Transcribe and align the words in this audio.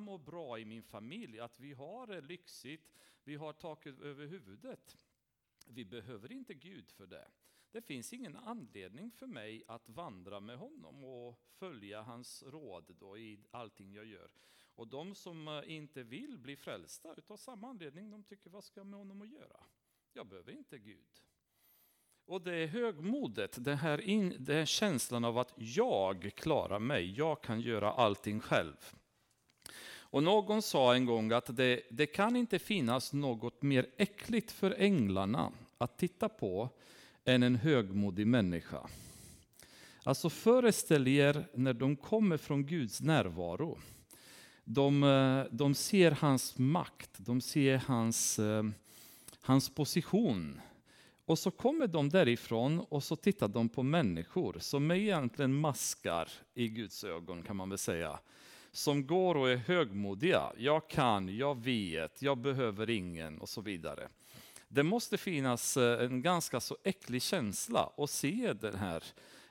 alla 0.00 0.04
mår 0.04 0.18
bra 0.18 0.58
i 0.58 0.64
min 0.64 0.82
familj, 0.82 1.40
att 1.40 1.60
vi 1.60 1.72
har 1.72 2.06
det 2.06 2.20
lyxigt, 2.20 2.94
vi 3.24 3.36
har 3.36 3.52
taket 3.52 4.00
över 4.00 4.26
huvudet. 4.26 4.96
Vi 5.66 5.84
behöver 5.84 6.32
inte 6.32 6.54
Gud 6.54 6.90
för 6.90 7.06
det. 7.06 7.28
Det 7.72 7.82
finns 7.82 8.12
ingen 8.12 8.36
anledning 8.36 9.10
för 9.10 9.26
mig 9.26 9.62
att 9.68 9.88
vandra 9.88 10.40
med 10.40 10.58
honom 10.58 11.04
och 11.04 11.38
följa 11.58 12.02
hans 12.02 12.42
råd 12.42 12.96
då 12.98 13.18
i 13.18 13.38
allting 13.50 13.92
jag 13.92 14.06
gör. 14.06 14.30
Och 14.76 14.88
de 14.88 15.14
som 15.14 15.48
eh, 15.48 15.62
inte 15.66 16.02
vill 16.02 16.38
bli 16.38 16.56
frälsta 16.56 17.14
utav 17.14 17.36
samma 17.36 17.68
anledning, 17.68 18.10
de 18.10 18.22
tycker 18.22 18.50
vad 18.50 18.64
ska 18.64 18.80
jag 18.80 18.86
med 18.86 18.98
honom 18.98 19.22
att 19.22 19.28
göra? 19.28 19.60
Jag 20.12 20.26
behöver 20.26 20.52
inte 20.52 20.78
Gud. 20.78 21.22
Och 22.26 22.42
det 22.42 22.54
är 22.54 22.66
högmodet, 22.66 23.64
den 23.64 23.78
här, 23.78 24.00
in, 24.00 24.36
den 24.38 24.56
här 24.56 24.66
känslan 24.66 25.24
av 25.24 25.38
att 25.38 25.54
jag 25.56 26.32
klarar 26.34 26.78
mig, 26.78 27.12
jag 27.16 27.42
kan 27.42 27.60
göra 27.60 27.92
allting 27.92 28.40
själv. 28.40 28.99
Och 30.10 30.22
någon 30.22 30.62
sa 30.62 30.94
en 30.94 31.06
gång 31.06 31.32
att 31.32 31.56
det, 31.56 31.80
det 31.90 32.06
kan 32.06 32.36
inte 32.36 32.58
finnas 32.58 33.12
något 33.12 33.62
mer 33.62 33.86
äckligt 33.96 34.52
för 34.52 34.74
änglarna 34.78 35.52
att 35.78 35.98
titta 35.98 36.28
på 36.28 36.68
än 37.24 37.42
en 37.42 37.56
högmodig 37.56 38.26
människa. 38.26 38.88
Alltså 40.02 40.30
föreställ 40.30 41.08
er 41.08 41.46
när 41.54 41.72
de 41.72 41.96
kommer 41.96 42.36
från 42.36 42.66
Guds 42.66 43.00
närvaro. 43.00 43.78
De, 44.64 45.02
eh, 45.02 45.44
de 45.50 45.74
ser 45.74 46.10
hans 46.10 46.58
makt, 46.58 47.10
de 47.16 47.40
ser 47.40 47.76
hans, 47.76 48.38
eh, 48.38 48.64
hans 49.40 49.74
position. 49.74 50.60
Och 51.24 51.38
så 51.38 51.50
kommer 51.50 51.86
de 51.86 52.08
därifrån 52.08 52.80
och 52.80 53.04
så 53.04 53.16
tittar 53.16 53.48
de 53.48 53.68
på 53.68 53.82
människor 53.82 54.56
som 54.60 54.90
är 54.90 54.94
egentligen 54.94 55.54
maskar 55.54 56.28
i 56.54 56.68
Guds 56.68 57.04
ögon 57.04 57.42
kan 57.42 57.56
man 57.56 57.68
väl 57.68 57.78
säga. 57.78 58.18
Som 58.72 59.06
går 59.06 59.36
och 59.36 59.50
är 59.50 59.56
högmodiga. 59.56 60.52
Jag 60.56 60.88
kan, 60.88 61.36
jag 61.36 61.64
vet, 61.64 62.22
jag 62.22 62.38
behöver 62.38 62.90
ingen 62.90 63.40
och 63.40 63.48
så 63.48 63.60
vidare. 63.60 64.08
Det 64.68 64.82
måste 64.82 65.18
finnas 65.18 65.76
eh, 65.76 66.04
en 66.04 66.22
ganska 66.22 66.60
så 66.60 66.76
äcklig 66.84 67.22
känsla 67.22 67.92
att 67.96 68.10
se 68.10 68.52
den 68.52 68.74
här, 68.74 69.04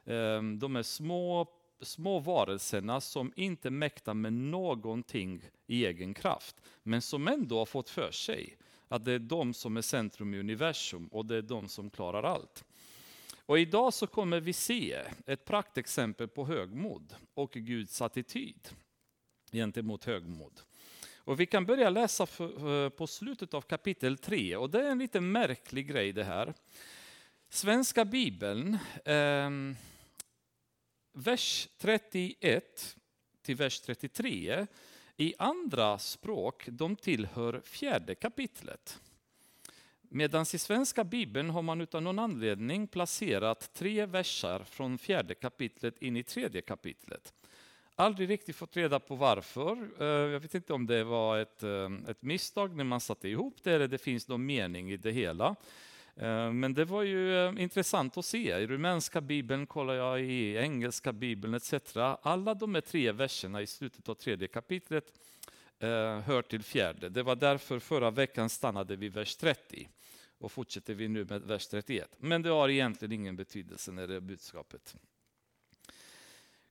ehm, 0.05 0.59
de 0.59 0.75
här 0.75 0.83
små 0.83 1.47
små 1.81 2.19
varelserna 2.19 3.01
som 3.01 3.33
inte 3.35 3.69
mäktar 3.69 4.13
med 4.13 4.33
någonting 4.33 5.41
i 5.67 5.85
egen 5.85 6.13
kraft, 6.13 6.55
men 6.83 7.01
som 7.01 7.27
ändå 7.27 7.57
har 7.57 7.65
fått 7.65 7.89
för 7.89 8.11
sig 8.11 8.57
att 8.87 9.05
det 9.05 9.11
är 9.11 9.19
de 9.19 9.53
som 9.53 9.77
är 9.77 9.81
centrum 9.81 10.33
i 10.33 10.39
universum 10.39 11.07
och 11.07 11.25
det 11.25 11.35
är 11.35 11.41
de 11.41 11.67
som 11.67 11.89
klarar 11.89 12.23
allt. 12.23 12.65
Och 13.45 13.59
idag 13.59 13.93
så 13.93 14.07
kommer 14.07 14.39
vi 14.39 14.53
se 14.53 15.01
ett 15.25 15.45
praktexempel 15.45 16.27
på 16.27 16.45
högmod 16.45 17.15
och 17.33 17.51
Guds 17.51 18.01
attityd 18.01 18.69
gentemot 19.51 20.05
högmod. 20.05 20.61
Och 21.17 21.39
vi 21.39 21.45
kan 21.45 21.65
börja 21.65 21.89
läsa 21.89 22.27
på 22.89 23.07
slutet 23.07 23.53
av 23.53 23.61
kapitel 23.61 24.17
3 24.17 24.55
och 24.55 24.69
det 24.69 24.81
är 24.81 24.91
en 24.91 24.99
lite 24.99 25.21
märklig 25.21 25.87
grej 25.87 26.11
det 26.11 26.23
här. 26.23 26.53
Svenska 27.49 28.05
bibeln 28.05 28.77
eh, 29.05 29.49
vers 31.13 31.67
31 31.77 32.95
till 33.41 33.55
vers 33.55 33.79
33 33.79 34.67
i 35.17 35.33
andra 35.37 35.97
språk, 35.97 36.65
de 36.67 36.95
tillhör 36.95 37.61
fjärde 37.65 38.15
kapitlet. 38.15 38.99
Medan 40.01 40.41
i 40.53 40.57
svenska 40.57 41.03
bibeln 41.03 41.49
har 41.49 41.61
man 41.61 41.81
utan 41.81 42.03
någon 42.03 42.19
anledning 42.19 42.87
placerat 42.87 43.73
tre 43.73 44.05
versar 44.05 44.63
från 44.63 44.97
fjärde 44.97 45.35
kapitlet 45.35 46.01
in 46.01 46.17
i 46.17 46.23
tredje 46.23 46.61
kapitlet. 46.61 47.33
Aldrig 47.99 48.29
riktigt 48.29 48.55
fått 48.55 48.77
reda 48.77 48.99
på 48.99 49.15
varför. 49.15 49.89
Eh, 49.99 50.07
jag 50.07 50.39
vet 50.39 50.55
inte 50.55 50.73
om 50.73 50.85
det 50.85 51.03
var 51.03 51.37
ett, 51.37 51.63
eh, 51.63 51.89
ett 52.07 52.21
misstag 52.21 52.75
när 52.75 52.83
man 52.83 52.99
satte 52.99 53.29
ihop 53.29 53.55
det 53.63 53.73
eller 53.73 53.87
det 53.87 53.97
finns 53.97 54.27
någon 54.27 54.45
mening 54.45 54.91
i 54.91 54.97
det 54.97 55.11
hela. 55.11 55.55
Eh, 56.15 56.51
men 56.51 56.73
det 56.73 56.85
var 56.85 57.03
ju 57.03 57.55
intressant 57.57 58.17
att 58.17 58.25
se. 58.25 58.57
I 58.57 58.67
rumänska 58.67 59.21
bibeln 59.21 59.67
kollar 59.67 59.93
jag, 59.93 60.21
i 60.21 60.55
engelska 60.57 61.13
bibeln 61.13 61.53
etc. 61.53 61.73
Alla 62.21 62.53
de 62.53 62.75
här 62.75 62.81
tre 62.81 63.11
verserna 63.11 63.61
i 63.61 63.67
slutet 63.67 64.09
av 64.09 64.15
tredje 64.15 64.47
kapitlet 64.47 65.13
hör 66.23 66.41
till 66.41 66.63
fjärde. 66.63 67.09
Det 67.09 67.23
var 67.23 67.35
därför 67.35 67.79
förra 67.79 68.11
veckan 68.11 68.49
stannade 68.49 68.95
vi 68.95 69.09
vers 69.09 69.35
30 69.35 69.89
och 70.37 70.51
fortsätter 70.51 70.93
vi 70.93 71.07
nu 71.07 71.25
med 71.25 71.41
vers 71.41 71.67
31. 71.67 72.15
Men 72.17 72.41
det 72.41 72.49
har 72.49 72.69
egentligen 72.69 73.11
ingen 73.11 73.35
betydelse 73.35 73.91
när 73.91 74.07
det 74.07 74.15
är 74.15 74.19
budskapet. 74.19 74.95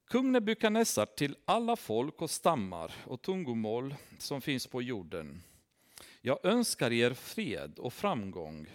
Kung 0.08 0.32
Nebukadnessar 0.32 1.06
till 1.06 1.36
alla 1.44 1.76
folk 1.76 2.22
och 2.22 2.30
stammar 2.30 2.92
och 3.06 3.22
tungomål 3.22 3.94
som 4.18 4.40
finns 4.40 4.66
på 4.66 4.82
jorden. 4.82 5.42
Jag 6.20 6.44
önskar 6.44 6.92
er 6.92 7.14
fred 7.14 7.78
och 7.78 7.92
framgång 7.92 8.66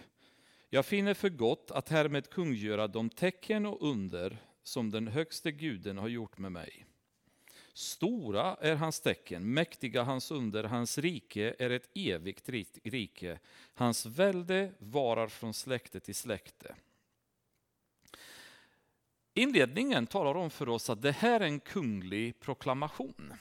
jag 0.74 0.86
finner 0.86 1.14
för 1.14 1.28
gott 1.28 1.70
att 1.70 1.88
härmed 1.88 2.30
kungöra 2.30 2.88
de 2.88 3.10
tecken 3.10 3.66
och 3.66 3.90
under 3.90 4.36
som 4.62 4.90
den 4.90 5.08
högste 5.08 5.52
guden 5.52 5.98
har 5.98 6.08
gjort 6.08 6.38
med 6.38 6.52
mig. 6.52 6.86
Stora 7.72 8.56
är 8.60 8.74
hans 8.74 9.00
tecken, 9.00 9.54
mäktiga 9.54 10.02
hans 10.02 10.30
under, 10.30 10.64
hans 10.64 10.98
rike 10.98 11.54
är 11.58 11.70
ett 11.70 11.90
evigt 11.94 12.48
rike. 12.82 13.38
Hans 13.74 14.06
välde 14.06 14.72
varar 14.78 15.28
från 15.28 15.54
släkte 15.54 16.00
till 16.00 16.14
släkte. 16.14 16.74
Inledningen 19.36 20.06
talar 20.06 20.34
om 20.34 20.50
för 20.50 20.68
oss 20.68 20.90
att 20.90 21.02
det 21.02 21.12
här 21.12 21.40
är 21.40 21.44
en 21.44 21.60
kunglig 21.60 22.40
proklamation. 22.40 23.34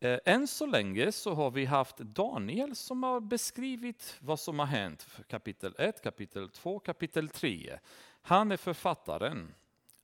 Eh, 0.00 0.18
än 0.24 0.48
så 0.48 0.66
länge 0.66 1.12
så 1.12 1.34
har 1.34 1.50
vi 1.50 1.64
haft 1.64 1.98
Daniel 1.98 2.76
som 2.76 3.02
har 3.02 3.20
beskrivit 3.20 4.16
vad 4.20 4.40
som 4.40 4.58
har 4.58 4.66
hänt. 4.66 5.06
Kapitel 5.28 5.74
1, 5.78 6.02
kapitel 6.02 6.50
2, 6.50 6.78
kapitel 6.78 7.28
3. 7.28 7.78
Han 8.22 8.52
är 8.52 8.56
författaren 8.56 9.54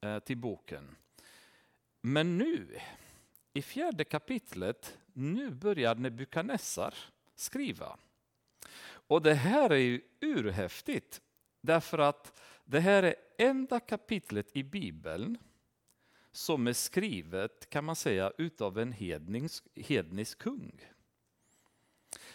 eh, 0.01 0.19
till 0.19 0.37
boken. 0.37 0.97
Men 2.01 2.39
nu, 2.39 2.79
i 3.53 3.63
fjärde 3.63 4.05
kapitlet, 4.05 4.99
nu 5.13 5.51
börjar 5.51 5.95
Nebukadnessar 5.95 6.95
skriva. 7.35 7.97
Och 8.91 9.23
det 9.23 9.35
här 9.35 9.71
är 9.71 9.77
ju 9.77 10.01
urhäftigt, 10.21 11.21
därför 11.61 11.99
att 11.99 12.41
det 12.71 12.81
här 12.81 13.03
är 13.03 13.15
enda 13.39 13.81
kapitlet 13.81 14.57
i 14.57 14.63
Bibeln 14.65 15.39
som 16.33 16.67
är 16.67 16.73
skrivet, 16.73 17.71
kan 17.71 17.85
man 17.85 17.97
säga, 17.97 18.33
utav 18.39 18.79
en 18.79 18.93
hednisk, 18.93 19.65
hednisk 19.77 20.39
kung. 20.39 20.81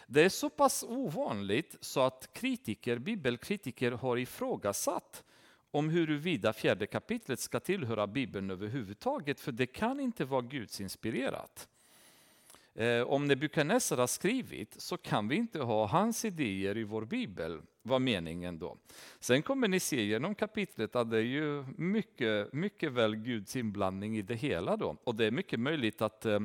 Det 0.08 0.22
är 0.22 0.30
så 0.30 0.50
pass 0.50 0.84
ovanligt 0.84 1.76
så 1.80 2.02
att 2.02 2.34
kritiker, 2.34 2.98
bibelkritiker 2.98 3.92
har 3.92 4.18
ifrågasatt 4.18 5.24
om 5.72 5.90
huruvida 5.90 6.54
fjärde 6.54 6.88
kapitlet 6.88 7.40
ska 7.40 7.60
tillhöra 7.60 8.08
Bibeln 8.08 8.52
överhuvudtaget, 8.52 9.40
för 9.40 9.52
det 9.52 9.66
kan 9.66 10.00
inte 10.00 10.26
vara 10.26 10.42
Guds 10.42 10.82
inspirerat. 10.82 11.70
Eh, 12.76 13.02
om 13.02 13.26
Nebukadnessar 13.26 13.98
har 13.98 14.08
skrivit 14.08 14.82
så 14.82 14.98
kan 14.98 15.28
vi 15.28 15.36
inte 15.36 15.60
ha 15.60 15.88
hans 15.88 16.26
idéer 16.26 16.78
i 16.78 16.84
vår 16.84 17.06
bibel, 17.06 17.62
var 17.82 18.00
meningen 18.00 18.60
då. 18.60 18.78
Sen 19.20 19.42
kommer 19.42 19.68
ni 19.68 19.80
se 19.80 20.04
genom 20.04 20.36
kapitlet 20.36 20.96
att 20.96 21.12
det 21.12 21.18
är 21.18 21.22
ju 21.22 21.66
mycket, 21.78 22.54
mycket 22.54 22.92
väl 22.92 23.16
Guds 23.16 23.56
inblandning 23.56 24.18
i 24.18 24.22
det 24.22 24.36
hela 24.36 24.78
då. 24.78 24.98
Och 25.04 25.16
det 25.16 25.26
är 25.26 25.32
mycket 25.32 25.60
möjligt 25.60 26.02
att 26.02 26.26
eh, 26.26 26.40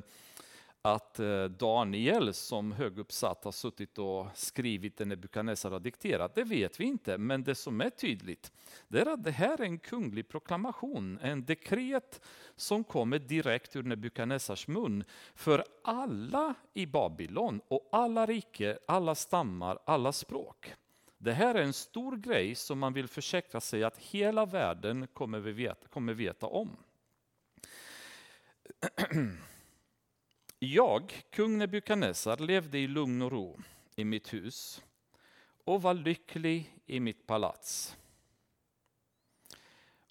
att 0.83 1.19
eh, 1.19 1.45
Daniel 1.45 2.35
som 2.35 2.73
höguppsatt 2.73 3.45
har 3.45 3.53
suttit 3.53 3.99
och 3.99 4.27
skrivit 4.35 4.97
det 4.97 5.05
Nebukadnessar 5.05 5.71
har 5.71 5.81
dikterat, 5.81 6.35
det 6.35 6.45
vet 6.45 6.81
vi 6.81 6.85
inte. 6.85 7.19
Men 7.19 7.45
det 7.45 7.55
som 7.55 7.81
är 7.81 7.91
tydligt, 7.91 8.53
det 8.89 9.01
är 9.01 9.07
att 9.07 9.25
det 9.25 9.31
här 9.31 9.61
är 9.61 9.65
en 9.65 9.79
kunglig 9.79 10.29
proklamation, 10.29 11.19
en 11.23 11.45
dekret 11.45 12.21
som 12.57 12.85
kommer 12.85 13.19
direkt 13.19 13.77
ur 13.77 13.83
Nebukadnessars 13.83 14.69
mun 14.69 15.05
för 15.35 15.65
alla 15.85 16.55
i 16.75 16.87
Babylon 16.87 17.61
och 17.69 17.89
alla 17.93 18.27
rike, 18.27 18.79
alla 18.87 19.15
stammar, 19.15 19.79
alla 19.85 20.13
språk. 20.13 20.75
Det 21.19 21.33
här 21.33 21.55
är 21.55 21.63
en 21.63 21.73
stor 21.73 22.17
grej 22.17 22.55
som 22.55 22.79
man 22.79 22.93
vill 22.93 23.09
försäkra 23.09 23.61
sig 23.61 23.85
att 23.85 23.99
hela 23.99 24.47
världen 24.47 25.07
kommer 25.07 25.39
veta, 25.39 25.89
kommer 25.89 26.15
veta 26.15 26.47
om. 26.47 26.77
Jag, 30.61 31.23
kung 31.31 31.59
Nebukadnessar, 31.59 32.37
levde 32.37 32.79
i 32.79 32.87
lugn 32.87 33.23
och 33.23 33.33
ro 33.33 33.59
i 33.97 34.05
mitt 34.05 34.33
hus 34.33 34.83
och 35.65 35.83
var 35.83 35.95
lycklig 35.95 36.75
i 36.87 37.01
mitt 37.01 37.27
palats. 37.27 37.97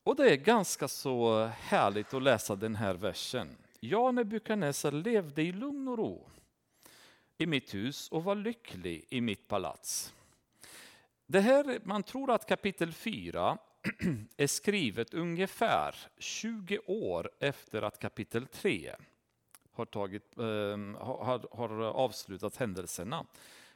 Och 0.03 0.15
det 0.15 0.31
är 0.31 0.35
ganska 0.35 0.87
så 0.87 1.45
härligt 1.45 2.13
att 2.13 2.23
läsa 2.23 2.55
den 2.55 2.75
här 2.75 2.93
versen. 2.93 3.57
Jag, 3.79 4.15
Nebukadnessar, 4.15 4.91
levde 4.91 5.41
i 5.41 5.51
lugn 5.51 5.87
och 5.87 5.97
ro 5.97 6.29
i 7.37 7.45
mitt 7.45 7.73
hus 7.73 8.09
och 8.09 8.23
var 8.23 8.35
lycklig 8.35 9.05
i 9.09 9.21
mitt 9.21 9.47
palats. 9.47 10.13
Det 11.25 11.39
här, 11.39 11.79
man 11.83 12.03
tror 12.03 12.31
att 12.31 12.45
kapitel 12.45 12.93
4 12.93 13.57
är 14.37 14.47
skrivet 14.47 15.13
ungefär 15.13 15.95
20 16.17 16.79
år 16.85 17.31
efter 17.39 17.81
att 17.81 17.99
kapitel 17.99 18.47
3 18.47 18.95
har, 19.77 19.85
tagit, 19.85 20.37
eh, 20.37 20.43
har, 21.05 21.55
har 21.57 21.81
avslutat 21.81 22.57
händelserna. 22.57 23.25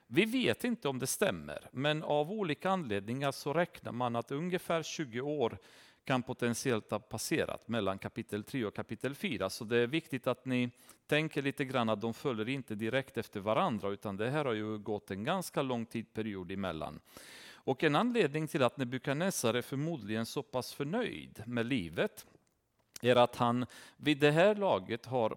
Vi 0.07 0.25
vet 0.25 0.63
inte 0.63 0.87
om 0.87 0.99
det 0.99 1.07
stämmer, 1.07 1.69
men 1.71 2.03
av 2.03 2.31
olika 2.31 2.69
anledningar 2.69 3.31
så 3.31 3.53
räknar 3.53 3.91
man 3.91 4.15
att 4.15 4.31
ungefär 4.31 4.83
20 4.83 5.21
år 5.21 5.57
kan 6.03 6.23
potentiellt 6.23 6.91
ha 6.91 6.99
passerat 6.99 7.67
mellan 7.67 7.97
kapitel 7.97 8.43
3 8.43 8.65
och 8.65 8.75
kapitel 8.75 9.15
4. 9.15 9.49
Så 9.49 9.63
det 9.63 9.77
är 9.77 9.87
viktigt 9.87 10.27
att 10.27 10.45
ni 10.45 10.69
tänker 11.07 11.41
lite 11.41 11.65
grann 11.65 11.89
att 11.89 12.01
de 12.01 12.13
följer 12.13 12.49
inte 12.49 12.75
direkt 12.75 13.17
efter 13.17 13.39
varandra, 13.39 13.89
utan 13.89 14.17
det 14.17 14.29
här 14.29 14.45
har 14.45 14.53
ju 14.53 14.77
gått 14.77 15.11
en 15.11 15.23
ganska 15.23 15.61
lång 15.61 15.85
tidperiod 15.85 16.51
emellan. 16.51 16.99
Och 17.63 17.83
en 17.83 17.95
anledning 17.95 18.47
till 18.47 18.63
att 18.63 18.77
Nebukadnessar 18.77 19.53
är 19.53 19.61
förmodligen 19.61 20.25
så 20.25 20.43
pass 20.43 20.73
förnöjd 20.73 21.43
med 21.45 21.65
livet 21.65 22.25
är 23.01 23.15
att 23.15 23.35
han 23.35 23.65
vid 23.97 24.19
det 24.19 24.31
här 24.31 24.55
laget 24.55 25.05
har, 25.05 25.35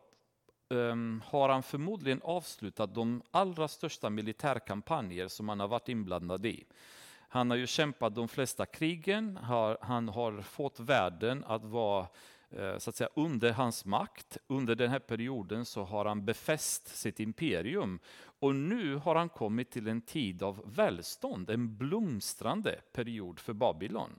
um, 0.75 1.23
har 1.27 1.49
han 1.49 1.63
förmodligen 1.63 2.21
avslutat 2.25 2.95
de 2.95 3.23
allra 3.31 3.69
största 3.69 4.11
militärkampanjer 4.11 5.29
som 5.29 5.49
han 5.49 5.61
har 5.61 5.69
varit 5.69 5.89
inblandad 5.89 6.47
i. 6.47 6.65
Han 7.35 7.51
har 7.51 7.57
ju 7.57 7.67
kämpat 7.67 8.15
de 8.15 8.29
flesta 8.29 8.67
krigen, 8.67 9.39
han 9.81 10.09
har 10.09 10.43
fått 10.43 10.81
världen 10.81 11.45
att 11.45 11.65
vara 11.65 12.07
eh, 12.51 12.79
så 12.79 12.91
att 12.91 12.97
säga, 12.97 13.11
under 13.15 13.53
hans 13.53 13.85
makt. 13.85 14.39
Under 14.47 14.75
den 14.75 14.91
här 14.91 14.99
perioden 14.99 15.65
så 15.65 15.85
har 15.85 16.05
han 16.05 16.25
befäst 16.25 16.97
sitt 16.97 17.21
imperium. 17.21 17.99
Och 18.39 18.55
nu 18.55 18.97
har 18.97 19.15
han 19.15 19.29
kommit 19.29 19.71
till 19.71 19.89
en 19.89 20.01
tid 20.01 20.43
av 20.43 20.63
välstånd, 20.65 21.51
en 21.51 21.77
blomstrande 21.77 22.81
period 22.93 23.41
för 23.41 23.53
Babylon. 23.53 24.19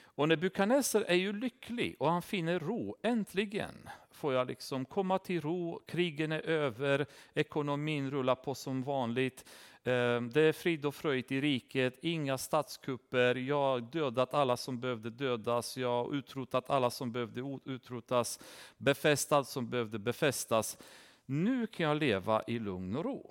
Och 0.00 0.28
Nebukadnessar 0.28 1.00
är 1.00 1.14
ju 1.14 1.32
lycklig 1.32 1.96
och 1.98 2.10
han 2.10 2.22
finner 2.22 2.58
ro. 2.58 2.96
Äntligen 3.02 3.88
får 4.18 4.34
jag 4.34 4.46
liksom 4.46 4.84
komma 4.84 5.18
till 5.18 5.40
ro, 5.40 5.82
krigen 5.86 6.32
är 6.32 6.40
över, 6.40 7.06
ekonomin 7.34 8.10
rullar 8.10 8.34
på 8.34 8.54
som 8.54 8.82
vanligt. 8.82 9.44
Ehm, 9.84 10.30
det 10.30 10.40
är 10.40 10.52
frid 10.52 10.86
och 10.86 10.94
fröjd 10.94 11.32
i 11.32 11.40
riket, 11.40 11.98
inga 12.02 12.38
statskupper, 12.38 13.34
jag 13.34 13.56
har 13.56 13.80
dödat 13.80 14.34
alla 14.34 14.56
som 14.56 14.80
behövde 14.80 15.10
dödas, 15.10 15.76
jag 15.76 16.04
har 16.04 16.14
utrotat 16.14 16.70
alla 16.70 16.90
som 16.90 17.12
behövde 17.12 17.58
utrotas, 17.64 18.40
befäst 18.76 19.32
allt 19.32 19.48
som 19.48 19.70
behövde 19.70 19.98
befästas. 19.98 20.78
Nu 21.26 21.66
kan 21.66 21.86
jag 21.86 21.96
leva 21.96 22.42
i 22.46 22.58
lugn 22.58 22.96
och 22.96 23.04
ro. 23.04 23.30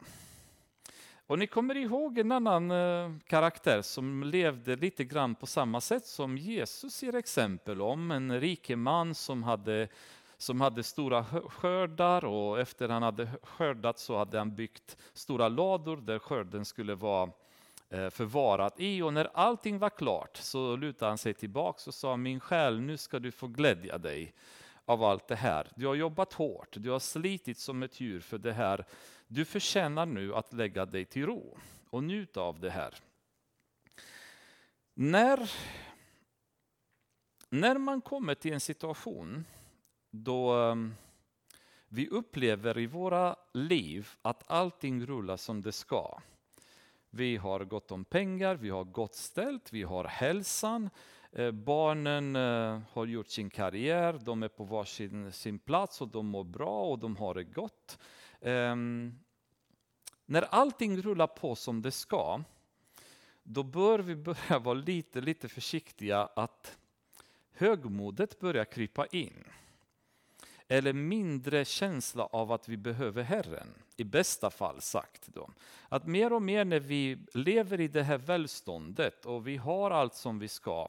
Och 1.27 1.39
ni 1.39 1.47
kommer 1.47 1.77
ihåg 1.77 2.17
en 2.17 2.31
annan 2.31 2.71
eh, 2.71 3.11
karaktär 3.25 3.81
som 3.81 4.23
levde 4.23 4.75
lite 4.75 5.03
grann 5.03 5.35
på 5.35 5.45
samma 5.45 5.81
sätt 5.81 6.05
som 6.05 6.37
Jesus 6.37 7.03
ger 7.03 7.15
exempel 7.15 7.81
om. 7.81 8.11
En 8.11 8.39
rike 8.39 8.75
man 8.75 9.15
som 9.15 9.43
hade 9.43 9.87
som 10.37 10.61
hade 10.61 10.83
stora 10.83 11.25
skördar 11.49 12.25
och 12.25 12.59
efter 12.59 12.89
han 12.89 13.03
hade 13.03 13.29
skördat 13.43 13.99
så 13.99 14.17
hade 14.17 14.37
han 14.37 14.55
byggt 14.55 14.97
stora 15.13 15.49
lador 15.49 15.97
där 15.97 16.19
skörden 16.19 16.65
skulle 16.65 16.95
vara 16.95 17.31
förvarad. 17.89 18.13
förvarat 18.13 18.79
i. 18.79 19.01
Och 19.01 19.13
när 19.13 19.29
allting 19.33 19.79
var 19.79 19.89
klart 19.89 20.37
så 20.37 20.75
lutade 20.75 21.11
han 21.11 21.17
sig 21.17 21.33
tillbaka 21.33 21.81
och 21.87 21.93
sa 21.93 22.17
min 22.17 22.39
själ, 22.39 22.79
nu 22.79 22.97
ska 22.97 23.19
du 23.19 23.31
få 23.31 23.47
glädja 23.47 23.97
dig 23.97 24.33
av 24.85 25.03
allt 25.03 25.27
det 25.27 25.35
här. 25.35 25.71
Du 25.75 25.87
har 25.87 25.95
jobbat 25.95 26.33
hårt, 26.33 26.75
du 26.79 26.89
har 26.89 26.99
slitit 26.99 27.57
som 27.57 27.83
ett 27.83 27.99
djur 27.99 28.19
för 28.19 28.37
det 28.37 28.53
här. 28.53 28.85
Du 29.27 29.45
förtjänar 29.45 30.05
nu 30.05 30.35
att 30.35 30.53
lägga 30.53 30.85
dig 30.85 31.05
till 31.05 31.25
ro 31.25 31.57
och 31.89 32.03
njuta 32.03 32.41
av 32.41 32.59
det 32.59 32.69
här. 32.69 32.95
När, 34.93 35.51
när 37.49 37.77
man 37.77 38.01
kommer 38.01 38.35
till 38.35 38.53
en 38.53 38.59
situation 38.59 39.45
då 40.23 40.51
ehm, 40.51 40.93
vi 41.89 42.07
upplever 42.07 42.77
i 42.77 42.85
våra 42.85 43.35
liv 43.53 44.09
att 44.21 44.43
allting 44.47 45.05
rullar 45.05 45.37
som 45.37 45.61
det 45.61 45.71
ska. 45.71 46.19
Vi 47.09 47.37
har 47.37 47.65
gott 47.65 47.91
om 47.91 48.05
pengar, 48.05 48.55
vi 48.55 48.69
har 48.69 48.83
gott 48.83 49.15
ställt, 49.15 49.73
vi 49.73 49.83
har 49.83 50.03
hälsan. 50.03 50.89
Eh, 51.31 51.51
barnen 51.51 52.35
eh, 52.35 52.81
har 52.91 53.05
gjort 53.05 53.29
sin 53.29 53.49
karriär, 53.49 54.19
de 54.23 54.43
är 54.43 54.47
på 54.47 54.63
varsin 54.63 55.31
sin 55.31 55.59
plats 55.59 56.01
och 56.01 56.07
de 56.07 56.27
mår 56.27 56.43
bra 56.43 56.83
och 56.83 56.99
de 56.99 57.15
har 57.15 57.33
det 57.33 57.43
gott. 57.43 57.99
Ehm, 58.41 59.19
när 60.25 60.41
allting 60.41 61.01
rullar 61.01 61.27
på 61.27 61.55
som 61.55 61.81
det 61.81 61.91
ska, 61.91 62.43
då 63.43 63.63
bör 63.63 63.99
vi 63.99 64.15
börja 64.25 64.59
vara 64.59 64.73
lite, 64.73 65.21
lite 65.21 65.49
försiktiga 65.49 66.29
att 66.35 66.77
högmodet 67.51 68.39
börjar 68.39 68.65
krypa 68.65 69.05
in 69.05 69.43
eller 70.67 70.93
mindre 70.93 71.65
känsla 71.65 72.25
av 72.25 72.51
att 72.51 72.69
vi 72.69 72.77
behöver 72.77 73.23
Herren. 73.23 73.67
I 73.95 74.03
bästa 74.03 74.49
fall 74.49 74.81
sagt. 74.81 75.27
Då. 75.27 75.49
Att 75.89 76.07
mer 76.07 76.33
och 76.33 76.41
mer 76.41 76.65
när 76.65 76.79
vi 76.79 77.17
lever 77.33 77.79
i 77.79 77.87
det 77.87 78.03
här 78.03 78.17
välståndet 78.17 79.25
och 79.25 79.47
vi 79.47 79.57
har 79.57 79.91
allt 79.91 80.15
som 80.15 80.39
vi 80.39 80.47
ska, 80.47 80.87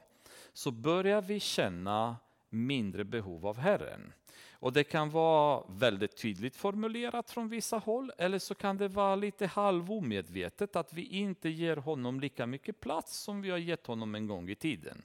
så 0.53 0.71
börjar 0.71 1.23
vi 1.23 1.41
känna 1.41 2.17
mindre 2.51 3.05
behov 3.05 3.47
av 3.47 3.59
Herren. 3.59 4.13
Och 4.61 4.73
Det 4.73 4.85
kan 4.85 5.11
vara 5.11 5.65
väldigt 5.69 6.17
tydligt 6.17 6.57
formulerat 6.57 7.31
från 7.31 7.49
vissa 7.49 7.79
håll, 7.79 8.13
eller 8.19 8.39
så 8.39 8.55
kan 8.55 8.77
det 8.77 8.89
vara 8.89 9.17
lite 9.17 9.47
halvomedvetet 9.47 10.77
att 10.77 10.93
vi 10.93 11.03
inte 11.03 11.49
ger 11.49 11.77
honom 11.77 12.21
lika 12.21 12.47
mycket 12.47 12.81
plats 12.81 13.19
som 13.19 13.43
vi 13.43 13.51
har 13.51 13.59
gett 13.59 13.87
honom 13.87 14.15
en 14.15 14.27
gång 14.27 14.51
i 14.51 14.55
tiden. 14.55 15.03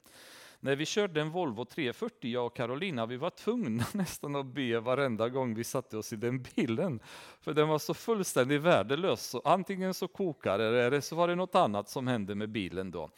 När 0.64 0.76
vi 0.76 0.86
körde 0.86 1.20
en 1.20 1.30
Volvo 1.30 1.64
340, 1.64 2.30
jag 2.30 2.46
och 2.46 2.56
Carolina, 2.56 3.06
vi 3.06 3.16
var 3.16 3.30
tvungna 3.30 3.84
nästan 3.92 4.36
att 4.36 4.46
be 4.46 4.80
varenda 4.80 5.28
gång 5.28 5.54
vi 5.54 5.64
satte 5.64 5.96
oss 5.96 6.12
i 6.12 6.16
den 6.16 6.42
bilen. 6.42 7.00
För 7.40 7.54
den 7.54 7.68
var 7.68 7.78
så 7.78 7.94
fullständigt 7.94 8.62
värdelös. 8.62 9.26
Så 9.26 9.42
antingen 9.44 9.94
så 9.94 10.08
kokade 10.08 10.70
det 10.70 10.84
eller 10.84 11.00
så 11.00 11.16
var 11.16 11.28
det 11.28 11.34
något 11.34 11.54
annat 11.54 11.88
som 11.88 12.06
hände 12.06 12.34
med 12.34 12.48
bilen 12.48 12.90
då. 12.90 13.10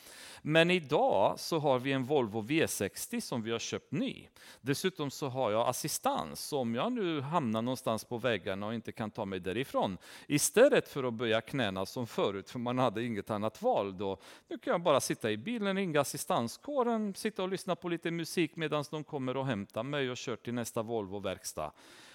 Men 0.49 0.71
idag 0.71 1.41
så 1.41 1.59
har 1.59 1.79
vi 1.79 1.93
en 1.93 2.05
Volvo 2.05 2.43
V60 2.43 3.21
som 3.21 3.43
vi 3.43 3.51
har 3.51 3.59
köpt 3.59 3.93
ny. 3.93 4.29
Dessutom 4.61 5.11
så 5.11 5.29
har 5.29 5.51
jag 5.51 5.69
assistans 5.69 6.41
Så 6.41 6.59
om 6.59 6.75
jag 6.75 6.93
nu 6.93 7.21
hamnar 7.21 7.63
någonstans 7.63 8.05
på 8.05 8.19
vägarna 8.19 8.67
och 8.67 8.75
inte 8.75 8.93
kan 8.93 9.11
ta 9.11 9.25
mig 9.25 9.41
därifrån. 9.41 9.99
Istället 10.27 10.89
för 10.89 11.05
att 11.05 11.15
böja 11.15 11.41
knäna 11.41 11.87
som 11.87 12.07
förut, 12.07 12.51
för 12.51 12.59
man 12.59 12.79
hade 12.79 13.05
inget 13.05 13.31
annat 13.31 13.63
val 13.63 13.99
då. 13.99 14.19
Nu 14.49 14.59
kan 14.59 14.71
jag 14.71 14.83
bara 14.83 15.01
sitta 15.01 15.31
i 15.31 15.37
bilen, 15.37 15.77
ringa 15.77 16.01
assistanskåren, 16.01 17.15
sitta 17.15 17.43
och 17.43 17.49
lyssna 17.49 17.77
på 17.77 17.89
lite 17.89 18.11
musik 18.11 18.57
medan 18.57 18.85
de 18.91 19.05
kommer 19.05 19.37
och 19.37 19.47
hämtar 19.47 19.83
mig 19.83 20.11
och 20.11 20.17
kör 20.17 20.37
till 20.37 20.55
nästa 20.55 20.83
Volvo-verkstad. 20.83 21.73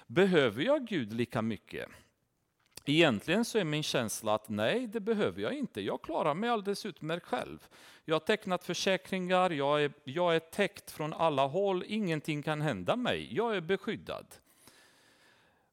Behöver 0.07 0.63
jag 0.63 0.87
Gud 0.87 1.13
lika 1.13 1.41
mycket? 1.41 1.89
Egentligen 2.85 3.45
så 3.45 3.57
är 3.57 3.63
min 3.63 3.83
känsla 3.83 4.35
att 4.35 4.49
nej, 4.49 4.87
det 4.87 4.99
behöver 4.99 5.41
jag 5.41 5.53
inte. 5.53 5.81
Jag 5.81 6.01
klarar 6.01 6.33
mig 6.33 6.49
alldeles 6.49 6.85
utmärkt 6.85 7.25
själv. 7.25 7.67
Jag 8.11 8.15
har 8.15 8.25
tecknat 8.25 8.63
försäkringar, 8.63 9.49
jag 9.49 9.83
är, 9.83 9.93
jag 10.03 10.35
är 10.35 10.39
täckt 10.39 10.91
från 10.91 11.13
alla 11.13 11.47
håll, 11.47 11.83
ingenting 11.87 12.43
kan 12.43 12.61
hända 12.61 12.95
mig. 12.95 13.35
Jag 13.35 13.55
är 13.55 13.61
beskyddad. 13.61 14.25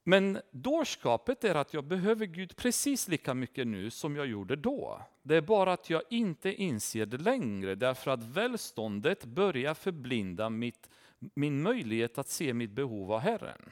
Men 0.05 0.41
dårskapet 0.51 1.45
är 1.45 1.55
att 1.55 1.75
jag 1.75 1.85
behöver 1.85 2.27
Gud 2.27 2.57
precis 2.57 3.09
lika 3.09 3.35
mycket 3.35 3.67
nu 3.67 3.91
som 3.91 4.17
jag 4.17 4.27
gjorde 4.27 4.57
då. 4.57 5.03
Det 5.23 5.37
är 5.37 5.41
bara 5.41 5.73
att 5.73 5.91
jag 5.91 6.03
inte 6.11 6.53
inser 6.53 7.07
det 7.07 7.19
längre 7.19 7.75
därför 7.75 8.11
att 8.11 8.23
välståndet 8.23 9.25
börjar 9.25 9.75
förblinda 9.75 10.51
mitt, 10.51 10.91
min 11.19 11.63
möjlighet 11.63 12.19
att 12.19 12.29
se 12.29 12.55
mitt 12.55 12.71
behov 12.71 13.13
av 13.13 13.21
Herren. 13.21 13.71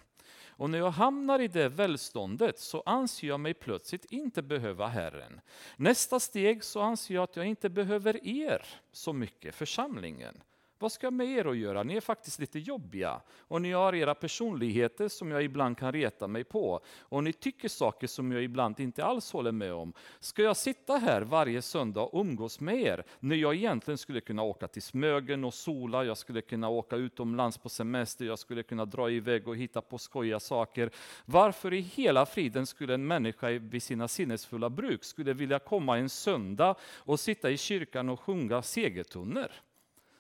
Och 0.57 0.71
när 0.71 0.79
jag 0.79 0.91
hamnar 0.91 1.39
i 1.39 1.49
det 1.49 1.69
välståndet 1.69 2.59
så 2.59 2.83
anser 2.87 3.29
jag 3.29 3.41
mig 3.41 3.55
plötsligt 3.55 4.05
inte 4.05 4.43
behöva 4.43 4.87
Herren. 4.87 5.41
Nästa 5.77 6.21
steg 6.21 6.65
så 6.65 6.81
anser 6.81 7.15
jag 7.15 7.25
att 7.25 7.37
jag 7.37 7.47
inte 7.47 7.69
behöver 7.69 8.27
er 8.27 8.67
så 8.93 9.13
mycket, 9.13 9.55
församlingen. 9.55 10.43
Vad 10.79 10.93
ska 10.93 11.07
jag 11.07 11.15
med 11.15 11.27
er 11.27 11.45
att 11.45 11.57
göra? 11.57 11.83
Ni 11.83 11.97
är 11.97 12.01
faktiskt 12.01 12.39
lite 12.39 12.59
jobbiga. 12.59 13.21
Och 13.39 13.63
ni 13.63 13.73
har 13.73 13.95
era 13.95 14.15
personligheter 14.15 15.09
som 15.09 15.31
jag 15.31 15.43
ibland 15.43 15.79
kan 15.79 15.93
reta 15.93 16.29
mig 16.29 16.45
på. 16.45 16.81
Och 17.01 17.25
ni 17.25 17.33
tycker 17.33 17.69
saker 17.69 18.07
som 18.07 18.33
jag 18.33 18.43
ibland 18.43 18.81
inte 18.81 19.05
alls 19.05 19.33
håller 19.33 19.53
med 19.53 19.73
om. 19.73 19.93
Ska 20.21 20.43
jag 20.43 20.57
sitta 20.57 20.97
här 20.97 21.23
varje 21.23 21.63
söndag 21.63 22.01
och 22.01 22.21
umgås 22.21 22.61
med 22.61 22.81
er, 22.81 23.05
när 23.21 23.37
jag 23.37 23.55
egentligen 23.55 23.99
skulle 23.99 24.21
kunna 24.21 24.43
åka 24.43 24.69
till 24.69 24.83
Smögen 24.83 25.45
och 25.45 25.55
sola, 25.55 26.05
jag 26.05 26.17
skulle 26.17 26.41
kunna 26.41 26.69
åka 26.69 26.97
utomlands 26.97 27.59
på 27.59 27.69
semester, 27.69 28.25
jag 28.25 28.39
skulle 28.39 28.63
kunna 28.63 28.85
dra 28.85 29.11
iväg 29.11 29.49
och 29.49 29.57
hitta 29.57 29.81
på 29.81 29.99
skojiga 29.99 30.41
saker. 30.41 30.91
Varför 31.25 31.73
i 31.73 31.81
hela 31.81 32.27
friden 32.27 32.67
skulle 32.67 32.95
en 32.95 33.07
människa 33.07 33.49
vid 33.49 33.83
sina 33.83 34.09
sinnesfulla 34.09 34.71
bruk 34.71 35.05
skulle 35.05 35.33
vilja 35.33 35.59
komma 35.59 35.99
en 35.99 36.09
söndag 36.09 36.75
och 36.97 37.21
sitta 37.21 37.51
i 37.51 37.57
kyrkan 37.57 38.09
och 38.09 38.21
sjunga 38.21 38.63
segertunnor? 38.63 39.49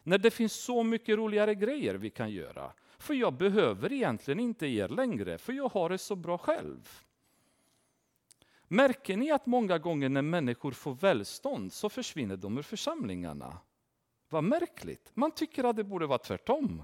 När 0.06 0.18
det 0.18 0.30
finns 0.30 0.52
så 0.52 0.82
mycket 0.82 1.16
roligare 1.16 1.54
grejer 1.54 1.94
vi 1.94 2.10
kan 2.10 2.30
göra. 2.30 2.72
För 2.98 3.14
jag 3.14 3.32
behöver 3.32 3.92
egentligen 3.92 4.40
inte 4.40 4.66
er 4.66 4.88
längre, 4.88 5.38
för 5.38 5.52
jag 5.52 5.68
har 5.68 5.88
det 5.88 5.98
så 5.98 6.16
bra 6.16 6.38
själv. 6.38 7.02
Märker 8.68 9.16
ni 9.16 9.30
att 9.30 9.46
många 9.46 9.78
gånger 9.78 10.08
när 10.08 10.22
människor 10.22 10.72
får 10.72 10.94
välstånd 10.94 11.72
så 11.72 11.88
försvinner 11.88 12.36
de 12.36 12.58
ur 12.58 12.62
församlingarna? 12.62 13.58
Vad 14.28 14.44
märkligt. 14.44 15.10
Man 15.14 15.30
tycker 15.30 15.64
att 15.64 15.76
det 15.76 15.84
borde 15.84 16.06
vara 16.06 16.18
tvärtom. 16.18 16.82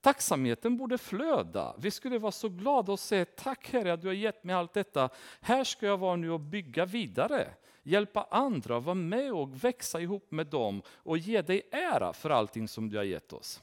Tacksamheten 0.00 0.76
borde 0.76 0.98
flöda. 0.98 1.74
Vi 1.78 1.90
skulle 1.90 2.18
vara 2.18 2.32
så 2.32 2.48
glada 2.48 2.92
och 2.92 3.00
säga 3.00 3.24
tack 3.24 3.72
Herre 3.72 3.92
att 3.92 4.00
du 4.00 4.06
har 4.06 4.14
gett 4.14 4.44
mig 4.44 4.54
allt 4.54 4.72
detta. 4.72 5.08
Här 5.40 5.64
ska 5.64 5.86
jag 5.86 5.98
vara 5.98 6.16
nu 6.16 6.30
och 6.30 6.40
bygga 6.40 6.84
vidare. 6.84 7.54
Hjälpa 7.82 8.26
andra, 8.30 8.80
vara 8.80 8.94
med 8.94 9.32
och 9.32 9.64
växa 9.64 10.00
ihop 10.00 10.30
med 10.30 10.46
dem 10.46 10.82
och 10.88 11.18
ge 11.18 11.42
dig 11.42 11.62
ära 11.72 12.12
för 12.12 12.30
allting 12.30 12.68
som 12.68 12.90
du 12.90 12.96
har 12.96 13.04
gett 13.04 13.32
oss. 13.32 13.62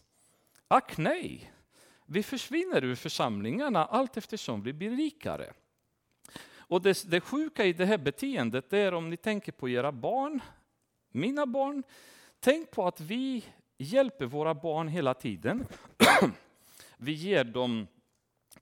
Ack 0.67 0.97
nej, 0.97 1.51
vi 2.05 2.23
försvinner 2.23 2.83
ur 2.83 2.95
församlingarna 2.95 3.85
allt 3.85 4.17
eftersom 4.17 4.63
vi 4.63 4.73
blir 4.73 4.89
rikare. 4.89 5.53
Och 6.57 6.81
det, 6.81 7.11
det 7.11 7.21
sjuka 7.21 7.65
i 7.65 7.73
det 7.73 7.85
här 7.85 7.97
beteendet 7.97 8.73
är 8.73 8.93
om 8.93 9.09
ni 9.09 9.17
tänker 9.17 9.51
på 9.51 9.69
era 9.69 9.91
barn, 9.91 10.39
mina 11.11 11.45
barn, 11.45 11.83
tänk 12.39 12.71
på 12.71 12.88
att 12.88 13.01
vi 13.01 13.45
hjälper 13.77 14.25
våra 14.25 14.53
barn 14.53 14.88
hela 14.88 15.13
tiden. 15.13 15.67
vi 16.97 17.11
ger 17.11 17.43
dem 17.43 17.88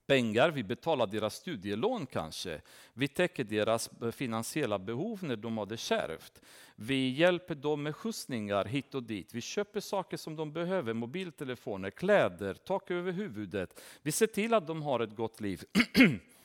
pengar, 0.08 0.52
vi 0.52 0.64
betalar 0.64 1.08
deras 1.08 1.36
studielån 1.36 2.06
kanske. 2.06 2.62
Vi 2.94 3.08
täcker 3.08 3.44
deras 3.44 3.90
eh, 4.02 4.12
finansiella 4.12 4.80
behov 4.80 5.24
när 5.24 5.36
de 5.36 5.58
har 5.58 5.66
det 5.66 5.78
kärvt. 5.78 6.42
Vi 6.76 7.10
hjälper 7.10 7.56
dem 7.56 7.84
med 7.84 7.96
skjutsningar 7.96 8.66
hit 8.66 8.96
och 8.96 9.04
dit. 9.04 9.34
Vi 9.34 9.42
köper 9.42 9.80
saker 9.80 10.18
som 10.18 10.36
de 10.36 10.54
behöver, 10.54 10.94
mobiltelefoner, 10.94 11.90
kläder, 11.90 12.54
tak 12.54 12.92
över 12.92 13.12
huvudet. 13.12 13.82
Vi 14.02 14.12
ser 14.12 14.28
till 14.28 14.54
att 14.54 14.68
de 14.68 14.82
har 14.82 15.00
ett 15.00 15.16
gott 15.16 15.42
liv. 15.42 15.64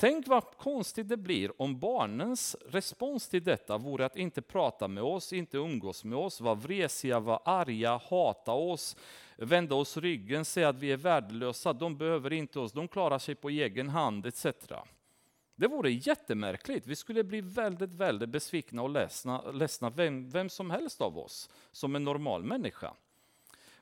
Tänk 0.00 0.28
vad 0.28 0.44
konstigt 0.56 1.08
det 1.08 1.16
blir 1.16 1.62
om 1.62 1.78
barnens 1.78 2.56
respons 2.66 3.28
till 3.28 3.44
detta 3.44 3.78
vore 3.78 4.06
att 4.06 4.16
inte 4.16 4.42
prata 4.42 4.88
med 4.88 5.02
oss, 5.02 5.32
inte 5.32 5.56
umgås 5.56 6.04
med 6.04 6.18
oss, 6.18 6.40
vara 6.40 6.54
vresiga, 6.54 7.20
vara 7.20 7.36
arga, 7.36 8.00
hata 8.10 8.52
oss, 8.52 8.96
vända 9.36 9.74
oss 9.74 9.96
ryggen, 9.96 10.44
säga 10.44 10.68
att 10.68 10.76
vi 10.76 10.92
är 10.92 10.96
värdelösa, 10.96 11.72
de 11.72 11.96
behöver 11.96 12.32
inte 12.32 12.58
oss, 12.60 12.72
de 12.72 12.88
klarar 12.88 13.18
sig 13.18 13.34
på 13.34 13.48
egen 13.48 13.88
hand 13.88 14.26
etc. 14.26 14.46
Det 15.56 15.68
vore 15.68 15.90
jättemärkligt. 15.90 16.86
Vi 16.86 16.96
skulle 16.96 17.24
bli 17.24 17.40
väldigt, 17.40 17.94
väldigt 17.94 18.28
besvikna 18.28 18.82
och 18.82 18.90
ledsna, 18.90 19.50
ledsna 19.50 19.90
vem, 19.90 20.30
vem 20.30 20.48
som 20.48 20.70
helst 20.70 21.00
av 21.00 21.18
oss 21.18 21.50
som 21.72 21.96
en 21.96 22.04
normal 22.04 22.42
människa. 22.42 22.94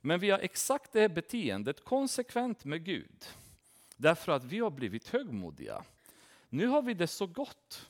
Men 0.01 0.21
vi 0.21 0.31
har 0.31 0.39
exakt 0.39 0.93
det 0.93 1.01
här 1.01 1.09
beteendet 1.09 1.85
konsekvent 1.85 2.65
med 2.65 2.85
Gud. 2.85 3.25
Därför 3.97 4.33
att 4.33 4.45
vi 4.45 4.59
har 4.59 4.71
blivit 4.71 5.09
högmodiga. 5.09 5.85
Nu 6.49 6.67
har 6.67 6.83
vi 6.83 6.95
det 6.95 7.07
så 7.07 7.26
gott. 7.26 7.88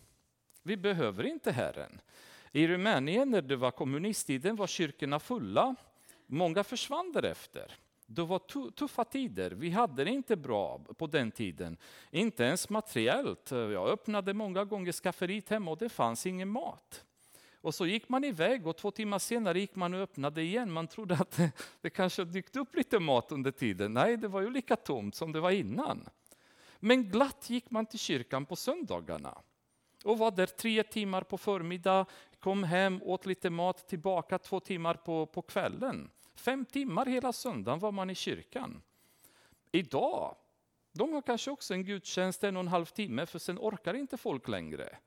Vi 0.62 0.77
behöver 0.77 1.27
inte 1.27 1.53
Herren. 1.53 2.00
I 2.53 2.69
Rumänien 2.69 3.31
när 3.31 3.43
det 3.43 3.57
var 3.57 3.71
kommunisttiden 3.71 4.57
var 4.57 4.67
kyrkorna 4.67 5.19
fulla. 5.19 5.75
Många 6.27 6.65
försvann 6.65 7.12
därefter. 7.12 7.73
Det 8.07 8.23
var 8.23 8.71
tuffa 8.71 9.05
tider. 9.05 9.50
Vi 9.50 9.71
hade 9.71 10.05
det 10.05 10.11
inte 10.11 10.37
bra 10.37 10.79
på 10.79 11.07
den 11.07 11.31
tiden. 11.31 11.77
Inte 12.11 12.45
ens 12.45 12.69
materiellt. 12.69 13.50
Jag 13.50 13.88
öppnade 13.88 14.35
många 14.35 14.65
gånger 14.65 14.93
skafferiet 14.93 15.49
hemma 15.49 15.71
och 15.71 15.79
det 15.79 15.88
fanns 15.88 16.27
ingen 16.27 16.49
mat. 16.49 17.05
Och 17.61 17.75
så 17.75 17.87
gick 17.87 18.09
man 18.09 18.25
iväg 18.25 18.67
och 18.67 18.77
två 18.77 18.91
timmar 18.91 19.19
senare 19.19 19.61
gick 19.61 19.75
man 19.75 19.95
och 19.95 20.00
öppnade 20.00 20.43
igen. 20.43 20.73
Man 20.73 20.87
trodde 20.87 21.15
att 21.15 21.31
det, 21.31 21.53
det 21.81 21.91
kanske 21.91 22.25
dykt 22.25 22.57
upp 22.57 22.77
lite 22.77 22.99
mat 22.99 23.33
under 23.33 23.50
tiden. 23.50 23.95
Nej, 23.95 24.17
det 24.17 24.29
var 24.29 24.41
ju 24.41 24.50
lika 24.50 24.77
tomt 24.77 25.15
som 25.15 25.33
det 25.33 25.41
var 25.41 25.50
innan. 25.50 26.09
Men 26.79 27.11
glatt 27.11 27.51
gick 27.51 27.71
man 27.71 27.87
till 27.87 27.99
kyrkan 27.99 28.47
på 28.47 28.57
söndagarna 28.57 29.39
och 30.05 30.19
var 30.19 30.31
där 30.31 30.47
tre 30.47 30.83
timmar 30.83 31.23
på 31.23 31.39
förmiddag, 31.39 32.07
kom 32.41 32.65
hem, 32.65 33.03
åt 33.03 33.27
lite 33.27 33.51
mat, 33.51 33.89
tillbaka 33.89 34.39
två 34.39 34.61
timmar 34.61 34.95
på, 34.95 35.27
på 35.27 35.43
kvällen. 35.43 36.11
Fem 36.35 36.65
timmar 36.65 37.07
hela 37.07 37.33
söndagen 37.33 37.79
var 37.79 37.93
man 37.93 38.11
i 38.11 38.15
kyrkan. 38.15 38.83
Idag, 39.73 40.37
de 40.93 41.13
har 41.13 41.23
kanske 41.23 41.51
också 41.51 41.75
en 41.75 41.85
gudstjänst 41.85 42.45
en 42.45 42.57
och 42.57 42.61
en 42.61 42.69
halv 42.69 42.85
timme, 42.85 43.27
för 43.27 43.39
sen 43.39 43.59
orkar 43.59 43.95
inte 43.95 44.17
folk 44.17 44.49
längre. 44.49 44.99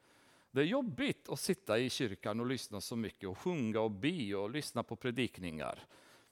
Det 0.51 0.61
är 0.61 0.65
jobbigt 0.65 1.29
att 1.29 1.39
sitta 1.39 1.79
i 1.79 1.89
kyrkan 1.89 2.39
och 2.39 2.45
lyssna 2.45 2.81
så 2.81 2.95
mycket 2.95 3.29
och 3.29 3.37
sjunga 3.37 3.79
och 3.79 3.91
be 3.91 4.35
och 4.35 4.49
lyssna 4.49 4.83
på 4.83 4.95
predikningar. 4.95 5.85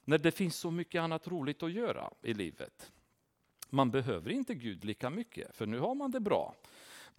När 0.04 0.18
det 0.18 0.30
finns 0.30 0.56
så 0.56 0.70
mycket 0.70 1.00
annat 1.00 1.28
roligt 1.28 1.62
att 1.62 1.72
göra 1.72 2.10
i 2.22 2.34
livet. 2.34 2.92
Man 3.70 3.90
behöver 3.90 4.30
inte 4.30 4.54
Gud 4.54 4.84
lika 4.84 5.10
mycket, 5.10 5.56
för 5.56 5.66
nu 5.66 5.78
har 5.78 5.94
man 5.94 6.10
det 6.10 6.20
bra. 6.20 6.54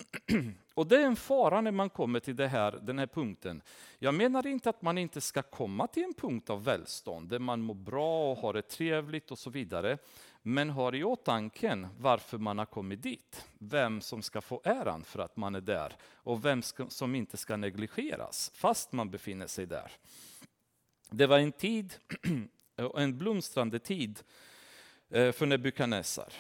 Och 0.74 0.88
det 0.88 0.96
är 0.96 1.06
en 1.06 1.16
fara 1.16 1.62
när 1.62 1.72
man 1.72 1.90
kommer 1.90 2.20
till 2.20 2.36
det 2.36 2.48
här, 2.48 2.80
den 2.82 3.00
här 3.00 3.08
punkten. 3.08 3.62
Jag 4.00 4.14
menar 4.14 4.48
inte 4.48 4.70
att 4.70 4.82
man 4.82 4.98
inte 4.98 5.22
ska 5.22 5.42
komma 5.42 5.88
till 5.88 6.04
en 6.04 6.14
punkt 6.14 6.50
av 6.50 6.64
välstånd, 6.64 7.30
där 7.30 7.40
man 7.40 7.62
mår 7.62 7.74
bra 7.74 8.32
och 8.32 8.38
har 8.38 8.54
det 8.54 8.62
trevligt 8.62 9.32
och 9.32 9.40
så 9.40 9.50
vidare. 9.50 9.98
Men 10.42 10.70
har 10.70 10.96
i 10.96 11.04
åtanke 11.04 11.90
varför 11.98 12.38
man 12.38 12.58
har 12.58 12.66
kommit 12.66 13.04
dit. 13.04 13.46
Vem 13.58 14.02
som 14.02 14.22
ska 14.22 14.42
få 14.42 14.62
äran 14.64 15.04
för 15.04 15.20
att 15.20 15.38
man 15.38 15.56
är 15.56 15.62
där 15.62 15.96
och 16.14 16.46
vem 16.46 16.62
som 16.88 17.16
inte 17.16 17.38
ska 17.38 17.58
negligeras 17.58 18.52
fast 18.54 18.92
man 18.92 19.10
befinner 19.10 19.48
sig 19.48 19.66
där. 19.66 19.92
Det 21.10 21.28
var 21.28 21.40
en 21.40 21.52
tid, 21.52 21.94
en 22.96 23.18
blomstrande 23.18 23.80
tid 23.80 24.20
Eh, 25.14 25.32
för 25.32 25.46
Nebukadnessar. 25.46 26.34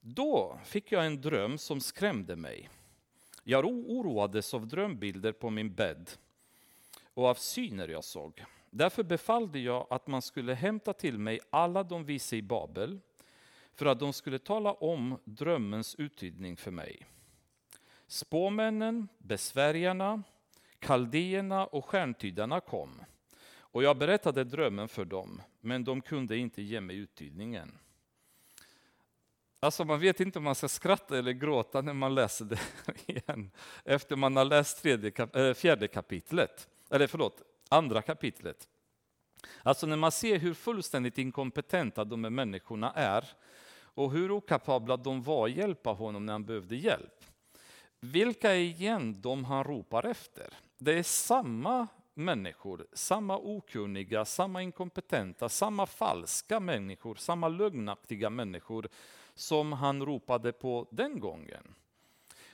Då 0.00 0.58
fick 0.64 0.92
jag 0.92 1.06
en 1.06 1.20
dröm 1.20 1.58
som 1.58 1.80
skrämde 1.80 2.36
mig. 2.36 2.68
Jag 3.44 3.64
oroades 3.64 4.54
av 4.54 4.66
drömbilder 4.66 5.32
på 5.32 5.50
min 5.50 5.74
bädd 5.74 6.10
och 7.14 7.26
av 7.26 7.34
syner 7.34 7.88
jag 7.88 8.04
såg. 8.04 8.44
Därför 8.70 9.02
befallde 9.02 9.58
jag 9.58 9.86
att 9.90 10.06
man 10.06 10.22
skulle 10.22 10.54
hämta 10.54 10.92
till 10.92 11.18
mig 11.18 11.40
alla 11.50 11.82
de 11.82 12.04
vise 12.04 12.36
i 12.36 12.42
Babel 12.42 13.00
för 13.74 13.86
att 13.86 14.00
de 14.00 14.12
skulle 14.12 14.38
tala 14.38 14.72
om 14.72 15.18
drömmens 15.24 15.94
uttydning 15.94 16.56
för 16.56 16.70
mig. 16.70 17.06
Spåmännen, 18.06 19.08
besvärjarna, 19.18 20.22
kaldéerna 20.78 21.66
och 21.66 21.84
stjärntydarna 21.84 22.60
kom 22.60 23.04
och 23.78 23.84
jag 23.84 23.98
berättade 23.98 24.44
drömmen 24.44 24.88
för 24.88 25.04
dem, 25.04 25.42
men 25.60 25.84
de 25.84 26.00
kunde 26.00 26.36
inte 26.36 26.62
ge 26.62 26.80
mig 26.80 26.96
uttydningen. 26.96 27.78
Alltså 29.60 29.84
man 29.84 30.00
vet 30.00 30.20
inte 30.20 30.38
om 30.38 30.44
man 30.44 30.54
ska 30.54 30.68
skratta 30.68 31.18
eller 31.18 31.32
gråta 31.32 31.80
när 31.80 31.92
man 31.92 32.14
läser 32.14 32.44
det 32.44 32.58
igen, 33.06 33.50
efter 33.84 34.16
man 34.16 34.36
har 34.36 34.44
läst 34.44 34.82
tredje, 34.82 35.12
eh, 35.34 35.54
fjärde 35.54 35.88
kapitlet, 35.88 36.68
eller 36.90 37.06
förlåt, 37.06 37.42
andra 37.68 38.02
kapitlet. 38.02 38.68
Alltså 39.62 39.86
när 39.86 39.96
man 39.96 40.12
ser 40.12 40.38
hur 40.38 40.54
fullständigt 40.54 41.18
inkompetenta 41.18 42.04
de 42.04 42.24
här 42.24 42.30
människorna 42.30 42.92
är 42.92 43.28
och 43.80 44.12
hur 44.12 44.30
okapabla 44.30 44.96
de 44.96 45.22
var 45.22 45.48
att 45.48 45.56
hjälpa 45.56 45.90
honom 45.90 46.26
när 46.26 46.32
han 46.32 46.44
behövde 46.44 46.76
hjälp. 46.76 47.24
Vilka 48.00 48.50
är 48.50 48.60
igen 48.60 49.20
de 49.20 49.44
han 49.44 49.64
ropar 49.64 50.06
efter? 50.06 50.54
Det 50.78 50.98
är 50.98 51.02
samma 51.02 51.88
människor, 52.18 52.86
samma 52.92 53.38
okunniga, 53.38 54.24
samma 54.24 54.62
inkompetenta, 54.62 55.48
samma 55.48 55.86
falska 55.86 56.60
människor, 56.60 57.14
samma 57.14 57.48
lögnaktiga 57.48 58.30
människor 58.30 58.88
som 59.34 59.72
han 59.72 60.06
ropade 60.06 60.52
på 60.52 60.86
den 60.90 61.20
gången. 61.20 61.74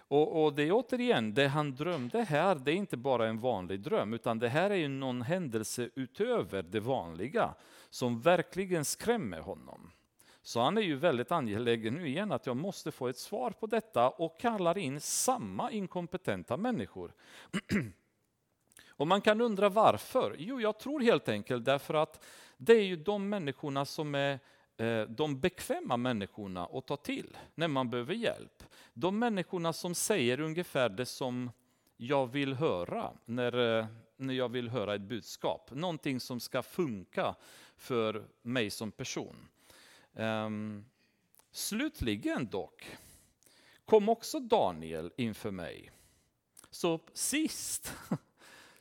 Och, 0.08 0.44
och, 0.44 0.54
det 0.54 0.62
är 0.62 0.72
återigen, 0.72 1.34
det 1.34 1.48
han 1.48 1.74
drömde 1.74 2.22
här, 2.22 2.54
det 2.54 2.72
är 2.72 2.76
inte 2.76 2.96
bara 2.96 3.28
en 3.28 3.40
vanlig 3.40 3.80
dröm, 3.80 4.14
utan 4.14 4.38
det 4.38 4.48
här 4.48 4.70
är 4.70 4.74
ju 4.74 4.88
någon 4.88 5.22
händelse 5.22 5.90
utöver 5.94 6.62
det 6.62 6.80
vanliga 6.80 7.54
som 7.90 8.20
verkligen 8.20 8.84
skrämmer 8.84 9.40
honom. 9.40 9.90
Så 10.42 10.60
han 10.60 10.78
är 10.78 10.82
ju 10.82 10.96
väldigt 10.96 11.32
angelägen 11.32 11.94
nu 11.94 12.08
igen 12.08 12.32
att 12.32 12.46
jag 12.46 12.56
måste 12.56 12.92
få 12.92 13.08
ett 13.08 13.18
svar 13.18 13.50
på 13.50 13.66
detta 13.66 14.08
och 14.08 14.40
kallar 14.40 14.78
in 14.78 15.00
samma 15.00 15.70
inkompetenta 15.70 16.56
människor. 16.56 17.12
Och 19.04 19.08
man 19.08 19.20
kan 19.20 19.40
undra 19.40 19.68
varför? 19.68 20.36
Jo, 20.38 20.60
jag 20.60 20.78
tror 20.78 21.00
helt 21.00 21.28
enkelt 21.28 21.64
därför 21.64 21.94
att 21.94 22.24
det 22.56 22.72
är 22.72 22.82
ju 22.82 22.96
de 22.96 23.28
människorna 23.28 23.84
som 23.84 24.14
är 24.14 24.40
eh, 24.76 25.02
de 25.02 25.40
bekväma 25.40 25.96
människorna 25.96 26.68
att 26.72 26.86
ta 26.86 26.96
till 26.96 27.36
när 27.54 27.68
man 27.68 27.90
behöver 27.90 28.14
hjälp. 28.14 28.62
De 28.94 29.18
människorna 29.18 29.72
som 29.72 29.94
säger 29.94 30.40
ungefär 30.40 30.88
det 30.88 31.06
som 31.06 31.50
jag 31.96 32.26
vill 32.26 32.54
höra 32.54 33.10
när, 33.24 33.78
eh, 33.78 33.86
när 34.16 34.34
jag 34.34 34.48
vill 34.48 34.68
höra 34.68 34.94
ett 34.94 35.00
budskap. 35.00 35.70
Någonting 35.74 36.20
som 36.20 36.40
ska 36.40 36.62
funka 36.62 37.34
för 37.76 38.24
mig 38.42 38.70
som 38.70 38.92
person. 38.92 39.48
Um, 40.12 40.84
slutligen 41.52 42.46
dock 42.46 42.96
kom 43.84 44.08
också 44.08 44.40
Daniel 44.40 45.12
inför 45.16 45.50
mig. 45.50 45.90
Så 46.70 47.00
sist 47.12 47.92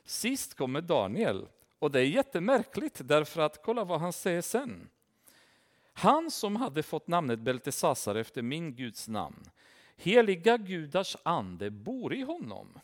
Sist 0.04 0.54
kommer 0.54 0.80
Daniel 0.80 1.48
och 1.78 1.90
det 1.90 2.00
är 2.00 2.04
jättemärkligt 2.04 3.00
därför 3.04 3.40
att 3.40 3.62
kolla 3.62 3.84
vad 3.84 4.00
han 4.00 4.12
säger 4.12 4.42
sen. 4.42 4.88
Han 5.92 6.30
som 6.30 6.56
hade 6.56 6.82
fått 6.82 7.08
namnet 7.08 7.38
Beltesasar 7.38 8.14
efter 8.14 8.42
min 8.42 8.74
Guds 8.74 9.08
namn. 9.08 9.50
Heliga 9.96 10.56
gudars 10.56 11.16
ande 11.22 11.70
bor 11.70 12.14
i 12.14 12.22
honom. 12.22 12.78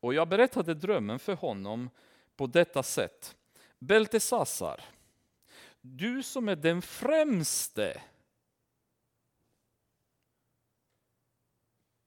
Och 0.00 0.14
jag 0.14 0.28
berättade 0.28 0.74
drömmen 0.74 1.18
för 1.18 1.34
honom 1.34 1.90
på 2.36 2.46
detta 2.46 2.82
sätt. 2.82 3.36
Beltesasar, 3.78 4.80
du 5.80 6.22
som 6.22 6.48
är 6.48 6.56
den 6.56 6.82
främste 6.82 8.02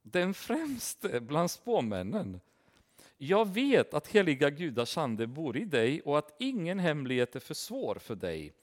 den 0.01 0.33
främste 0.33 1.19
bland 1.19 1.51
spåmännen 1.51 2.41
jag 3.21 3.53
vet 3.53 3.93
att 3.93 4.07
heliga 4.07 4.49
gudars 4.49 4.97
ande 4.97 5.27
bor 5.27 5.57
i 5.57 5.65
dig 5.65 6.01
och 6.01 6.17
att 6.17 6.35
ingen 6.39 6.79
hemlighet 6.79 7.35
är 7.35 7.39
för 7.39 7.53
svår 7.53 7.95
för 7.95 8.15
dig. 8.15 8.53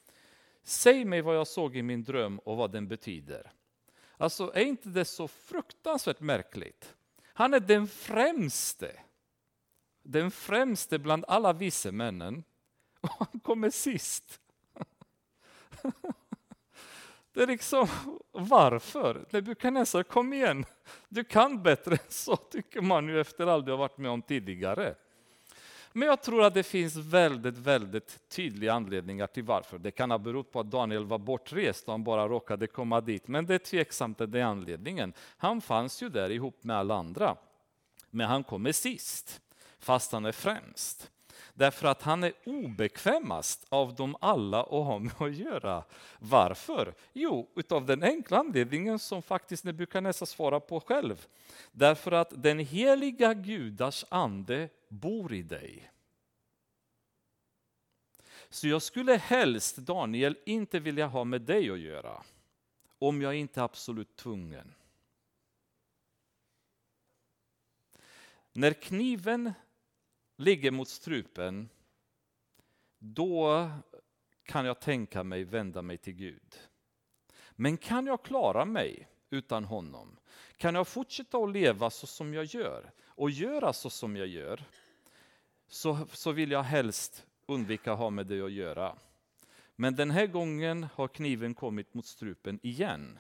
Säg 0.63 1.05
mig 1.05 1.23
vad 1.23 1.37
jag 1.37 1.47
såg 1.47 1.77
i 1.77 1.83
min 1.83 2.05
dröm 2.05 2.39
och 2.39 2.57
vad 2.57 2.73
den 2.73 2.89
betyder. 2.89 3.53
Alltså, 4.17 4.53
är 4.55 4.65
inte 4.65 4.89
det 4.89 5.05
så 5.05 5.29
fruktansvärt 5.29 6.21
märkligt? 6.21 6.95
Han 7.23 7.55
är 7.55 7.61
den 7.61 7.89
främste. 7.89 9.01
Den 10.03 10.31
främste 10.31 10.99
bland 10.99 11.25
alla 11.29 11.53
vise 11.53 11.93
männen. 11.93 12.45
Och 13.01 13.11
han 13.19 13.41
kommer 13.41 13.71
sist. 13.71 14.41
Det 17.37 17.43
är 17.43 17.47
liksom, 17.47 17.89
varför? 18.33 19.27
Nebukadnessar, 19.31 20.03
kom 20.03 20.33
igen. 20.33 20.65
Du 21.09 21.25
kan 21.25 21.63
bättre 21.63 21.93
än 21.93 21.99
så, 22.09 22.37
tycker 22.37 22.81
man 22.81 23.09
ju 23.09 23.21
efter 23.21 23.47
allt 23.47 23.67
du 23.67 23.73
har 23.73 23.79
varit 23.79 23.99
med 23.99 24.11
om 24.11 24.23
tidigare. 24.23 24.95
Men 25.93 26.09
jag 26.09 26.23
tror 26.23 26.45
att 26.45 26.55
det 26.55 26.63
finns 26.63 26.97
väldigt, 26.97 27.59
väldigt 27.59 28.29
tydliga 28.29 28.73
anledningar 28.73 29.27
till 29.27 29.43
varför. 29.43 29.79
Det 29.79 29.91
kan 29.91 30.11
ha 30.11 30.19
berott 30.19 30.53
på 30.53 30.61
att 30.61 30.71
Daniel 30.71 31.05
var 31.05 31.19
bortrest 31.19 31.87
och 31.87 31.93
han 31.93 32.05
bara 32.05 32.29
råkade 32.29 32.67
komma 32.67 33.01
dit. 33.01 33.29
Men 33.29 33.47
det 33.47 33.55
är 33.55 33.59
tveksamt 33.59 34.21
att 34.21 34.33
det 34.33 34.41
är 34.41 34.45
anledningen. 34.45 35.13
Han 35.37 35.61
fanns 35.61 36.03
ju 36.03 36.09
där 36.09 36.31
ihop 36.31 36.65
med 36.65 36.77
alla 36.77 36.95
andra. 36.95 37.37
Men 38.11 38.29
han 38.29 38.45
kommer 38.45 38.73
sist, 38.73 39.41
fast 39.79 40.13
han 40.13 40.25
är 40.25 40.33
främst. 40.33 41.11
Därför 41.57 41.89
att 41.89 42.03
han 42.03 42.25
är 42.25 42.33
obekvämast 42.45 43.67
av 43.69 43.95
dem 43.95 44.17
alla 44.21 44.63
att 44.63 44.69
ha 44.69 44.99
med 44.99 45.13
att 45.19 45.35
göra. 45.35 45.85
Varför? 46.19 46.95
Jo, 47.13 47.49
utav 47.55 47.87
den 47.87 48.03
enkla 48.03 48.39
anledningen 48.39 48.99
som 48.99 49.23
faktiskt 49.23 49.65
Nebukadnessar 49.65 50.27
svarar 50.27 50.61
på 50.61 50.81
själv. 50.81 51.27
Därför 51.73 52.13
att 52.13 52.43
den 52.43 52.59
heliga 52.59 53.35
gudars 53.35 54.05
ande 54.09 54.69
bor 54.89 55.35
i 55.35 55.43
dig. 55.43 55.91
Så 58.49 58.69
jag 58.69 58.83
skulle 58.83 59.17
helst, 59.17 59.77
Daniel, 59.77 60.39
inte 60.47 60.79
vilja 60.79 61.07
ha 61.07 61.25
med 61.25 61.43
dig 61.43 61.71
att 61.71 61.79
göra. 61.79 62.23
Om 62.99 63.23
jag 63.23 63.35
inte 63.35 63.61
är 63.61 63.65
absolut 63.65 64.17
tvungen. 64.17 64.75
När 68.53 68.73
kniven 68.73 69.53
ligger 70.37 70.71
mot 70.71 70.89
strupen, 70.89 71.69
då 72.99 73.71
kan 74.45 74.65
jag 74.67 74.81
tänka 74.81 75.25
mig 75.25 75.45
vända 75.45 75.83
mig 75.83 75.99
till 75.99 76.15
Gud. 76.15 76.59
Men 77.53 77.77
kan 77.77 78.07
jag 78.07 78.23
klara 78.23 78.65
mig 78.65 79.09
utan 79.31 79.65
honom? 79.65 80.17
Kan 80.57 80.75
jag 80.75 80.89
fortsätta 80.89 81.39
att 81.39 81.53
leva 81.53 81.91
så 81.91 82.07
som 82.07 82.35
jag 82.35 82.45
gör 82.45 82.93
och 83.05 83.31
göra 83.31 83.73
så 83.73 83.91
som 83.91 84.17
jag 84.17 84.27
gör? 84.27 84.65
Så, 85.69 86.07
så 86.13 86.33
vill 86.33 86.51
jag 86.51 86.63
helst 86.63 87.27
undvika 87.47 87.93
att 87.93 87.99
ha 87.99 88.11
med 88.11 88.27
det 88.27 88.41
att 88.41 88.53
göra. 88.53 88.99
Men 89.77 89.97
den 89.97 90.11
här 90.11 90.27
gången 90.27 90.87
har 90.95 91.09
kniven 91.09 91.55
kommit 91.55 91.95
mot 91.95 92.07
strupen 92.07 92.61
igen 92.63 93.19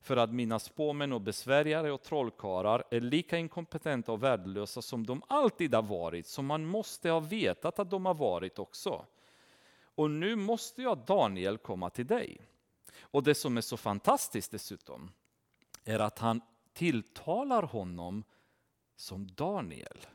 för 0.00 0.16
att 0.16 0.32
mina 0.32 0.58
spåmän 0.58 1.12
och 1.12 1.20
besvärjare 1.20 1.92
och 1.92 2.02
trollkarlar 2.02 2.84
är 2.90 3.00
lika 3.00 3.38
inkompetenta 3.38 4.12
och 4.12 4.22
värdelösa 4.22 4.82
som 4.82 5.06
de 5.06 5.22
alltid 5.28 5.74
har 5.74 5.82
varit, 5.82 6.26
som 6.26 6.46
man 6.46 6.64
måste 6.64 7.10
ha 7.10 7.20
vetat 7.20 7.78
att 7.78 7.90
de 7.90 8.06
har 8.06 8.14
varit 8.14 8.58
också. 8.58 9.06
Och 9.94 10.10
nu 10.10 10.36
måste 10.36 10.82
jag, 10.82 10.98
Daniel, 10.98 11.58
komma 11.58 11.90
till 11.90 12.06
dig. 12.06 12.40
Och 13.00 13.22
det 13.22 13.34
som 13.34 13.56
är 13.56 13.60
så 13.60 13.76
fantastiskt 13.76 14.50
dessutom 14.50 15.10
är 15.84 15.98
att 15.98 16.18
han 16.18 16.40
tilltalar 16.72 17.62
honom 17.62 18.24
som 18.96 19.26
Daniel. 19.26 20.06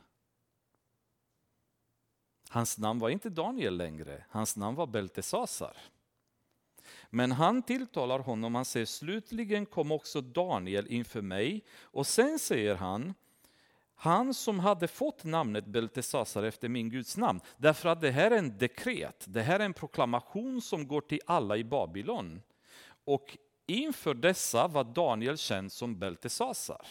Hans 2.48 2.78
namn 2.78 3.00
var 3.00 3.08
inte 3.08 3.30
Daniel 3.30 3.76
längre, 3.76 4.24
hans 4.28 4.56
namn 4.56 4.76
var 4.76 4.86
Beltesasar. 4.86 5.76
Men 7.10 7.32
han 7.32 7.62
tilltalar 7.62 8.18
honom, 8.18 8.54
han 8.54 8.64
säger 8.64 8.86
slutligen 8.86 9.66
kom 9.66 9.92
också 9.92 10.20
Daniel 10.20 10.86
inför 10.86 11.22
mig 11.22 11.64
och 11.80 12.06
sen 12.06 12.38
säger 12.38 12.74
han 12.74 13.14
han 13.98 14.34
som 14.34 14.58
hade 14.58 14.88
fått 14.88 15.24
namnet 15.24 15.66
Beltesasar 15.66 16.42
efter 16.42 16.68
min 16.68 16.90
Guds 16.90 17.16
namn. 17.16 17.40
Därför 17.56 17.88
att 17.88 18.00
det 18.00 18.10
här 18.10 18.30
är 18.30 18.38
en 18.38 18.58
dekret, 18.58 19.24
det 19.28 19.42
här 19.42 19.60
är 19.60 19.64
en 19.64 19.74
proklamation 19.74 20.62
som 20.62 20.88
går 20.88 21.00
till 21.00 21.20
alla 21.26 21.56
i 21.56 21.64
Babylon. 21.64 22.42
Och 23.04 23.38
inför 23.66 24.14
dessa 24.14 24.68
var 24.68 24.84
Daniel 24.84 25.38
känd 25.38 25.72
som 25.72 25.98
Beltesasar. 25.98 26.86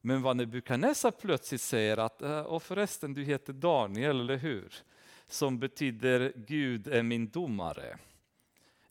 Men 0.00 0.22
vad 0.22 0.36
Nebukadnessar 0.36 1.10
plötsligt 1.10 1.60
säger 1.60 1.96
att, 1.96 2.22
äh, 2.22 2.40
och 2.40 2.62
förresten 2.62 3.14
du 3.14 3.24
heter 3.24 3.52
Daniel, 3.52 4.20
eller 4.20 4.36
hur? 4.36 4.74
Som 5.26 5.58
betyder 5.58 6.32
Gud 6.36 6.88
är 6.88 7.02
min 7.02 7.28
domare. 7.28 7.98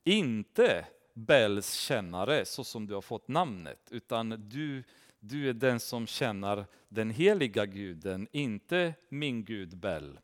Inte 0.08 0.86
Bells 1.14 1.74
kännare 1.74 2.46
så 2.46 2.64
som 2.64 2.88
du 2.88 2.94
har 2.94 3.02
fått 3.02 3.28
namnet, 3.28 3.80
utan 3.92 4.30
du, 4.50 4.84
du 5.20 5.50
är 5.50 5.54
den 5.54 5.80
som 5.80 6.08
känner 6.08 6.66
den 6.90 7.10
heliga 7.10 7.66
guden, 7.66 8.28
inte 8.32 8.94
min 9.10 9.46
gud 9.46 9.78
Bell. 9.78 10.20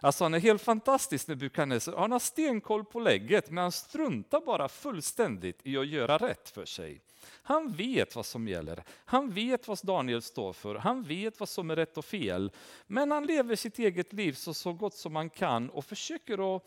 Alltså 0.00 0.24
han 0.24 0.34
är 0.34 0.38
helt 0.38 0.62
fantastisk 0.62 1.28
Nebukadnessar. 1.28 1.96
Han 1.96 2.12
har 2.12 2.18
stenkoll 2.18 2.84
på 2.84 3.00
läget. 3.00 3.50
men 3.50 3.62
han 3.62 3.72
struntar 3.72 4.40
bara 4.40 4.68
fullständigt 4.68 5.60
i 5.62 5.76
att 5.76 5.86
göra 5.86 6.18
rätt 6.18 6.48
för 6.48 6.64
sig. 6.64 7.00
Han 7.42 7.72
vet 7.72 8.16
vad 8.16 8.26
som 8.26 8.48
gäller. 8.48 8.84
Han 9.04 9.30
vet 9.30 9.68
vad 9.68 9.78
Daniel 9.82 10.22
står 10.22 10.52
för. 10.52 10.74
Han 10.74 11.02
vet 11.02 11.40
vad 11.40 11.48
som 11.48 11.70
är 11.70 11.76
rätt 11.76 11.98
och 11.98 12.04
fel. 12.04 12.52
Men 12.86 13.10
han 13.10 13.26
lever 13.26 13.56
sitt 13.56 13.78
eget 13.78 14.12
liv 14.12 14.32
så, 14.32 14.54
så 14.54 14.72
gott 14.72 14.94
som 14.94 15.16
han 15.16 15.30
kan 15.30 15.70
och 15.70 15.84
försöker 15.84 16.56
att 16.56 16.62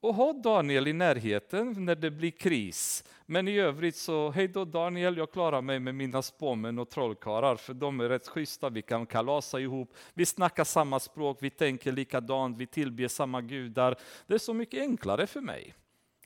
och 0.00 0.14
ha 0.14 0.32
Daniel 0.32 0.88
i 0.88 0.92
närheten 0.92 1.84
när 1.84 1.94
det 1.94 2.10
blir 2.10 2.30
kris. 2.30 3.04
Men 3.26 3.48
i 3.48 3.58
övrigt 3.58 3.96
så, 3.96 4.30
hej 4.30 4.48
då 4.48 4.64
Daniel, 4.64 5.16
jag 5.16 5.32
klarar 5.32 5.62
mig 5.62 5.80
med 5.80 5.94
mina 5.94 6.22
spåmän 6.22 6.78
och 6.78 6.90
trollkarlar, 6.90 7.56
för 7.56 7.74
de 7.74 8.00
är 8.00 8.08
rätt 8.08 8.28
schyssta, 8.28 8.68
vi 8.68 8.82
kan 8.82 9.06
kalasa 9.06 9.60
ihop, 9.60 9.94
vi 10.14 10.26
snackar 10.26 10.64
samma 10.64 11.00
språk, 11.00 11.38
vi 11.40 11.50
tänker 11.50 11.92
likadant, 11.92 12.58
vi 12.58 12.66
tillber 12.66 13.08
samma 13.08 13.40
gudar. 13.40 13.96
Det 14.26 14.34
är 14.34 14.38
så 14.38 14.54
mycket 14.54 14.80
enklare 14.80 15.26
för 15.26 15.40
mig 15.40 15.74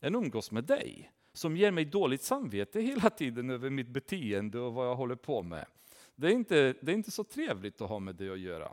än 0.01 0.15
umgås 0.15 0.51
med 0.51 0.65
dig, 0.65 1.11
som 1.33 1.57
ger 1.57 1.71
mig 1.71 1.85
dåligt 1.85 2.23
samvete 2.23 2.81
hela 2.81 3.11
tiden 3.11 3.51
över 3.51 3.71
mitt 3.71 3.89
beteende 3.89 4.61
och 4.61 4.73
vad 4.73 4.89
jag 4.89 4.97
håller 4.97 5.17
på 5.17 5.43
med. 5.43 5.67
Det 6.17 6.27
är 6.27 6.33
inte, 6.33 6.75
det 6.81 6.93
är 6.93 6.97
inte 6.97 7.11
så 7.11 7.25
trevligt 7.25 7.81
att 7.81 7.89
ha 7.89 7.99
med 7.99 8.15
det 8.15 8.31
att 8.31 8.39
göra. 8.39 8.73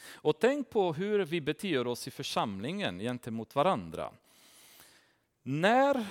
Och 0.00 0.40
tänk 0.40 0.70
på 0.70 0.92
hur 0.92 1.24
vi 1.24 1.40
beter 1.40 1.86
oss 1.86 2.08
i 2.08 2.10
församlingen 2.10 2.98
gentemot 2.98 3.54
varandra. 3.54 4.12
När 5.42 6.06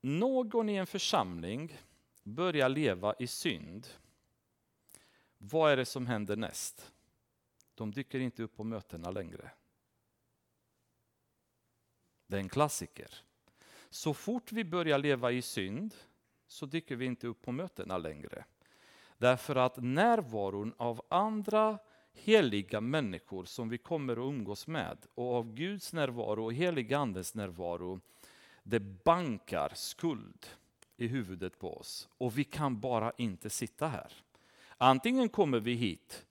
någon 0.00 0.68
i 0.68 0.74
en 0.74 0.86
församling 0.86 1.78
börjar 2.22 2.68
leva 2.68 3.14
i 3.18 3.26
synd, 3.26 3.86
vad 5.38 5.72
är 5.72 5.76
det 5.76 5.84
som 5.84 6.06
händer 6.06 6.36
näst? 6.36 6.92
De 7.74 7.90
dyker 7.90 8.20
inte 8.20 8.42
upp 8.42 8.56
på 8.56 8.64
mötena 8.64 9.10
längre. 9.10 9.50
Det 12.26 12.36
är 12.36 12.40
en 12.40 12.48
klassiker. 12.48 13.14
Så 13.90 14.14
fort 14.14 14.52
vi 14.52 14.64
börjar 14.64 14.98
leva 14.98 15.32
i 15.32 15.42
synd 15.42 15.94
så 16.46 16.66
dyker 16.66 16.96
vi 16.96 17.04
inte 17.04 17.26
upp 17.26 17.42
på 17.42 17.52
mötena 17.52 17.98
längre. 17.98 18.44
Därför 19.18 19.56
att 19.56 19.76
närvaron 19.76 20.74
av 20.76 21.02
andra 21.08 21.78
heliga 22.12 22.80
människor 22.80 23.44
som 23.44 23.68
vi 23.68 23.78
kommer 23.78 24.12
att 24.12 24.18
umgås 24.18 24.66
med 24.66 24.98
och 25.14 25.34
av 25.34 25.54
Guds 25.54 25.92
närvaro 25.92 26.44
och 26.44 26.54
heliga 26.54 26.98
Andes 26.98 27.34
närvaro, 27.34 28.00
det 28.62 28.80
bankar 28.80 29.72
skuld 29.74 30.46
i 30.96 31.06
huvudet 31.06 31.58
på 31.58 31.76
oss 31.76 32.08
och 32.18 32.38
vi 32.38 32.44
kan 32.44 32.80
bara 32.80 33.12
inte 33.16 33.50
sitta 33.50 33.88
här. 33.88 34.12
Antingen 34.78 35.28
kommer 35.28 35.60
vi 35.60 35.74
hit 35.74 36.26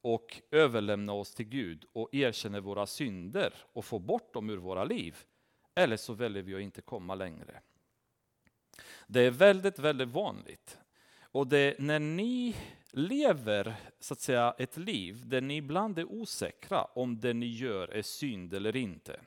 och 0.00 0.42
överlämnar 0.50 1.14
oss 1.14 1.34
till 1.34 1.46
Gud 1.46 1.84
och 1.92 2.14
erkänner 2.14 2.60
våra 2.60 2.86
synder 2.86 3.54
och 3.72 3.84
får 3.84 4.00
bort 4.00 4.34
dem 4.34 4.50
ur 4.50 4.56
våra 4.56 4.84
liv. 4.84 5.16
Eller 5.74 5.96
så 5.96 6.12
väljer 6.12 6.42
vi 6.42 6.54
att 6.54 6.60
inte 6.60 6.80
komma 6.80 7.14
längre. 7.14 7.60
Det 9.06 9.20
är 9.20 9.30
väldigt, 9.30 9.78
väldigt 9.78 10.08
vanligt. 10.08 10.78
Och 11.20 11.46
det, 11.46 11.78
när 11.78 11.98
ni 11.98 12.56
lever 12.94 13.74
så 14.00 14.14
att 14.14 14.20
säga, 14.20 14.54
ett 14.58 14.76
liv 14.76 15.28
där 15.28 15.40
ni 15.40 15.56
ibland 15.56 15.98
är 15.98 16.12
osäkra 16.12 16.84
om 16.84 17.20
det 17.20 17.34
ni 17.34 17.46
gör 17.46 17.88
är 17.88 18.02
synd 18.02 18.54
eller 18.54 18.76
inte. 18.76 19.20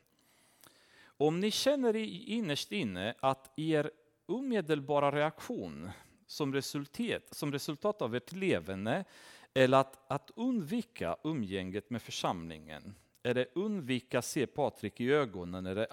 Om 1.05 1.39
ni 1.39 1.51
känner 1.51 1.95
innerst 1.95 2.71
inne 2.71 3.13
att 3.19 3.59
er 3.59 3.91
omedelbara 4.25 5.11
reaktion 5.11 5.89
som 6.27 6.53
resultat, 6.53 7.23
som 7.31 7.51
resultat 7.51 8.01
av 8.01 8.15
ert 8.15 8.31
levande 8.31 9.03
eller 9.53 9.77
att, 9.77 10.11
att 10.11 10.31
undvika 10.35 11.17
umgänget 11.23 11.89
med 11.89 12.01
församlingen 12.01 12.95
eller 13.23 13.47
undvika 13.53 14.21
se 14.21 14.47
Patrik 14.47 15.01
i 15.01 15.11
ögonen 15.11 15.65
eller 15.65 15.87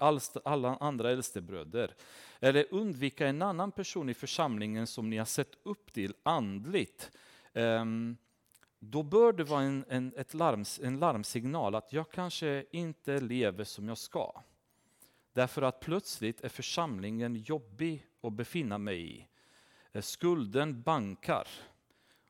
alla 0.45 0.75
andra 0.75 1.11
äldstebröder. 1.11 1.95
Eller 2.39 2.65
undvika 2.71 3.27
en 3.27 3.41
annan 3.41 3.71
person 3.71 4.09
i 4.09 4.13
församlingen 4.13 4.87
som 4.87 5.09
ni 5.09 5.17
har 5.17 5.25
sett 5.25 5.57
upp 5.63 5.93
till 5.93 6.13
andligt 6.23 7.11
Ehm, 7.55 8.17
då 8.79 9.03
bör 9.03 9.33
det 9.33 9.43
vara 9.43 9.61
en, 9.61 9.85
en, 9.89 10.13
ett 10.17 10.33
larms, 10.33 10.79
en 10.83 10.99
larmsignal 10.99 11.75
att 11.75 11.93
jag 11.93 12.11
kanske 12.11 12.65
inte 12.71 13.19
lever 13.19 13.63
som 13.63 13.87
jag 13.87 13.97
ska. 13.97 14.41
Därför 15.33 15.61
att 15.61 15.79
plötsligt 15.79 16.41
är 16.41 16.49
församlingen 16.49 17.35
jobbig 17.35 18.07
att 18.21 18.33
befinna 18.33 18.77
mig 18.77 19.17
i. 19.17 19.27
Eh, 19.91 20.01
skulden 20.01 20.81
bankar. 20.81 21.47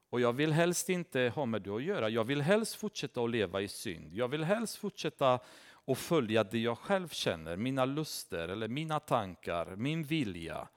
Och 0.10 0.22
jag 0.22 0.34
vill 0.34 0.52
helst 0.52 0.90
inte 0.90 1.32
ha 1.36 1.46
med 1.46 1.62
det 1.62 1.70
att 1.70 1.84
göra. 1.84 2.10
Jag 2.10 2.24
vill 2.24 2.42
helst 2.42 2.76
fortsätta 2.76 3.22
att 3.22 3.30
leva 3.30 3.62
i 3.62 3.68
synd. 3.68 4.14
Jag 4.14 4.28
vill 4.28 4.44
helst 4.44 4.78
fortsätta 4.78 5.40
att 5.88 5.98
följa 5.98 6.44
det 6.44 6.60
jag 6.60 6.78
själv 6.78 7.08
känner, 7.08 7.58
mina 7.58 7.86
luster 7.86 8.48
eller 8.48 8.68
mina 8.68 9.00
tankar, 9.00 9.76
min 9.76 10.04
vilja. 10.04 10.68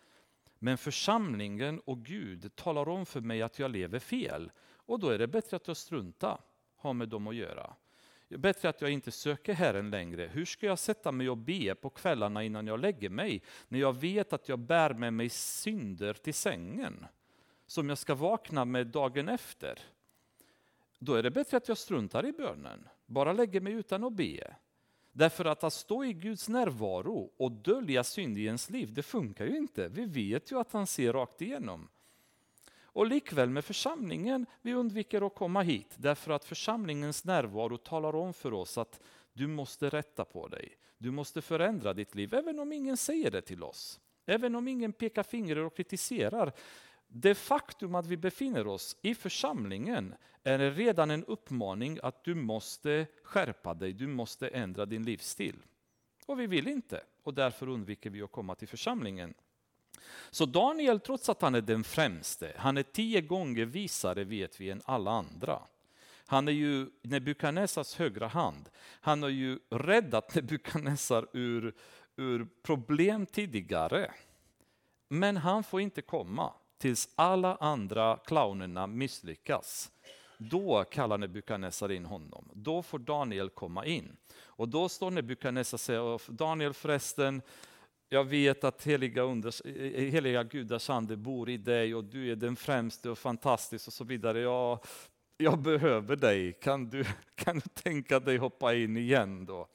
Men 0.58 0.78
församlingen 0.78 1.80
och 1.80 2.04
Gud 2.04 2.56
talar 2.56 2.88
om 2.88 3.06
för 3.06 3.20
mig 3.20 3.42
att 3.42 3.58
jag 3.58 3.70
lever 3.70 3.98
fel. 3.98 4.50
Och 4.76 4.98
då 4.98 5.08
är 5.08 5.18
det 5.18 5.26
bättre 5.26 5.56
att 5.56 5.68
jag 5.68 5.76
struntar, 5.76 6.40
har 6.76 6.94
med 6.94 7.08
dem 7.08 7.26
att 7.26 7.34
göra. 7.34 7.74
Bättre 8.28 8.68
att 8.68 8.80
jag 8.80 8.90
inte 8.90 9.10
söker 9.10 9.54
Herren 9.54 9.90
längre. 9.90 10.30
Hur 10.32 10.44
ska 10.44 10.66
jag 10.66 10.78
sätta 10.78 11.12
mig 11.12 11.30
och 11.30 11.36
be 11.36 11.74
på 11.74 11.90
kvällarna 11.90 12.44
innan 12.44 12.66
jag 12.66 12.80
lägger 12.80 13.10
mig? 13.10 13.42
När 13.68 13.78
jag 13.78 13.96
vet 13.96 14.32
att 14.32 14.48
jag 14.48 14.58
bär 14.58 14.94
med 14.94 15.12
mig 15.12 15.28
synder 15.28 16.14
till 16.14 16.34
sängen. 16.34 17.06
Som 17.66 17.88
jag 17.88 17.98
ska 17.98 18.14
vakna 18.14 18.64
med 18.64 18.86
dagen 18.86 19.28
efter. 19.28 19.78
Då 20.98 21.14
är 21.14 21.22
det 21.22 21.30
bättre 21.30 21.56
att 21.56 21.68
jag 21.68 21.78
struntar 21.78 22.26
i 22.26 22.32
bönen. 22.32 22.88
Bara 23.06 23.32
lägger 23.32 23.60
mig 23.60 23.72
utan 23.72 24.04
att 24.04 24.12
be. 24.12 24.56
Därför 25.18 25.44
att 25.44 25.64
att 25.64 25.72
stå 25.72 26.04
i 26.04 26.12
Guds 26.12 26.48
närvaro 26.48 27.30
och 27.36 27.52
dölja 27.52 28.04
synd 28.04 28.38
i 28.38 28.44
ens 28.44 28.70
liv, 28.70 28.92
det 28.94 29.02
funkar 29.02 29.44
ju 29.44 29.56
inte. 29.56 29.88
Vi 29.88 30.04
vet 30.04 30.52
ju 30.52 30.60
att 30.60 30.72
han 30.72 30.86
ser 30.86 31.12
rakt 31.12 31.42
igenom. 31.42 31.88
Och 32.80 33.06
likväl 33.06 33.50
med 33.50 33.64
församlingen, 33.64 34.46
vi 34.62 34.74
undviker 34.74 35.26
att 35.26 35.34
komma 35.34 35.62
hit 35.62 35.94
därför 35.96 36.32
att 36.32 36.44
församlingens 36.44 37.24
närvaro 37.24 37.76
talar 37.76 38.16
om 38.16 38.34
för 38.34 38.52
oss 38.52 38.78
att 38.78 39.00
du 39.32 39.46
måste 39.46 39.88
rätta 39.88 40.24
på 40.24 40.48
dig. 40.48 40.76
Du 40.98 41.10
måste 41.10 41.42
förändra 41.42 41.94
ditt 41.94 42.14
liv, 42.14 42.34
även 42.34 42.58
om 42.58 42.72
ingen 42.72 42.96
säger 42.96 43.30
det 43.30 43.42
till 43.42 43.62
oss. 43.62 44.00
Även 44.26 44.54
om 44.54 44.68
ingen 44.68 44.92
pekar 44.92 45.22
finger 45.22 45.58
och 45.58 45.76
kritiserar. 45.76 46.52
Det 47.08 47.34
faktum 47.34 47.94
att 47.94 48.06
vi 48.06 48.16
befinner 48.16 48.66
oss 48.66 48.96
i 49.02 49.14
församlingen 49.14 50.14
är 50.42 50.58
redan 50.70 51.10
en 51.10 51.24
uppmaning 51.24 51.98
att 52.02 52.24
du 52.24 52.34
måste 52.34 53.06
skärpa 53.22 53.74
dig, 53.74 53.92
du 53.92 54.06
måste 54.06 54.48
ändra 54.48 54.86
din 54.86 55.04
livsstil. 55.04 55.56
Och 56.26 56.40
vi 56.40 56.46
vill 56.46 56.68
inte, 56.68 57.00
och 57.22 57.34
därför 57.34 57.68
undviker 57.68 58.10
vi 58.10 58.22
att 58.22 58.32
komma 58.32 58.54
till 58.54 58.68
församlingen. 58.68 59.34
Så 60.30 60.46
Daniel, 60.46 61.00
trots 61.00 61.28
att 61.28 61.42
han 61.42 61.54
är 61.54 61.60
den 61.60 61.84
främste, 61.84 62.52
han 62.56 62.76
är 62.76 62.82
tio 62.82 63.20
gånger 63.20 63.64
visare 63.64 64.24
vet 64.24 64.60
vi 64.60 64.70
än 64.70 64.82
alla 64.84 65.10
andra. 65.10 65.62
Han 66.26 66.48
är 66.48 66.52
ju 66.52 66.90
Nebukadnessars 67.02 67.94
högra 67.94 68.26
hand. 68.26 68.68
Han 69.00 69.22
har 69.22 69.30
ju 69.30 69.58
räddat 69.70 70.34
Nebukadnessar 70.34 71.26
ur, 71.32 71.74
ur 72.16 72.48
problem 72.62 73.26
tidigare. 73.26 74.12
Men 75.08 75.36
han 75.36 75.64
får 75.64 75.80
inte 75.80 76.02
komma 76.02 76.52
tills 76.78 77.08
alla 77.14 77.56
andra 77.56 78.18
clownerna 78.24 78.86
misslyckas. 78.86 79.90
Då 80.38 80.84
kallar 80.84 81.18
Nebukadnessar 81.18 81.92
in 81.92 82.04
honom. 82.04 82.50
Då 82.54 82.82
får 82.82 82.98
Daniel 82.98 83.50
komma 83.50 83.86
in. 83.86 84.16
Och 84.40 84.68
då 84.68 84.88
står 84.88 85.10
Nebukadnessar 85.10 85.76
och 85.76 85.80
säger, 85.80 86.32
Daniel 86.32 86.74
förresten, 86.74 87.42
jag 88.08 88.24
vet 88.24 88.64
att 88.64 88.86
heliga, 88.86 89.22
unders, 89.22 89.62
heliga 89.94 90.44
gudars 90.44 90.90
ande 90.90 91.16
bor 91.16 91.50
i 91.50 91.56
dig 91.56 91.94
och 91.94 92.04
du 92.04 92.32
är 92.32 92.36
den 92.36 92.56
främste 92.56 93.10
och 93.10 93.18
fantastisk 93.18 93.86
och 93.86 93.92
så 93.92 94.04
vidare. 94.04 94.40
Jag, 94.40 94.78
jag 95.36 95.58
behöver 95.58 96.16
dig, 96.16 96.52
kan 96.52 96.88
du, 96.88 97.04
kan 97.34 97.58
du 97.58 97.68
tänka 97.82 98.20
dig 98.20 98.36
hoppa 98.36 98.74
in 98.74 98.96
igen 98.96 99.46
då? 99.46 99.68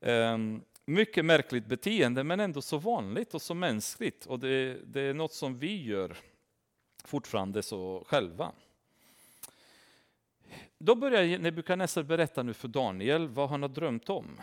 Um, 0.00 0.62
mycket 0.84 1.24
märkligt 1.24 1.66
beteende 1.66 2.24
men 2.24 2.40
ändå 2.40 2.62
så 2.62 2.78
vanligt 2.78 3.34
och 3.34 3.42
så 3.42 3.54
mänskligt 3.54 4.26
och 4.26 4.38
det, 4.38 4.78
det 4.84 5.00
är 5.00 5.14
något 5.14 5.32
som 5.32 5.58
vi 5.58 5.82
gör 5.82 6.16
fortfarande 7.04 7.62
så 7.62 8.04
själva. 8.06 8.52
Då 10.78 10.94
börjar 10.94 11.38
Nebukadnessar 11.38 12.02
berätta 12.02 12.42
nu 12.42 12.54
för 12.54 12.68
Daniel 12.68 13.28
vad 13.28 13.48
han 13.48 13.62
har 13.62 13.68
drömt 13.68 14.10
om. 14.10 14.40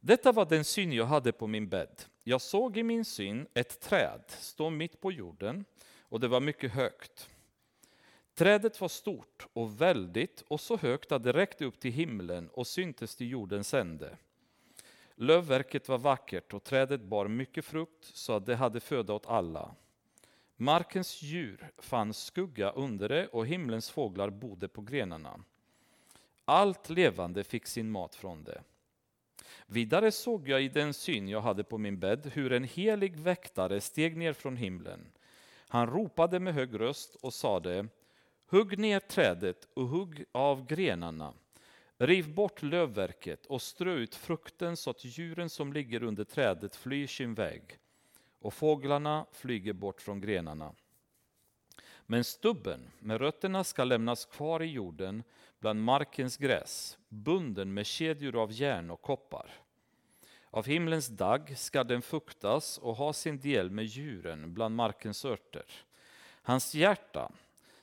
Detta 0.00 0.32
var 0.32 0.44
den 0.46 0.64
syn 0.64 0.92
jag 0.92 1.06
hade 1.06 1.32
på 1.32 1.46
min 1.46 1.68
bädd. 1.68 2.02
Jag 2.24 2.40
såg 2.40 2.76
i 2.76 2.82
min 2.82 3.04
syn 3.04 3.46
ett 3.54 3.80
träd 3.80 4.22
stå 4.28 4.70
mitt 4.70 5.00
på 5.00 5.12
jorden 5.12 5.64
och 6.00 6.20
det 6.20 6.28
var 6.28 6.40
mycket 6.40 6.72
högt. 6.72 7.28
Trädet 8.34 8.80
var 8.80 8.88
stort 8.88 9.46
och 9.52 9.80
väldigt 9.80 10.44
och 10.48 10.60
så 10.60 10.76
högt 10.76 11.12
att 11.12 11.22
det 11.22 11.32
räckte 11.32 11.64
upp 11.64 11.80
till 11.80 11.92
himlen 11.92 12.48
och 12.48 12.66
syntes 12.66 13.16
till 13.16 13.30
jordens 13.30 13.74
ände. 13.74 14.16
Lövverket 15.20 15.88
var 15.88 15.98
vackert 15.98 16.54
och 16.54 16.64
trädet 16.64 17.00
bar 17.00 17.28
mycket 17.28 17.64
frukt 17.64 18.04
så 18.04 18.32
att 18.32 18.46
det 18.46 18.56
hade 18.56 18.80
föda 18.80 19.12
åt 19.12 19.26
alla. 19.26 19.74
Markens 20.56 21.22
djur 21.22 21.70
fann 21.78 22.14
skugga 22.14 22.70
under 22.70 23.08
det 23.08 23.26
och 23.26 23.46
himlens 23.46 23.90
fåglar 23.90 24.30
bodde 24.30 24.68
på 24.68 24.80
grenarna. 24.80 25.40
Allt 26.44 26.90
levande 26.90 27.44
fick 27.44 27.66
sin 27.66 27.90
mat 27.90 28.14
från 28.14 28.44
det. 28.44 28.62
Vidare 29.66 30.12
såg 30.12 30.48
jag 30.48 30.62
i 30.62 30.68
den 30.68 30.94
syn 30.94 31.28
jag 31.28 31.40
hade 31.40 31.64
på 31.64 31.78
min 31.78 31.98
bädd 31.98 32.30
hur 32.34 32.52
en 32.52 32.64
helig 32.64 33.16
väktare 33.16 33.80
steg 33.80 34.16
ner 34.16 34.32
från 34.32 34.56
himlen. 34.56 35.12
Han 35.68 35.86
ropade 35.86 36.40
med 36.40 36.54
hög 36.54 36.80
röst 36.80 37.14
och 37.14 37.34
sade 37.34 37.88
Hugg 38.50 38.78
ner 38.78 39.00
trädet 39.00 39.68
och 39.74 39.86
hugg 39.86 40.24
av 40.32 40.66
grenarna. 40.66 41.34
Riv 42.00 42.34
bort 42.34 42.62
lövverket 42.62 43.46
och 43.46 43.62
strö 43.62 43.94
ut 43.94 44.14
frukten 44.14 44.76
så 44.76 44.90
att 44.90 45.04
djuren 45.04 45.50
som 45.50 45.72
ligger 45.72 46.02
under 46.02 46.24
trädet 46.24 46.76
flyr 46.76 47.06
sin 47.06 47.34
väg 47.34 47.78
och 48.40 48.54
fåglarna 48.54 49.26
flyger 49.32 49.72
bort 49.72 50.00
från 50.00 50.20
grenarna. 50.20 50.74
Men 52.06 52.24
stubben 52.24 52.90
med 52.98 53.20
rötterna 53.20 53.64
ska 53.64 53.84
lämnas 53.84 54.24
kvar 54.24 54.62
i 54.62 54.66
jorden 54.66 55.22
bland 55.58 55.82
markens 55.82 56.36
gräs, 56.36 56.98
bunden 57.08 57.74
med 57.74 57.86
kedjor 57.86 58.36
av 58.42 58.52
järn 58.52 58.90
och 58.90 59.02
koppar. 59.02 59.50
Av 60.50 60.66
himlens 60.66 61.08
dagg 61.08 61.58
ska 61.58 61.84
den 61.84 62.02
fuktas 62.02 62.78
och 62.78 62.96
ha 62.96 63.12
sin 63.12 63.40
del 63.40 63.70
med 63.70 63.84
djuren 63.84 64.54
bland 64.54 64.76
markens 64.76 65.24
örter. 65.24 65.64
Hans 66.42 66.74
hjärta 66.74 67.32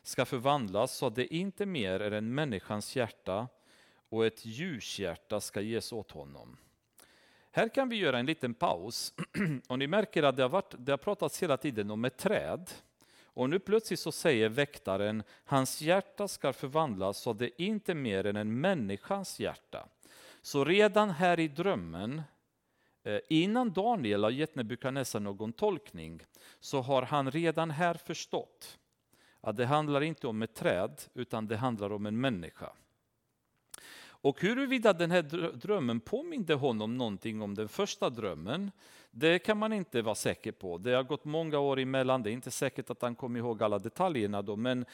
ska 0.04 0.25
förvandlas 0.25 0.97
så 0.97 1.08
att 1.08 1.15
det 1.15 1.36
inte 1.36 1.65
mer 1.65 1.99
är 1.99 2.12
en 2.12 2.36
människans 2.36 2.95
hjärta 2.95 3.47
och 4.15 4.25
ett 4.25 4.45
ljushjärta 4.45 5.41
ska 5.41 5.62
ges 5.62 5.91
åt 5.91 6.12
honom. 6.12 6.58
Här 7.51 7.69
kan 7.69 7.89
vi 7.89 7.95
göra 7.95 8.19
en 8.19 8.25
liten 8.25 8.54
paus. 8.54 9.13
Och 9.67 9.80
ni 9.80 9.88
märker 9.88 10.23
att 10.23 10.36
det 10.36 10.41
har, 10.41 10.49
varit, 10.49 10.75
det 10.78 10.91
har 10.91 10.97
pratats 10.97 11.43
hela 11.43 11.58
tiden 11.58 11.91
om 11.91 12.06
ett 12.06 12.17
träd. 12.17 12.71
Och 13.23 13.49
nu 13.49 13.60
plötsligt 13.60 13.99
så 13.99 14.12
säger 14.12 14.49
väktaren, 14.49 15.23
hans 15.45 15.82
hjärta 15.82 16.28
ska 16.28 16.54
förvandlas 16.54 17.17
så 17.17 17.34
det 17.34 17.62
inte 17.62 17.93
mer 17.93 18.25
än 18.25 18.36
en 18.36 18.62
människans 18.62 19.39
hjärta. 19.39 19.88
Så 20.41 20.65
redan 20.65 21.10
här 21.10 21.39
i 21.39 21.47
drömmen, 21.47 22.21
eh, 23.04 23.19
innan 23.30 23.73
Daniel 23.73 24.23
har 24.23 24.32
gett 24.32 24.56
Nebukadnessar 24.56 25.19
någon 25.19 25.54
tolkning, 25.54 26.21
så 26.60 26.82
har 26.82 27.01
han 27.01 27.32
redan 27.32 27.71
här 27.71 27.93
förstått 27.93 28.80
att 29.41 29.58
det 29.58 29.65
handlar 29.65 30.01
inte 30.01 30.28
om 30.28 30.41
ett 30.41 30.56
träd, 30.56 31.01
utan 31.13 31.47
det 31.47 31.58
handlar 31.58 31.91
om 31.91 32.06
en 32.06 32.21
människa. 32.21 32.71
Och 34.26 34.42
huruvida 34.42 34.94
den 34.94 35.12
här 35.12 35.22
drömmen 35.52 36.00
påminde 36.00 36.54
honom 36.54 36.98
någonting 36.98 37.42
om 37.42 37.56
den 37.56 37.68
första 37.68 38.10
drömmen, 38.10 38.72
det 39.12 39.40
kan 39.40 39.58
man 39.58 39.74
inte 39.74 40.02
vara 40.02 40.16
säker 40.16 40.52
på. 40.52 40.78
Det 40.78 40.92
har 40.92 41.04
gått 41.04 41.26
många 41.26 41.60
år 41.60 41.80
emellan, 41.80 42.24
det 42.24 42.30
är 42.30 42.32
inte 42.32 42.52
säkert 42.52 42.90
att 42.90 43.02
han 43.02 43.16
kommer 43.16 43.40
ihåg 43.40 43.64
alla 43.64 43.80
detaljerna 43.80 44.42
då, 44.42 44.56
men, 44.56 44.86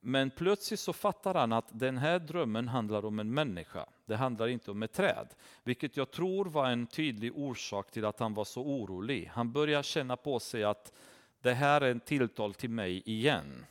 men 0.00 0.30
plötsligt 0.30 0.80
så 0.80 0.92
fattar 0.92 1.34
han 1.34 1.52
att 1.52 1.68
den 1.68 1.98
här 1.98 2.18
drömmen 2.18 2.68
handlar 2.68 3.04
om 3.04 3.18
en 3.18 3.34
människa. 3.34 3.86
Det 4.06 4.16
handlar 4.16 4.48
inte 4.48 4.70
om 4.70 4.82
ett 4.82 4.92
träd, 4.92 5.28
vilket 5.64 5.96
jag 5.96 6.10
tror 6.10 6.44
var 6.44 6.70
en 6.70 6.86
tydlig 6.86 7.32
orsak 7.38 7.90
till 7.90 8.04
att 8.04 8.20
han 8.20 8.34
var 8.34 8.44
så 8.44 8.62
orolig. 8.62 9.30
Han 9.34 9.52
börjar 9.52 9.82
känna 9.82 10.16
på 10.16 10.40
sig 10.40 10.64
att 10.64 10.92
det 11.40 11.52
här 11.52 11.80
är 11.80 11.90
en 11.90 12.00
tilltal 12.00 12.54
till 12.54 12.70
mig 12.70 13.02
igen 13.06 13.66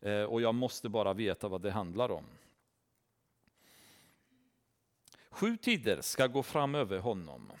eh, 0.00 0.22
och 0.22 0.40
jag 0.40 0.54
måste 0.54 0.88
bara 0.88 1.12
veta 1.12 1.48
vad 1.48 1.62
det 1.62 1.70
handlar 1.70 2.10
om. 2.10 2.24
Sju 5.38 5.56
tider 5.56 6.00
ska 6.00 6.26
gå 6.26 6.42
fram 6.42 6.74
över 6.74 6.98
honom. 6.98 7.52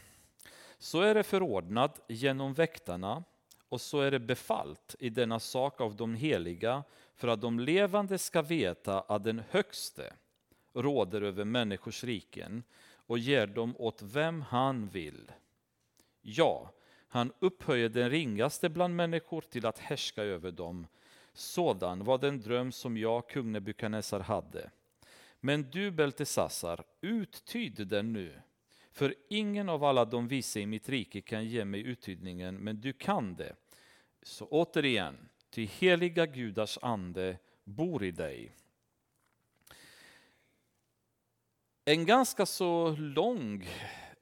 Så 0.78 1.00
är 1.00 1.14
det 1.14 1.22
förordnat 1.22 2.00
genom 2.08 2.54
väktarna 2.54 3.24
och 3.68 3.80
så 3.80 4.00
är 4.00 4.10
det 4.10 4.18
befallt 4.18 4.96
i 4.98 5.10
denna 5.10 5.40
sak 5.40 5.80
av 5.80 5.96
de 5.96 6.14
heliga 6.14 6.84
för 7.14 7.28
att 7.28 7.40
de 7.40 7.60
levande 7.60 8.18
ska 8.18 8.42
veta 8.42 9.00
att 9.00 9.24
den 9.24 9.42
högste 9.50 10.12
råder 10.72 11.22
över 11.22 11.44
människors 11.44 12.04
riken 12.04 12.62
och 12.92 13.18
ger 13.18 13.46
dem 13.46 13.74
åt 13.78 14.02
vem 14.02 14.42
han 14.42 14.88
vill. 14.88 15.32
Ja, 16.20 16.70
han 17.08 17.32
upphöjer 17.38 17.88
den 17.88 18.10
ringaste 18.10 18.68
bland 18.68 18.96
människor 18.96 19.40
till 19.40 19.66
att 19.66 19.78
härska 19.78 20.22
över 20.22 20.50
dem 20.50 20.86
Sådan 21.32 22.04
var 22.04 22.18
den 22.18 22.40
dröm 22.40 22.72
som 22.72 22.96
jag, 22.96 23.28
kung 23.28 23.52
Nebukadnessar, 23.52 24.20
hade. 24.20 24.70
Men 25.40 25.70
du, 25.70 25.90
Beltesassar, 25.90 26.84
uttyd 27.00 27.88
den 27.88 28.12
nu. 28.12 28.40
För 28.92 29.14
ingen 29.28 29.68
av 29.68 29.84
alla 29.84 30.04
de 30.04 30.28
vise 30.28 30.60
i 30.60 30.66
mitt 30.66 30.88
rike 30.88 31.20
kan 31.20 31.44
ge 31.44 31.64
mig 31.64 31.80
uttydningen, 31.80 32.56
men 32.56 32.80
du 32.80 32.92
kan 32.92 33.34
det. 33.34 33.56
Så 34.22 34.46
återigen, 34.46 35.28
ty 35.50 35.64
heliga 35.64 36.26
gudars 36.26 36.78
ande 36.82 37.38
bor 37.64 38.04
i 38.04 38.10
dig. 38.10 38.52
En 41.84 42.06
ganska 42.06 42.46
så 42.46 42.90
lång 42.90 43.68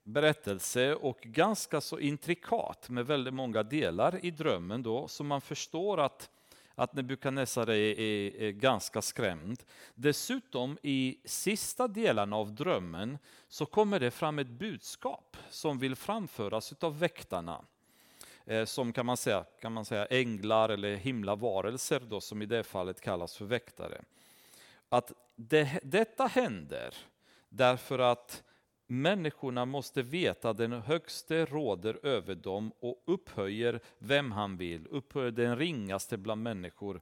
berättelse 0.07 0.94
och 0.94 1.20
ganska 1.20 1.81
så 1.81 1.98
intrikat 1.98 2.88
med 2.88 3.07
väldigt 3.07 3.35
många 3.35 3.62
delar 3.62 4.24
i 4.24 4.31
drömmen 4.31 4.83
då, 4.83 5.09
så 5.09 5.24
man 5.24 5.40
förstår 5.40 6.00
att, 6.00 6.31
att 6.78 6.94
Nebukadnessar 6.94 7.70
är, 7.70 8.00
är, 8.00 8.42
är 8.42 8.50
ganska 8.50 9.02
skrämd. 9.02 9.62
Dessutom 9.94 10.78
i 10.82 11.18
sista 11.24 11.88
delarna 11.88 12.36
av 12.36 12.54
drömmen 12.54 13.18
så 13.48 13.66
kommer 13.66 14.00
det 14.00 14.10
fram 14.10 14.38
ett 14.38 14.48
budskap 14.48 15.36
som 15.50 15.78
vill 15.78 15.96
framföras 15.96 16.72
av 16.80 16.98
väktarna. 16.98 17.64
Eh, 18.46 18.64
som 18.64 18.92
kan 18.92 19.06
man, 19.06 19.16
säga, 19.16 19.44
kan 19.60 19.72
man 19.72 19.84
säga 19.84 20.06
änglar 20.06 20.68
eller 20.68 20.96
himlavarelser 20.96 22.00
då, 22.00 22.20
som 22.20 22.42
i 22.42 22.46
det 22.46 22.62
fallet 22.62 23.00
kallas 23.00 23.36
för 23.36 23.44
väktare. 23.44 24.02
Att 24.88 25.12
det, 25.36 25.80
detta 25.82 26.26
händer 26.26 26.94
därför 27.48 27.98
att 27.98 28.42
Människorna 28.87 29.64
måste 29.64 30.03
veta 30.03 30.51
att 30.51 30.57
den 30.57 30.72
högste 30.72 31.44
råder 31.44 32.07
över 32.07 32.35
dem 32.35 32.72
och 32.81 33.03
upphöjer 33.05 33.81
vem 33.99 34.33
han 34.33 34.57
vill, 34.57 34.87
upphöjer 34.90 35.31
den 35.31 35.59
ringaste 35.59 36.16
bland 36.16 36.42
människor 36.42 37.01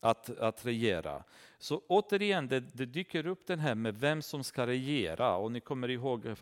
att, 0.00 0.38
att 0.38 0.66
regera. 0.66 1.24
Så 1.58 1.82
återigen, 1.86 2.48
det, 2.48 2.60
det, 2.60 2.86
dyker 2.86 3.26
upp 3.26 3.46
den 3.46 3.58
här 3.58 3.74
med 3.74 4.00
vem 4.00 4.22
som 4.22 4.44
ska 4.44 4.66
regera. 4.66 5.36
Och 5.36 5.52
ni 5.52 5.60
kommer 5.60 5.90
ihåg 5.90 6.34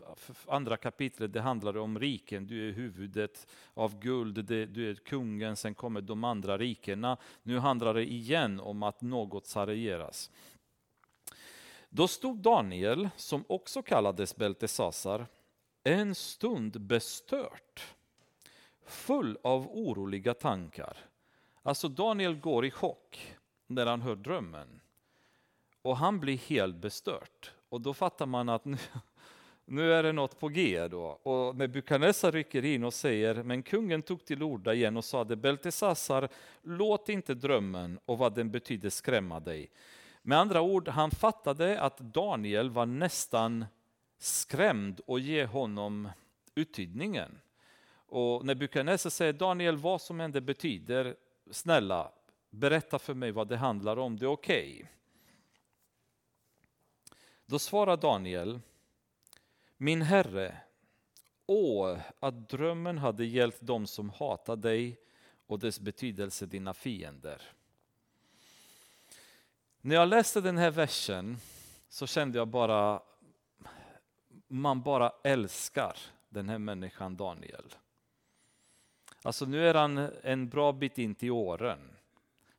andra 0.47 0.77
kapitlet, 0.77 1.33
det 1.33 1.41
handlar 1.41 1.77
om 1.77 1.99
riken. 1.99 2.47
Du 2.47 2.69
är 2.69 2.73
huvudet 2.73 3.47
av 3.73 3.99
guld, 3.99 4.45
det, 4.45 4.65
du 4.65 4.89
är 4.89 4.95
kungen, 4.95 5.55
sen 5.55 5.73
kommer 5.73 6.01
de 6.01 6.23
andra 6.23 6.57
rikena. 6.57 7.17
Nu 7.43 7.57
handlar 7.57 7.93
det 7.93 8.11
igen 8.11 8.59
om 8.59 8.83
att 8.83 9.01
något 9.01 9.47
ska 9.47 9.65
regeras. 9.67 10.31
Då 11.97 12.07
stod 12.07 12.37
Daniel, 12.37 13.09
som 13.15 13.43
också 13.47 13.81
kallades 13.81 14.35
Beltesasar, 14.35 15.25
en 15.83 16.15
stund 16.15 16.81
bestört, 16.81 17.95
full 18.85 19.37
av 19.43 19.67
oroliga 19.71 20.33
tankar. 20.33 20.97
Alltså 21.63 21.87
Daniel 21.87 22.35
går 22.35 22.65
i 22.65 22.71
chock 22.71 23.35
när 23.67 23.85
han 23.85 24.01
hör 24.01 24.15
drömmen. 24.15 24.81
Och 25.81 25.97
han 25.97 26.19
blir 26.19 26.37
helt 26.37 26.75
bestört. 26.75 27.51
Och 27.69 27.81
då 27.81 27.93
fattar 27.93 28.25
man 28.25 28.49
att 28.49 28.65
nu, 28.65 28.77
nu 29.65 29.93
är 29.93 30.03
det 30.03 30.11
något 30.11 30.39
på 30.39 30.47
G. 30.47 30.87
Då. 30.87 31.05
Och 31.05 31.55
Nebukadnessar 31.55 32.31
rycker 32.31 32.65
in 32.65 32.83
och 32.83 32.93
säger, 32.93 33.43
men 33.43 33.63
kungen 33.63 34.01
tog 34.01 34.25
till 34.25 34.43
orda 34.43 34.73
igen 34.73 34.97
och 34.97 35.05
sade, 35.05 35.35
Beltesassar, 35.35 36.29
låt 36.61 37.09
inte 37.09 37.33
drömmen 37.33 37.99
och 38.05 38.17
vad 38.17 38.35
den 38.35 38.51
betyder 38.51 38.89
skrämma 38.89 39.39
dig. 39.39 39.69
Med 40.27 40.37
andra 40.39 40.61
ord, 40.61 40.87
han 40.87 41.11
fattade 41.11 41.81
att 41.81 41.97
Daniel 41.97 42.69
var 42.69 42.85
nästan 42.85 43.65
skrämd 44.17 44.99
och 44.99 45.19
ge 45.19 45.45
honom 45.45 46.09
uttydningen. 46.55 47.39
Och 47.89 48.45
när 48.45 48.55
Nebukadnessar 48.55 49.09
säger 49.09 49.33
Daniel, 49.33 49.77
vad 49.77 50.01
som 50.01 50.21
än 50.21 50.31
det 50.31 50.41
betyder, 50.41 51.15
snälla 51.51 52.11
berätta 52.49 52.99
för 52.99 53.13
mig 53.13 53.31
vad 53.31 53.47
det 53.47 53.57
handlar 53.57 53.97
om, 53.97 54.17
det 54.17 54.25
är 54.25 54.29
okej. 54.29 54.73
Okay. 54.75 54.87
Då 57.45 57.59
svarar 57.59 57.97
Daniel, 57.97 58.59
min 59.77 60.01
herre, 60.01 60.57
åh, 61.45 61.97
att 62.19 62.49
drömmen 62.49 62.97
hade 62.97 63.25
gällt 63.25 63.61
dem 63.61 63.87
som 63.87 64.09
hatar 64.09 64.55
dig 64.55 64.99
och 65.45 65.59
dess 65.59 65.79
betydelse 65.79 66.45
dina 66.45 66.73
fiender. 66.73 67.41
När 69.81 69.95
jag 69.95 70.07
läste 70.07 70.41
den 70.41 70.57
här 70.57 70.71
versen 70.71 71.37
så 71.89 72.07
kände 72.07 72.37
jag 72.37 72.47
bara, 72.47 73.01
man 74.47 74.81
bara 74.81 75.11
älskar 75.23 75.97
den 76.29 76.49
här 76.49 76.57
människan 76.57 77.15
Daniel. 77.15 77.75
Alltså 79.21 79.45
nu 79.45 79.67
är 79.67 79.73
han 79.73 80.09
en 80.23 80.49
bra 80.49 80.71
bit 80.71 80.97
in 80.97 81.15
till 81.15 81.31
åren. 81.31 81.79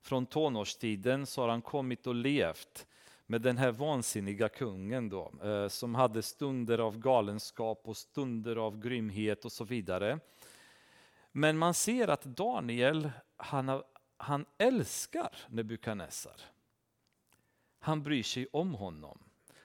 Från 0.00 0.26
tonårstiden 0.26 1.26
så 1.26 1.42
har 1.42 1.48
han 1.48 1.62
kommit 1.62 2.06
och 2.06 2.14
levt 2.14 2.86
med 3.26 3.40
den 3.40 3.58
här 3.58 3.72
vansinniga 3.72 4.48
kungen 4.48 5.08
då, 5.08 5.32
eh, 5.42 5.68
som 5.68 5.94
hade 5.94 6.22
stunder 6.22 6.78
av 6.78 6.98
galenskap 6.98 7.80
och 7.84 7.96
stunder 7.96 8.56
av 8.56 8.80
grymhet 8.80 9.44
och 9.44 9.52
så 9.52 9.64
vidare. 9.64 10.18
Men 11.32 11.58
man 11.58 11.74
ser 11.74 12.08
att 12.08 12.24
Daniel, 12.24 13.10
han, 13.36 13.82
han 14.16 14.44
älskar 14.58 15.36
Nebukadnessar. 15.48 16.40
Han 17.78 18.02
bryr 18.02 18.22
sig 18.22 18.46
om 18.52 18.74
honom. 18.74 19.18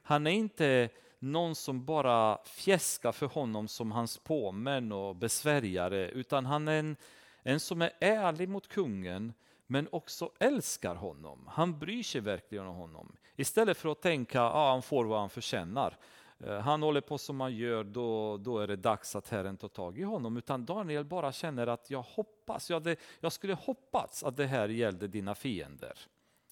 Han 0.04 0.28
är 0.28 0.32
inte 0.32 0.90
någon 1.20 1.56
som 1.56 1.86
bara 1.86 2.38
fjäskar 2.46 3.12
för 3.12 3.28
honom 3.28 3.68
som 3.68 3.92
hans 3.92 4.18
påmän 4.18 4.92
och 4.92 5.16
besvärjare, 5.16 6.10
utan 6.10 6.46
han 6.46 6.68
är 6.68 6.80
en, 6.80 6.96
en 7.44 7.60
som 7.60 7.82
är 7.82 7.92
ärlig 8.00 8.50
mot 8.50 8.68
kungen, 8.68 9.34
men 9.68 9.88
också 9.92 10.32
älskar 10.40 10.96
honom. 10.96 11.50
Han 11.52 11.80
bryr 11.80 12.04
sig 12.04 12.22
verkligen 12.22 12.68
om 12.68 12.76
honom. 12.76 13.16
Istället 13.36 13.78
för 13.78 13.90
att 13.90 14.02
tänka 14.02 14.42
att 14.42 14.56
ah, 14.56 14.72
han 14.72 14.82
får 14.82 15.06
vad 15.06 15.20
han 15.20 15.30
förtjänar. 15.30 15.98
Eh, 16.40 16.60
han 16.60 16.84
håller 16.84 17.02
på 17.02 17.18
som 17.18 17.42
han 17.42 17.56
gör, 17.56 17.84
då, 17.84 18.38
då 18.38 18.60
är 18.60 18.68
det 18.68 18.76
dags 18.76 19.16
att 19.16 19.30
Herren 19.30 19.58
tar 19.58 19.68
tag 19.68 20.00
i 20.00 20.04
honom. 20.04 20.38
Utan 20.38 20.66
Daniel 20.66 21.06
bara 21.06 21.32
känner 21.32 21.68
att 21.68 21.90
jag 21.90 22.02
hoppas, 22.02 22.70
jag, 22.70 22.76
hade, 22.76 22.96
jag 23.20 23.32
skulle 23.32 23.54
hoppats 23.54 24.24
att 24.24 24.38
det 24.38 24.46
här 24.46 24.70
gällde 24.70 25.08
dina 25.08 25.36
fiender 25.36 26.00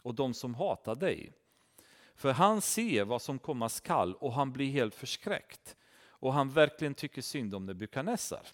och 0.04 0.16
de 0.16 0.34
som 0.34 0.56
hatar 0.56 0.96
dig. 0.96 1.34
För 2.22 2.32
han 2.32 2.62
ser 2.62 3.06
vad 3.06 3.22
som 3.22 3.40
komma 3.40 3.70
skall 3.70 4.16
och 4.16 4.34
han 4.34 4.52
blir 4.52 4.72
helt 4.72 4.96
förskräckt. 4.96 5.76
Och 6.08 6.34
han 6.34 6.50
verkligen 6.50 6.94
tycker 6.94 7.22
synd 7.22 7.56
om 7.56 7.66
Nebukadnessar. 7.66 8.48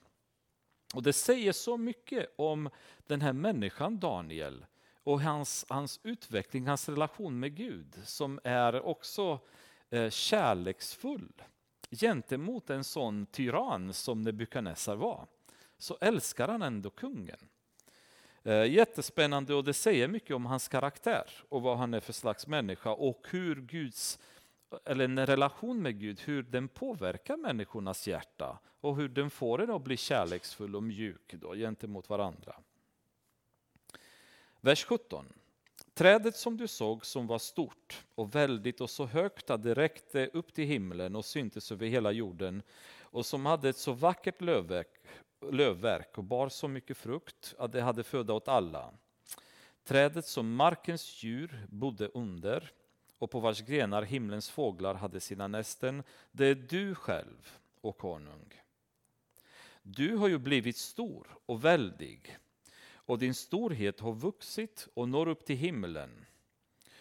Och 0.94 1.04
det 1.04 1.14
säger 1.14 1.52
så 1.52 1.78
mycket 1.78 2.34
om 2.38 2.70
den 3.08 3.22
här 3.22 3.34
människan 3.34 4.00
Daniel 4.00 4.66
och 5.04 5.22
hans, 5.22 5.66
hans 5.70 6.00
utveckling, 6.04 6.68
hans 6.68 6.90
relation 6.90 7.40
med 7.40 7.56
Gud 7.56 7.96
som 8.04 8.40
är 8.44 8.86
också 8.86 9.40
eh, 9.90 10.10
kärleksfull 10.10 11.34
gentemot 11.92 12.70
en 12.70 12.84
sån 12.84 13.26
tyrann 13.26 13.94
som 13.94 14.22
Nebukadnessar 14.22 14.96
var. 14.96 15.28
Så 15.78 15.98
älskar 16.02 16.48
han 16.48 16.62
ändå 16.62 16.90
kungen. 16.90 17.50
Eh, 18.48 18.66
jättespännande 18.66 19.54
och 19.54 19.64
det 19.64 19.74
säger 19.74 20.08
mycket 20.08 20.36
om 20.36 20.46
hans 20.46 20.68
karaktär 20.68 21.30
och 21.50 21.62
vad 21.62 21.78
han 21.78 21.94
är 21.94 22.00
för 22.00 22.14
slags 22.14 22.48
människa 22.48 22.92
och 22.92 23.28
hur 23.30 23.56
Guds, 23.56 24.20
eller 24.86 25.06
en 25.06 25.26
relation 25.26 25.82
med 25.82 26.00
Gud, 26.00 26.20
hur 26.20 26.44
den 26.44 26.68
påverkar 26.68 27.38
människornas 27.38 28.08
hjärta 28.08 28.60
och 28.82 28.96
hur 28.96 29.10
den 29.10 29.30
får 29.30 29.62
en 29.62 29.72
att 29.72 29.82
bli 29.82 29.98
kärleksfull 29.98 30.76
och 30.76 30.84
mjuk 30.84 31.34
då, 31.34 31.54
gentemot 31.54 32.10
varandra. 32.10 32.56
Vers 34.62 34.86
17. 34.86 35.26
Trädet 35.94 36.36
som 36.36 36.58
du 36.58 36.68
såg 36.68 37.06
som 37.06 37.28
var 37.28 37.40
stort 37.40 38.06
och 38.16 38.36
väldigt 38.36 38.82
och 38.82 38.90
så 38.90 39.06
högt 39.06 39.50
att 39.50 39.64
det 39.64 39.74
räckte 39.74 40.28
upp 40.28 40.54
till 40.54 40.68
himlen 40.68 41.16
och 41.16 41.26
syntes 41.26 41.72
över 41.72 41.88
hela 41.88 42.12
jorden 42.12 42.62
och 43.02 43.26
som 43.26 43.46
hade 43.46 43.70
ett 43.70 43.78
så 43.78 43.94
vackert 43.94 44.42
lövverk 44.42 44.90
lövverk 45.42 46.18
och 46.18 46.24
bar 46.24 46.50
så 46.50 46.68
mycket 46.68 46.98
frukt 46.98 47.56
att 47.58 47.72
det 47.72 47.82
hade 47.82 48.04
föda 48.04 48.34
åt 48.34 48.48
alla. 48.48 48.94
Trädet 49.84 50.26
som 50.26 50.56
markens 50.56 51.24
djur 51.24 51.66
bodde 51.70 52.08
under 52.08 52.72
och 53.18 53.32
på 53.32 53.40
vars 53.40 53.62
grenar 53.62 54.02
himlens 54.02 54.50
fåglar 54.50 54.94
hade 54.94 55.20
sina 55.20 55.48
nästen, 55.48 56.04
det 56.32 56.46
är 56.46 56.56
du 56.56 56.96
själv, 56.96 57.58
o 57.82 57.92
konung. 57.92 58.62
Du 59.82 60.16
har 60.16 60.28
ju 60.28 60.38
blivit 60.38 60.78
stor 60.78 61.38
och 61.46 61.66
väldig 61.66 62.38
och 62.92 63.20
din 63.20 63.34
storhet 63.34 64.00
har 64.00 64.14
vuxit 64.14 64.88
och 64.94 65.10
når 65.10 65.28
upp 65.28 65.46
till 65.46 65.58
himlen 65.58 66.26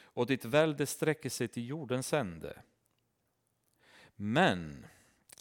och 0.01 0.27
ditt 0.27 0.45
välde 0.45 0.87
sträcker 0.87 1.31
sig 1.31 1.49
till 1.49 1.69
jordens 1.69 2.13
ände. 2.13 2.63
Men 4.17 4.87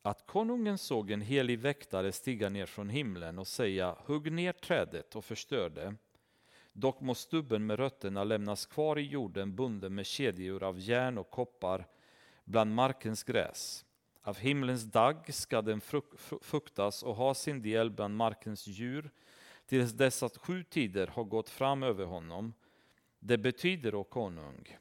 att 0.06 0.28
konungen 0.28 0.78
såg 0.78 1.12
en 1.12 1.22
helig 1.22 1.60
väktare 1.60 2.12
stiga 2.12 2.50
ner 2.50 2.66
från 2.66 2.90
himlen 2.90 3.40
och 3.40 3.48
säga 3.48 3.96
hugg 4.06 4.32
ner 4.32 4.54
trädet 4.54 5.16
och 5.16 5.26
förstör 5.26 5.70
det. 5.70 5.96
Dock 6.74 7.02
må 7.02 7.16
stubben 7.16 7.66
med 7.66 7.80
rötterna 7.80 8.24
lämnas 8.24 8.66
kvar 8.66 9.00
i 9.00 9.02
jorden 9.02 9.56
bunden 9.56 9.96
med 9.96 10.06
kedjor 10.06 10.64
av 10.64 10.80
järn 10.80 11.18
och 11.18 11.30
koppar 11.30 11.88
bland 12.44 12.76
markens 12.76 13.24
gräs. 13.24 13.86
Av 14.22 14.38
himlens 14.38 14.84
dagg 14.84 15.34
ska 15.34 15.62
den 15.62 15.82
fuktas 16.42 17.04
och 17.04 17.16
ha 17.16 17.34
sin 17.34 17.62
del 17.62 17.92
bland 17.92 18.16
markens 18.16 18.68
djur 18.68 19.12
tills 19.66 19.92
dess 19.92 20.24
att 20.24 20.38
sju 20.38 20.64
tider 20.64 21.08
har 21.08 21.24
gått 21.24 21.50
fram 21.50 21.84
över 21.84 22.06
honom. 22.06 22.54
Det 23.20 23.38
betyder, 23.38 23.96
o 23.96 24.04
konung, 24.04 24.78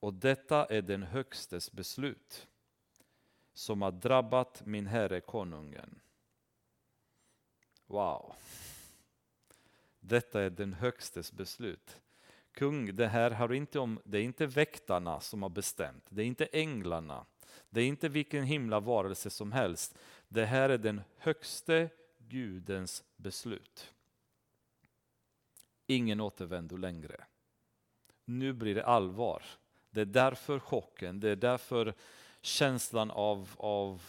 och 0.00 0.14
detta 0.14 0.66
är 0.66 0.82
den 0.82 1.02
högstes 1.02 1.72
beslut 1.72 2.48
som 3.58 3.82
har 3.82 3.92
drabbat 3.92 4.62
min 4.66 4.86
herre 4.86 5.20
konungen. 5.20 6.00
Wow. 7.86 8.34
Detta 10.00 10.42
är 10.42 10.50
den 10.50 10.72
högstes 10.72 11.32
beslut. 11.32 12.00
Kung, 12.52 12.96
det 12.96 13.06
här 13.06 13.30
har 13.30 13.52
inte 13.52 13.78
om, 13.78 14.00
det 14.04 14.18
är 14.18 14.22
inte 14.22 14.46
väktarna 14.46 15.20
som 15.20 15.42
har 15.42 15.48
bestämt, 15.48 16.04
det 16.08 16.22
är 16.22 16.26
inte 16.26 16.46
änglarna, 16.52 17.26
det 17.70 17.80
är 17.80 17.86
inte 17.86 18.08
vilken 18.08 18.44
himla 18.44 18.80
varelse 18.80 19.30
som 19.30 19.52
helst. 19.52 19.98
Det 20.28 20.44
här 20.44 20.68
är 20.68 20.78
den 20.78 21.00
högste 21.16 21.90
Gudens 22.18 23.04
beslut. 23.16 23.94
Ingen 25.86 26.20
återvändo 26.20 26.76
längre. 26.76 27.24
Nu 28.24 28.52
blir 28.52 28.74
det 28.74 28.86
allvar. 28.86 29.42
Det 29.90 30.00
är 30.00 30.04
därför 30.04 30.58
chocken, 30.58 31.20
det 31.20 31.28
är 31.28 31.36
därför 31.36 31.94
känslan 32.40 33.10
av, 33.10 33.48
av 33.56 34.02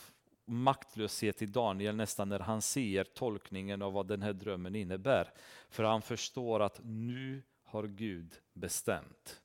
maktlöshet 0.45 1.41
i 1.41 1.45
Daniel 1.45 1.95
nästan 1.95 2.29
när 2.29 2.39
han 2.39 2.61
ser 2.61 3.03
tolkningen 3.03 3.81
av 3.81 3.93
vad 3.93 4.07
den 4.07 4.21
här 4.21 4.33
drömmen 4.33 4.75
innebär. 4.75 5.33
För 5.69 5.83
han 5.83 6.01
förstår 6.01 6.59
att 6.59 6.79
nu 6.83 7.43
har 7.63 7.83
Gud 7.83 8.35
bestämt. 8.53 9.41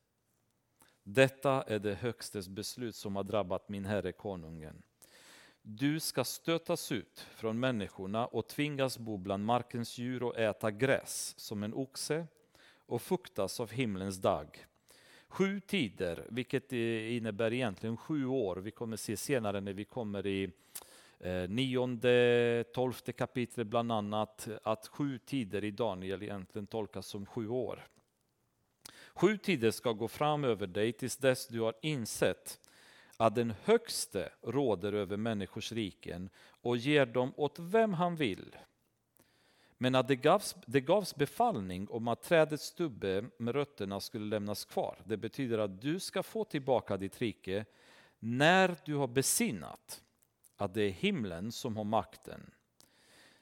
Detta 1.03 1.63
är 1.63 1.79
det 1.79 1.95
högstes 1.95 2.49
beslut 2.49 2.97
som 2.97 3.17
har 3.17 3.25
drabbat 3.25 3.69
min 3.69 3.85
herre 3.85 4.13
konungen. 4.13 4.83
Du 5.63 6.01
ska 6.01 6.25
stötas 6.25 6.93
ut 6.93 7.27
från 7.35 7.61
människorna 7.61 8.27
och 8.27 8.49
tvingas 8.49 8.99
bo 8.99 9.17
bland 9.17 9.45
markens 9.45 9.99
djur 9.99 10.23
och 10.23 10.39
äta 10.39 10.71
gräs 10.71 11.35
som 11.39 11.63
en 11.63 11.75
oxe 11.75 12.27
och 12.87 13.03
fuktas 13.03 13.61
av 13.61 13.71
himlens 13.71 14.17
dag. 14.17 14.67
Sju 15.35 15.61
tider, 15.61 16.27
vilket 16.29 16.73
eh, 16.73 17.17
innebär 17.17 17.53
egentligen 17.53 17.97
sju 17.97 18.27
år. 18.27 18.57
Vi 18.57 18.71
kommer 18.71 18.97
se 18.97 19.17
senare 19.17 19.61
när 19.61 19.73
vi 19.73 19.85
kommer 19.85 20.27
i 20.27 20.51
eh, 21.21 21.49
nionde, 21.49 22.65
tolfte 22.75 23.13
kapitlet 23.13 23.67
bland 23.67 23.93
annat, 23.93 24.49
att 24.63 24.87
sju 24.89 25.19
tider 25.19 25.65
i 25.65 25.71
Daniel 25.71 26.23
egentligen 26.23 26.67
tolkas 26.67 27.07
som 27.07 27.27
sju 27.27 27.49
år. 27.49 27.87
Sju 29.15 29.37
tider 29.37 29.71
ska 29.71 29.93
gå 29.93 30.09
fram 30.09 30.45
över 30.45 30.67
dig 30.67 30.93
tills 30.93 31.17
dess 31.17 31.49
du 31.49 31.61
har 31.61 31.75
insett 31.83 32.61
att 33.17 33.35
den 33.35 33.55
högste 33.65 34.33
råder 34.43 34.93
över 34.93 35.17
människors 35.17 35.73
riken 35.73 36.31
och 36.49 36.77
ger 36.77 37.07
dem 37.07 37.33
åt 37.37 37.59
vem 37.59 37.95
han 37.95 38.17
vill. 38.17 38.57
Men 39.79 39.95
att 39.95 40.09
det 40.09 40.17
gavs, 40.17 40.57
det 40.67 40.81
gavs 40.81 41.17
befallning 41.17 41.89
om 41.89 42.09
att 42.09 42.23
trädets 42.23 42.65
stubbe 42.65 43.25
med 43.39 43.55
rötterna 43.55 44.01
skulle 44.01 44.25
lämnas 44.25 44.65
kvar. 44.65 45.03
Det 45.05 45.17
betyder 45.17 45.59
att 45.59 45.81
du 45.81 46.01
ska 46.01 46.23
få 46.23 46.45
tillbaka 46.45 46.97
ditt 46.97 47.21
rike 47.21 47.65
när 48.19 48.77
du 48.85 48.95
har 48.95 49.07
besinnat 49.07 50.03
att 50.57 50.75
det 50.75 50.83
är 50.83 50.91
himlen 50.91 51.53
som 51.53 51.77
har 51.77 51.85
makten. 51.85 52.51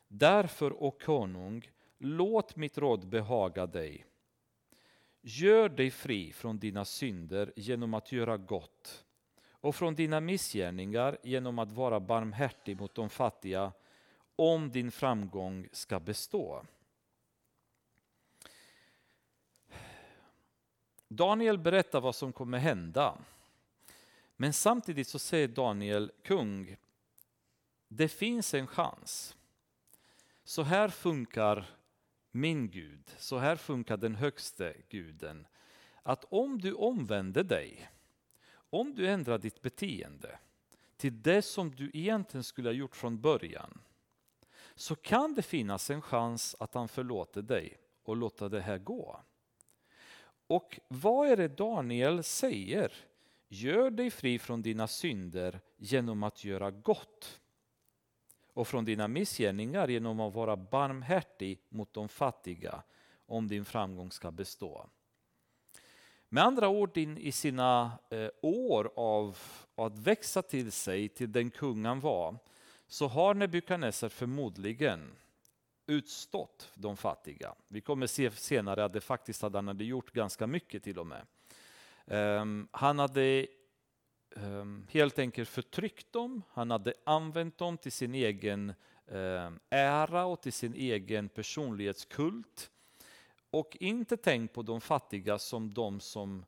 Därför, 0.08 0.82
o 0.82 0.90
konung, 0.90 1.70
låt 1.98 2.56
mitt 2.56 2.78
råd 2.78 3.08
behaga 3.08 3.66
dig. 3.66 4.04
Gör 5.20 5.68
dig 5.68 5.90
fri 5.90 6.32
från 6.32 6.58
dina 6.58 6.84
synder 6.84 7.52
genom 7.56 7.94
att 7.94 8.12
göra 8.12 8.36
gott 8.36 9.04
och 9.50 9.74
från 9.74 9.94
dina 9.94 10.20
missgärningar 10.20 11.18
genom 11.22 11.58
att 11.58 11.72
vara 11.72 12.00
barmhärtig 12.00 12.80
mot 12.80 12.94
de 12.94 13.10
fattiga 13.10 13.72
om 14.36 14.70
din 14.70 14.90
framgång 14.90 15.68
ska 15.72 16.00
bestå. 16.00 16.64
Daniel 21.08 21.58
berättar 21.58 22.00
vad 22.00 22.14
som 22.14 22.32
kommer 22.32 22.58
hända. 22.58 23.18
Men 24.36 24.52
samtidigt 24.52 25.08
så 25.08 25.18
säger 25.18 25.48
Daniel, 25.48 26.12
kung, 26.22 26.76
det 27.88 28.08
finns 28.08 28.54
en 28.54 28.66
chans. 28.66 29.36
Så 30.44 30.62
här 30.62 30.88
funkar 30.88 31.66
min 32.30 32.70
Gud, 32.70 33.14
så 33.18 33.38
här 33.38 33.56
funkar 33.56 33.96
den 33.96 34.14
högste 34.14 34.76
guden. 34.88 35.46
Att 36.02 36.24
om 36.24 36.60
du 36.60 36.74
omvänder 36.74 37.44
dig, 37.44 37.90
om 38.52 38.94
du 38.94 39.08
ändrar 39.08 39.38
ditt 39.38 39.62
beteende 39.62 40.38
till 40.96 41.22
det 41.22 41.42
som 41.42 41.74
du 41.74 41.90
egentligen 41.94 42.44
skulle 42.44 42.68
ha 42.68 42.74
gjort 42.74 42.96
från 42.96 43.20
början, 43.20 43.80
så 44.74 44.96
kan 44.96 45.34
det 45.34 45.42
finnas 45.42 45.90
en 45.90 46.02
chans 46.02 46.56
att 46.58 46.74
han 46.74 46.88
förlåter 46.88 47.42
dig 47.42 47.78
och 48.02 48.16
låter 48.16 48.48
det 48.48 48.60
här 48.60 48.78
gå. 48.78 49.20
Och 50.46 50.80
vad 50.88 51.28
är 51.28 51.36
det 51.36 51.48
Daniel 51.48 52.22
säger? 52.22 52.92
Gör 53.48 53.90
dig 53.90 54.10
fri 54.10 54.38
från 54.38 54.62
dina 54.62 54.88
synder 54.88 55.60
genom 55.76 56.22
att 56.22 56.44
göra 56.44 56.70
gott 56.70 57.40
och 58.52 58.68
från 58.68 58.84
dina 58.84 59.08
missgärningar 59.08 59.88
genom 59.88 60.20
att 60.20 60.34
vara 60.34 60.56
barmhärtig 60.56 61.58
mot 61.68 61.92
de 61.92 62.08
fattiga 62.08 62.82
om 63.26 63.48
din 63.48 63.64
framgång 63.64 64.10
ska 64.10 64.30
bestå. 64.30 64.86
Med 66.28 66.44
andra 66.44 66.68
ord 66.68 66.96
in 66.96 67.18
i 67.18 67.32
sina 67.32 67.98
eh, 68.10 68.28
år 68.42 68.92
av 68.96 69.38
att 69.74 69.98
växa 69.98 70.42
till 70.42 70.72
sig 70.72 71.08
till 71.08 71.32
den 71.32 71.50
kung 71.50 71.84
han 71.84 72.00
var 72.00 72.38
så 72.92 73.08
har 73.08 73.34
Nebukadnessar 73.34 74.08
förmodligen 74.08 75.12
utstått 75.86 76.70
de 76.74 76.96
fattiga. 76.96 77.54
Vi 77.68 77.80
kommer 77.80 78.06
se 78.06 78.30
senare 78.30 78.84
att 78.84 78.92
det 78.92 79.00
faktiskt 79.00 79.42
hade 79.42 79.58
han 79.58 79.68
hade 79.68 79.84
gjort 79.84 80.12
ganska 80.12 80.46
mycket 80.46 80.82
till 80.82 80.98
och 80.98 81.06
med. 81.06 81.26
Um, 82.40 82.68
han 82.70 82.98
hade 82.98 83.46
um, 84.36 84.86
helt 84.90 85.18
enkelt 85.18 85.48
förtryckt 85.48 86.12
dem, 86.12 86.42
han 86.50 86.70
hade 86.70 86.94
använt 87.04 87.58
dem 87.58 87.78
till 87.78 87.92
sin 87.92 88.14
egen 88.14 88.72
um, 89.06 89.60
ära 89.70 90.24
och 90.24 90.40
till 90.40 90.52
sin 90.52 90.74
egen 90.74 91.28
personlighetskult. 91.28 92.70
Och 93.50 93.76
inte 93.80 94.16
tänkt 94.16 94.54
på 94.54 94.62
de 94.62 94.80
fattiga 94.80 95.38
som 95.38 95.74
de 95.74 96.00
som 96.00 96.44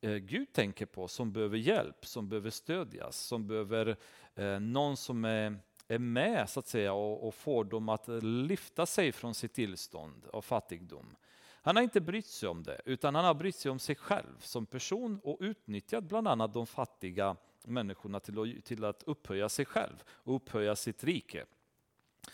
eh, 0.00 0.14
Gud 0.14 0.52
tänker 0.52 0.86
på, 0.86 1.08
som 1.08 1.32
behöver 1.32 1.58
hjälp, 1.58 2.06
som 2.06 2.28
behöver 2.28 2.50
stödjas, 2.50 3.16
som 3.16 3.46
behöver 3.46 3.96
eh, 4.34 4.60
någon 4.60 4.96
som 4.96 5.24
är 5.24 5.58
är 5.88 5.98
med 5.98 6.50
så 6.50 6.60
att 6.60 6.68
säga 6.68 6.92
och, 6.92 7.28
och 7.28 7.34
får 7.34 7.64
dem 7.64 7.88
att 7.88 8.08
lyfta 8.22 8.86
sig 8.86 9.12
från 9.12 9.34
sitt 9.34 9.54
tillstånd 9.54 10.26
av 10.32 10.42
fattigdom. 10.42 11.16
Han 11.62 11.76
har 11.76 11.82
inte 11.82 12.00
brytt 12.00 12.26
sig 12.26 12.48
om 12.48 12.62
det, 12.62 12.80
utan 12.84 13.14
han 13.14 13.24
har 13.24 13.34
brytt 13.34 13.56
sig 13.56 13.70
om 13.70 13.78
sig 13.78 13.94
själv 13.94 14.40
som 14.40 14.66
person 14.66 15.20
och 15.22 15.38
utnyttjat 15.40 16.04
bland 16.04 16.28
annat 16.28 16.54
de 16.54 16.66
fattiga 16.66 17.36
människorna 17.64 18.20
till 18.20 18.38
att, 18.38 18.64
till 18.64 18.84
att 18.84 19.02
upphöja 19.02 19.48
sig 19.48 19.64
själv 19.64 20.04
och 20.08 20.36
upphöja 20.36 20.76
sitt 20.76 21.04
rike. 21.04 21.44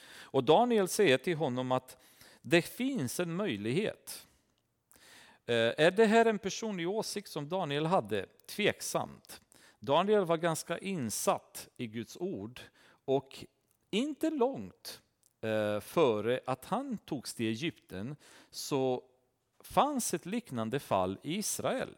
Och 0.06 0.44
Daniel 0.44 0.88
säger 0.88 1.18
till 1.18 1.36
honom 1.36 1.72
att 1.72 1.96
det 2.42 2.62
finns 2.62 3.20
en 3.20 3.34
möjlighet. 3.34 4.26
Eh, 5.46 5.54
är 5.56 5.90
det 5.90 6.06
här 6.06 6.26
en 6.26 6.38
personlig 6.38 6.88
åsikt 6.88 7.28
som 7.28 7.48
Daniel 7.48 7.86
hade? 7.86 8.26
Tveksamt. 8.46 9.40
Daniel 9.80 10.24
var 10.24 10.36
ganska 10.36 10.78
insatt 10.78 11.68
i 11.76 11.86
Guds 11.86 12.16
ord 12.16 12.60
och 13.04 13.44
inte 13.90 14.30
långt 14.30 15.02
eh, 15.40 15.80
före 15.80 16.40
att 16.46 16.64
han 16.64 16.98
togs 16.98 17.34
till 17.34 17.46
Egypten 17.46 18.16
så 18.50 19.02
fanns 19.60 20.14
ett 20.14 20.26
liknande 20.26 20.80
fall 20.80 21.18
i 21.22 21.34
Israel. 21.36 21.94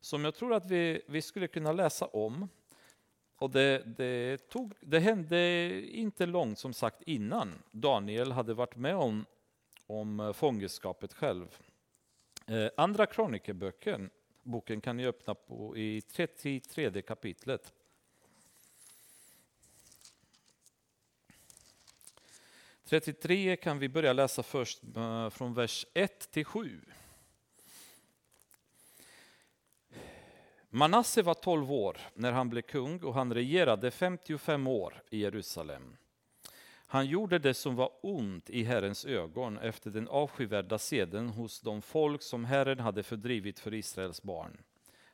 Som 0.00 0.24
jag 0.24 0.34
tror 0.34 0.54
att 0.54 0.66
vi, 0.66 1.02
vi 1.06 1.22
skulle 1.22 1.48
kunna 1.48 1.72
läsa 1.72 2.06
om. 2.06 2.48
Och 3.36 3.50
det, 3.50 3.82
det, 3.96 4.48
tog, 4.48 4.74
det 4.80 4.98
hände 4.98 5.70
inte 5.86 6.26
långt 6.26 6.58
som 6.58 6.72
sagt 6.72 7.02
innan 7.02 7.62
Daniel 7.70 8.32
hade 8.32 8.54
varit 8.54 8.76
med 8.76 8.96
om, 8.96 9.26
om 9.86 10.20
eh, 10.20 10.32
fångenskapet 10.32 11.14
själv. 11.14 11.58
Eh, 12.46 12.68
andra 12.76 13.06
kronikerboken 13.06 14.10
boken 14.42 14.80
kan 14.80 14.96
ni 14.96 15.06
öppna 15.06 15.34
på 15.34 15.76
i 15.76 16.00
33 16.00 17.02
kapitlet. 17.02 17.72
33 22.90 23.56
kan 23.56 23.78
vi 23.78 23.88
börja 23.88 24.12
läsa 24.12 24.42
först 24.42 24.82
eh, 24.96 25.30
från 25.30 25.54
vers 25.54 25.86
1 25.94 26.30
till 26.30 26.44
7. 26.44 26.80
Manasse 30.70 31.22
var 31.22 31.34
12 31.34 31.72
år 31.72 31.98
när 32.14 32.32
han 32.32 32.50
blev 32.50 32.62
kung 32.62 33.02
och 33.02 33.14
han 33.14 33.34
regerade 33.34 33.90
55 33.90 34.66
år 34.66 35.02
i 35.10 35.18
Jerusalem. 35.18 35.96
Han 36.86 37.06
gjorde 37.06 37.38
det 37.38 37.54
som 37.54 37.76
var 37.76 37.90
ont 38.02 38.50
i 38.50 38.62
Herrens 38.62 39.04
ögon 39.04 39.58
efter 39.58 39.90
den 39.90 40.08
avskyvärda 40.08 40.78
seden 40.78 41.28
hos 41.28 41.60
de 41.60 41.82
folk 41.82 42.22
som 42.22 42.44
Herren 42.44 42.80
hade 42.80 43.02
fördrivit 43.02 43.60
för 43.60 43.74
Israels 43.74 44.22
barn. 44.22 44.62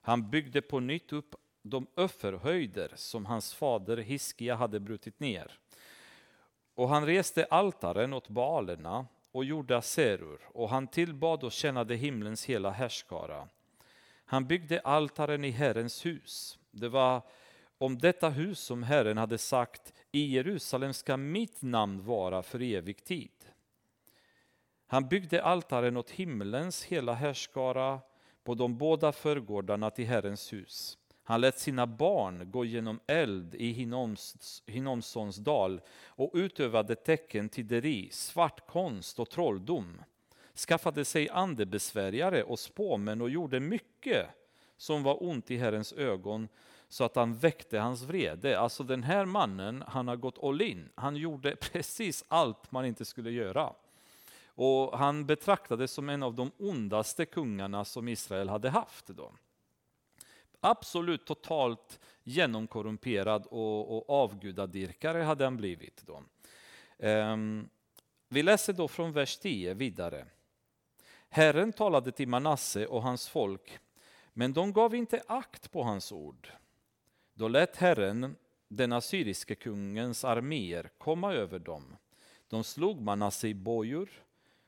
Han 0.00 0.30
byggde 0.30 0.62
på 0.62 0.80
nytt 0.80 1.12
upp 1.12 1.34
de 1.62 1.86
offerhöjder 1.94 2.92
som 2.94 3.26
hans 3.26 3.54
fader 3.54 3.96
Hiskia 3.96 4.54
hade 4.54 4.80
brutit 4.80 5.20
ner 5.20 5.58
och 6.76 6.88
han 6.88 7.06
reste 7.06 7.44
altaren 7.44 8.12
åt 8.12 8.28
balerna 8.28 9.06
och 9.32 9.44
gjorde 9.44 9.76
aserur 9.76 10.40
och 10.46 10.68
han 10.68 10.86
tillbad 10.86 11.44
och 11.44 11.52
tjänade 11.52 11.94
himlens 11.94 12.44
hela 12.44 12.70
härskara. 12.70 13.48
Han 14.24 14.46
byggde 14.46 14.80
altaren 14.80 15.44
i 15.44 15.50
Herrens 15.50 16.06
hus. 16.06 16.58
Det 16.70 16.88
var 16.88 17.22
om 17.78 17.98
detta 17.98 18.28
hus 18.28 18.60
som 18.60 18.82
Herren 18.82 19.18
hade 19.18 19.38
sagt 19.38 19.92
i 20.12 20.26
Jerusalem 20.34 20.92
ska 20.92 21.16
mitt 21.16 21.62
namn 21.62 22.04
vara 22.04 22.42
för 22.42 22.62
evig 22.62 23.04
tid. 23.04 23.30
Han 24.86 25.08
byggde 25.08 25.42
altaren 25.42 25.96
åt 25.96 26.10
himlens 26.10 26.84
hela 26.84 27.14
härskara 27.14 28.00
på 28.44 28.54
de 28.54 28.78
båda 28.78 29.12
förgårdarna 29.12 29.90
till 29.90 30.06
Herrens 30.06 30.52
hus. 30.52 30.98
Han 31.28 31.40
lät 31.40 31.58
sina 31.58 31.86
barn 31.86 32.50
gå 32.50 32.64
genom 32.64 33.00
eld 33.06 33.54
i 33.54 33.72
Hinomsons 34.66 35.36
dal 35.36 35.80
och 36.06 36.30
utövade 36.34 36.94
tecken 36.94 37.48
tidderi, 37.48 38.08
svartkonst 38.12 39.18
och 39.18 39.30
trolldom. 39.30 40.02
Skaffade 40.54 41.04
sig 41.04 41.28
andebesvärjare 41.28 42.42
och 42.42 42.58
spåmän 42.58 43.20
och 43.20 43.30
gjorde 43.30 43.60
mycket 43.60 44.26
som 44.76 45.02
var 45.02 45.22
ont 45.22 45.50
i 45.50 45.56
Herrens 45.56 45.92
ögon 45.92 46.48
så 46.88 47.04
att 47.04 47.16
han 47.16 47.34
väckte 47.34 47.78
hans 47.78 48.02
vrede. 48.02 48.58
Alltså 48.58 48.82
den 48.84 49.02
här 49.02 49.24
mannen, 49.24 49.84
han 49.86 50.08
har 50.08 50.16
gått 50.16 50.44
all 50.44 50.62
in. 50.62 50.88
Han 50.94 51.16
gjorde 51.16 51.56
precis 51.60 52.24
allt 52.28 52.72
man 52.72 52.84
inte 52.84 53.04
skulle 53.04 53.30
göra. 53.30 53.72
Och 54.46 54.98
han 54.98 55.26
betraktades 55.26 55.92
som 55.92 56.08
en 56.08 56.22
av 56.22 56.34
de 56.34 56.50
ondaste 56.58 57.24
kungarna 57.24 57.84
som 57.84 58.08
Israel 58.08 58.48
hade 58.48 58.70
haft. 58.70 59.06
Då. 59.06 59.32
Absolut 60.60 61.26
totalt 61.26 62.00
genomkorrumperad 62.24 63.46
och, 63.46 63.96
och 63.96 64.10
avgudadyrkare 64.10 65.22
hade 65.22 65.44
han 65.44 65.56
blivit. 65.56 66.02
Då. 66.06 66.22
Um, 67.06 67.68
vi 68.28 68.42
läser 68.42 68.72
då 68.72 68.88
från 68.88 69.12
vers 69.12 69.38
10 69.38 69.74
vidare. 69.74 70.26
Herren 71.28 71.72
talade 71.72 72.12
till 72.12 72.28
Manasse 72.28 72.86
och 72.86 73.02
hans 73.02 73.28
folk, 73.28 73.78
men 74.32 74.52
de 74.52 74.72
gav 74.72 74.94
inte 74.94 75.22
akt 75.26 75.70
på 75.72 75.82
hans 75.82 76.12
ord. 76.12 76.52
Då 77.34 77.48
lät 77.48 77.76
Herren 77.76 78.36
den 78.68 78.92
assyriske 78.92 79.54
kungens 79.54 80.24
arméer 80.24 80.90
komma 80.98 81.32
över 81.34 81.58
dem. 81.58 81.96
De 82.48 82.64
slog 82.64 83.00
Manasse 83.00 83.48
i 83.48 83.54
bojor 83.54 84.10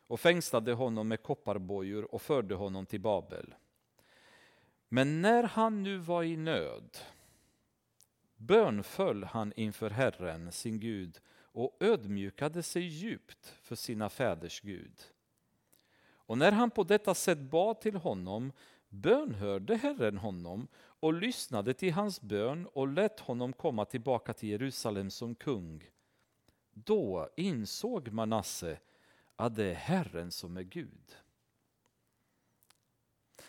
och 0.06 0.20
fängslade 0.20 0.72
honom 0.72 1.08
med 1.08 1.22
kopparbojor 1.22 2.14
och 2.14 2.22
förde 2.22 2.54
honom 2.54 2.86
till 2.86 3.00
Babel. 3.00 3.54
Men 4.88 5.22
när 5.22 5.42
han 5.42 5.82
nu 5.82 5.96
var 5.96 6.22
i 6.22 6.36
nöd 6.36 6.98
bönföll 8.36 9.24
han 9.24 9.52
inför 9.56 9.90
Herren, 9.90 10.52
sin 10.52 10.80
Gud, 10.80 11.20
och 11.40 11.76
ödmjukade 11.80 12.62
sig 12.62 12.82
djupt 12.82 13.54
för 13.62 13.76
sina 13.76 14.08
fäders 14.08 14.60
Gud. 14.60 15.02
Och 16.10 16.38
när 16.38 16.52
han 16.52 16.70
på 16.70 16.84
detta 16.84 17.14
sätt 17.14 17.38
bad 17.38 17.80
till 17.80 17.96
honom 17.96 18.52
bönhörde 18.88 19.76
Herren 19.76 20.18
honom 20.18 20.68
och 20.76 21.14
lyssnade 21.14 21.74
till 21.74 21.92
hans 21.92 22.20
bön 22.20 22.66
och 22.66 22.88
lät 22.88 23.20
honom 23.20 23.52
komma 23.52 23.84
tillbaka 23.84 24.32
till 24.34 24.48
Jerusalem 24.48 25.10
som 25.10 25.34
kung. 25.34 25.90
Då 26.72 27.28
insåg 27.36 28.12
Manasse 28.12 28.78
att 29.36 29.56
det 29.56 29.64
är 29.64 29.74
Herren 29.74 30.30
som 30.30 30.56
är 30.56 30.62
Gud. 30.62 31.16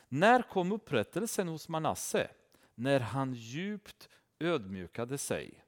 När 0.09 0.41
kom 0.41 0.71
upprättelsen 0.71 1.47
hos 1.47 1.69
Manasse? 1.69 2.29
När 2.75 2.99
han 2.99 3.33
djupt 3.33 4.09
ödmjukade 4.39 5.17
sig. 5.17 5.63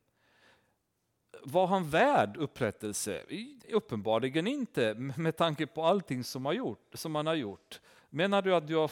Var 1.44 1.68
han 1.68 1.90
värd 1.90 2.38
upprättelse? 2.38 3.26
Uppenbarligen 3.70 4.48
inte 4.48 4.94
med 4.94 5.38
tanke 5.38 5.68
på 5.68 5.84
allting 5.84 6.24
som, 6.24 6.46
har 6.46 6.54
gjort, 6.54 6.90
som 6.94 7.16
han 7.16 7.28
har 7.28 7.36
gjort. 7.36 7.82
Menar 8.10 8.42
du 8.42 8.56
att 8.56 8.68
du 8.68 8.76
har 8.76 8.92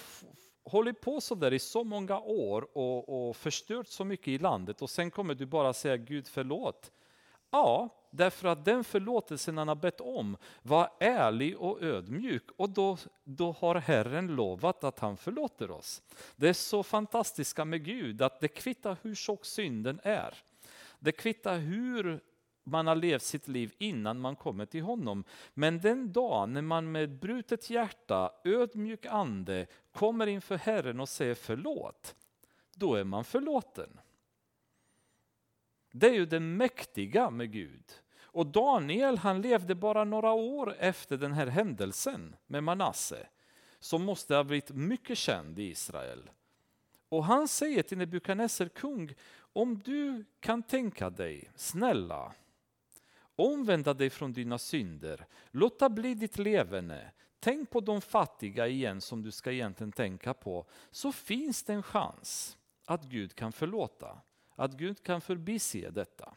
hållit 0.63 1.01
på 1.01 1.21
så 1.21 1.35
där 1.35 1.53
i 1.53 1.59
så 1.59 1.83
många 1.83 2.19
år 2.19 2.77
och, 2.77 3.29
och 3.29 3.35
förstört 3.35 3.87
så 3.87 4.05
mycket 4.05 4.27
i 4.27 4.37
landet 4.37 4.81
och 4.81 4.89
sen 4.89 5.11
kommer 5.11 5.35
du 5.35 5.45
bara 5.45 5.73
säga 5.73 5.97
Gud 5.97 6.27
förlåt? 6.27 6.91
Ja, 7.51 7.89
därför 8.09 8.47
att 8.47 8.65
den 8.65 8.83
förlåtelsen 8.83 9.57
han 9.57 9.67
har 9.67 9.75
bett 9.75 10.01
om 10.01 10.37
var 10.61 10.89
ärlig 10.99 11.57
och 11.57 11.83
ödmjuk 11.83 12.43
och 12.57 12.69
då, 12.69 12.97
då 13.23 13.51
har 13.51 13.75
Herren 13.75 14.27
lovat 14.27 14.83
att 14.83 14.99
han 14.99 15.17
förlåter 15.17 15.71
oss. 15.71 16.01
Det 16.35 16.49
är 16.49 16.53
så 16.53 16.83
fantastiska 16.83 17.65
med 17.65 17.85
Gud 17.85 18.21
att 18.21 18.39
det 18.39 18.47
kvittar 18.47 18.97
hur 19.01 19.15
tjock 19.15 19.45
synden 19.45 19.99
är. 20.03 20.33
Det 20.99 21.11
kvittar 21.11 21.57
hur 21.57 22.19
man 22.63 22.87
har 22.87 22.95
levt 22.95 23.23
sitt 23.23 23.47
liv 23.47 23.73
innan 23.77 24.19
man 24.19 24.35
kommer 24.35 24.65
till 24.65 24.81
honom. 24.81 25.23
Men 25.53 25.79
den 25.79 26.11
dag 26.11 26.49
när 26.49 26.61
man 26.61 26.91
med 26.91 27.19
brutet 27.19 27.69
hjärta, 27.69 28.31
ödmjuk 28.43 29.05
ande 29.05 29.67
kommer 29.91 30.27
inför 30.27 30.57
Herren 30.57 30.99
och 30.99 31.09
säger 31.09 31.35
förlåt, 31.35 32.15
då 32.75 32.95
är 32.95 33.03
man 33.03 33.23
förlåten. 33.23 33.99
Det 35.91 36.07
är 36.07 36.13
ju 36.13 36.25
det 36.25 36.39
mäktiga 36.39 37.29
med 37.29 37.51
Gud. 37.51 37.83
Och 38.21 38.47
Daniel 38.47 39.17
han 39.17 39.41
levde 39.41 39.75
bara 39.75 40.03
några 40.03 40.31
år 40.31 40.75
efter 40.79 41.17
den 41.17 41.33
här 41.33 41.47
händelsen 41.47 42.35
med 42.47 42.63
Manasse, 42.63 43.27
som 43.79 44.03
måste 44.03 44.35
ha 44.35 44.43
blivit 44.43 44.69
mycket 44.71 45.17
känd 45.17 45.59
i 45.59 45.63
Israel. 45.63 46.29
Och 47.09 47.23
han 47.23 47.47
säger 47.47 47.83
till 47.83 47.97
Nebukadnessar 47.97 48.67
kung, 48.67 49.13
om 49.53 49.79
du 49.79 50.25
kan 50.39 50.63
tänka 50.63 51.09
dig, 51.09 51.51
snälla, 51.55 52.33
omvända 53.35 53.93
dig 53.93 54.09
från 54.09 54.33
dina 54.33 54.57
synder, 54.57 55.25
låta 55.51 55.89
bli 55.89 56.13
ditt 56.13 56.37
levande, 56.37 57.11
tänk 57.39 57.69
på 57.69 57.79
de 57.79 58.01
fattiga 58.01 58.67
igen 58.67 59.01
som 59.01 59.21
du 59.21 59.31
ska 59.31 59.51
egentligen 59.51 59.91
tänka 59.91 60.33
på, 60.33 60.65
så 60.91 61.11
finns 61.11 61.63
det 61.63 61.73
en 61.73 61.83
chans 61.83 62.57
att 62.85 63.03
Gud 63.03 63.35
kan 63.35 63.51
förlåta, 63.51 64.21
att 64.59 64.73
Gud 64.73 65.03
kan 65.03 65.21
förbise 65.21 65.89
detta. 65.89 66.33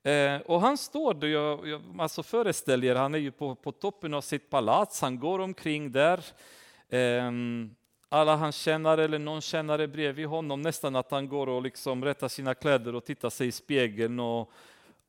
Eh, 0.04 0.42
och 0.42 0.62
han 0.62 0.78
står 0.78 1.14
där, 1.14 1.28
jag, 1.28 1.68
jag 1.68 1.82
alltså 2.00 2.24
föreställer 2.24 2.88
er, 2.88 2.96
han 2.96 3.16
är 3.16 3.20
ju 3.20 3.32
på, 3.32 3.56
på 3.56 3.72
toppen 3.72 4.14
av 4.14 4.22
sitt 4.22 4.50
palats, 4.50 5.02
han 5.02 5.20
går 5.20 5.40
omkring 5.40 5.92
där. 5.92 6.24
Eh, 6.90 7.32
alla 8.10 8.36
han 8.36 8.52
känner 8.52 8.98
eller 8.98 9.20
någon 9.20 9.42
kännare 9.42 9.88
bredvid 9.88 10.28
honom, 10.28 10.62
nästan 10.62 10.96
att 10.96 11.12
han 11.12 11.30
går 11.30 11.50
och 11.50 11.62
liksom 11.62 12.06
rättar 12.06 12.28
sina 12.28 12.54
kläder 12.54 12.96
och 12.96 13.06
tittar 13.06 13.30
sig 13.30 13.48
i 13.48 13.52
spegeln 13.52 14.20
och 14.20 14.52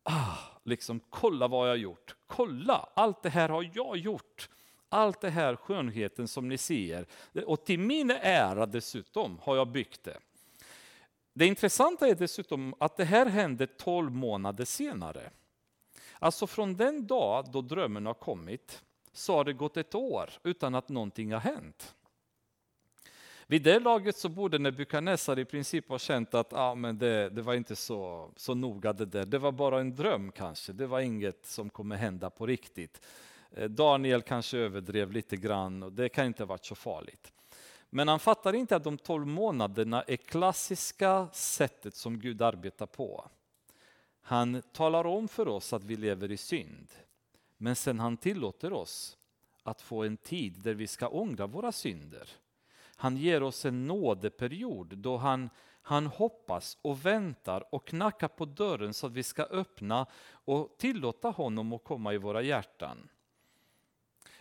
ah, 0.03 0.37
liksom 0.65 1.01
kolla 1.11 1.49
vad 1.49 1.69
jag 1.69 1.73
har 1.73 1.77
gjort. 1.77 2.15
Kolla, 2.27 2.89
allt 2.95 3.23
det 3.23 3.31
här 3.31 3.49
har 3.49 3.71
jag 3.75 3.97
gjort. 3.97 4.49
Allt 4.89 5.21
det 5.21 5.31
här 5.31 5.57
skönheten 5.57 6.29
som 6.29 6.49
ni 6.49 6.59
ser. 6.59 7.07
Och 7.47 7.65
till 7.65 7.79
min 7.79 8.11
ära 8.11 8.67
dessutom 8.67 9.39
har 9.43 9.57
jag 9.57 9.69
byggt 9.69 10.05
det. 10.05 10.19
Det 11.41 11.47
intressanta 11.47 12.09
är 12.09 12.15
dessutom 12.15 12.75
att 12.79 12.97
det 12.97 13.05
här 13.05 13.27
hände 13.27 13.67
12 13.67 14.13
månader 14.13 14.65
senare. 14.65 15.31
Alltså 16.19 16.47
från 16.47 16.77
den 16.77 17.07
dag 17.07 17.47
då 17.53 17.61
drömmen 17.61 18.07
har 18.07 18.15
kommit 18.15 18.83
så 19.13 19.37
har 19.37 19.45
det 19.45 19.53
gått 19.53 19.77
ett 19.77 19.95
år 19.95 20.31
utan 20.43 20.75
att 20.75 20.89
någonting 20.89 21.33
har 21.33 21.41
hänt. 21.41 21.95
Vid 23.47 23.63
det 23.63 23.81
laget 23.81 24.17
så 24.17 24.29
borde 24.29 24.59
Nebukadnessar 24.59 25.39
i 25.39 25.45
princip 25.45 25.89
ha 25.89 25.99
känt 25.99 26.35
att 26.35 26.53
ah, 26.53 26.75
men 26.75 26.99
det, 26.99 27.29
det 27.29 27.43
var 27.43 27.55
inte 27.55 27.77
så, 27.77 28.31
så 28.37 28.55
noga 28.55 28.93
det 28.93 29.07
där. 29.07 29.25
Det 29.25 29.39
var 29.39 29.53
bara 29.53 29.81
en 29.81 29.97
dröm 29.97 30.33
kanske. 30.33 30.73
Det 30.73 30.87
var 30.87 31.01
inget 31.01 31.47
som 31.47 31.71
kommer 31.71 31.97
hända 31.97 32.31
på 32.31 32.47
riktigt. 32.47 33.07
Eh, 33.51 33.69
Daniel 33.69 34.23
kanske 34.23 34.59
överdrev 34.59 35.13
lite 35.13 35.37
grann 35.37 35.83
och 35.83 35.93
det 35.93 36.09
kan 36.09 36.27
inte 36.27 36.43
ha 36.43 36.49
varit 36.49 36.67
så 36.67 36.75
farligt. 36.75 37.33
Men 37.91 38.09
han 38.09 38.21
fattar 38.21 38.53
inte 38.53 38.77
att 38.77 38.85
de 38.85 38.99
tolv 38.99 39.27
månaderna 39.27 40.03
är 40.03 40.17
klassiska 40.17 41.29
sättet 41.33 41.95
som 41.95 42.19
Gud 42.19 42.43
arbetar 42.43 42.87
på. 42.87 43.31
Han 44.23 44.63
talar 44.73 45.07
om 45.07 45.29
för 45.29 45.49
oss 45.49 45.73
att 45.73 45.85
vi 45.85 45.97
lever 45.97 46.31
i 46.31 46.37
synd. 46.37 46.89
Men 47.57 47.77
sen 47.77 48.01
han 48.01 48.17
tillåter 48.17 48.73
oss 48.73 49.17
att 49.63 49.83
få 49.83 50.05
en 50.05 50.17
tid 50.17 50.53
där 50.63 50.75
vi 50.75 50.87
ska 50.87 51.09
ångra 51.09 51.47
våra 51.47 51.73
synder. 51.73 52.29
Han 52.97 53.17
ger 53.17 53.43
oss 53.43 53.65
en 53.65 53.87
nådeperiod 53.87 54.99
då 54.99 55.17
han, 55.17 55.51
han 55.83 56.07
hoppas 56.07 56.79
och 56.83 57.07
väntar 57.07 57.75
och 57.75 57.87
knackar 57.87 58.29
på 58.29 58.45
dörren 58.45 58.95
så 58.95 59.07
att 59.07 59.13
vi 59.13 59.23
ska 59.23 59.43
öppna 59.43 60.07
och 60.31 60.75
tillåta 60.79 61.29
honom 61.29 61.73
att 61.73 61.85
komma 61.85 62.15
i 62.15 62.19
våra 62.19 62.43
hjärtan. 62.43 63.09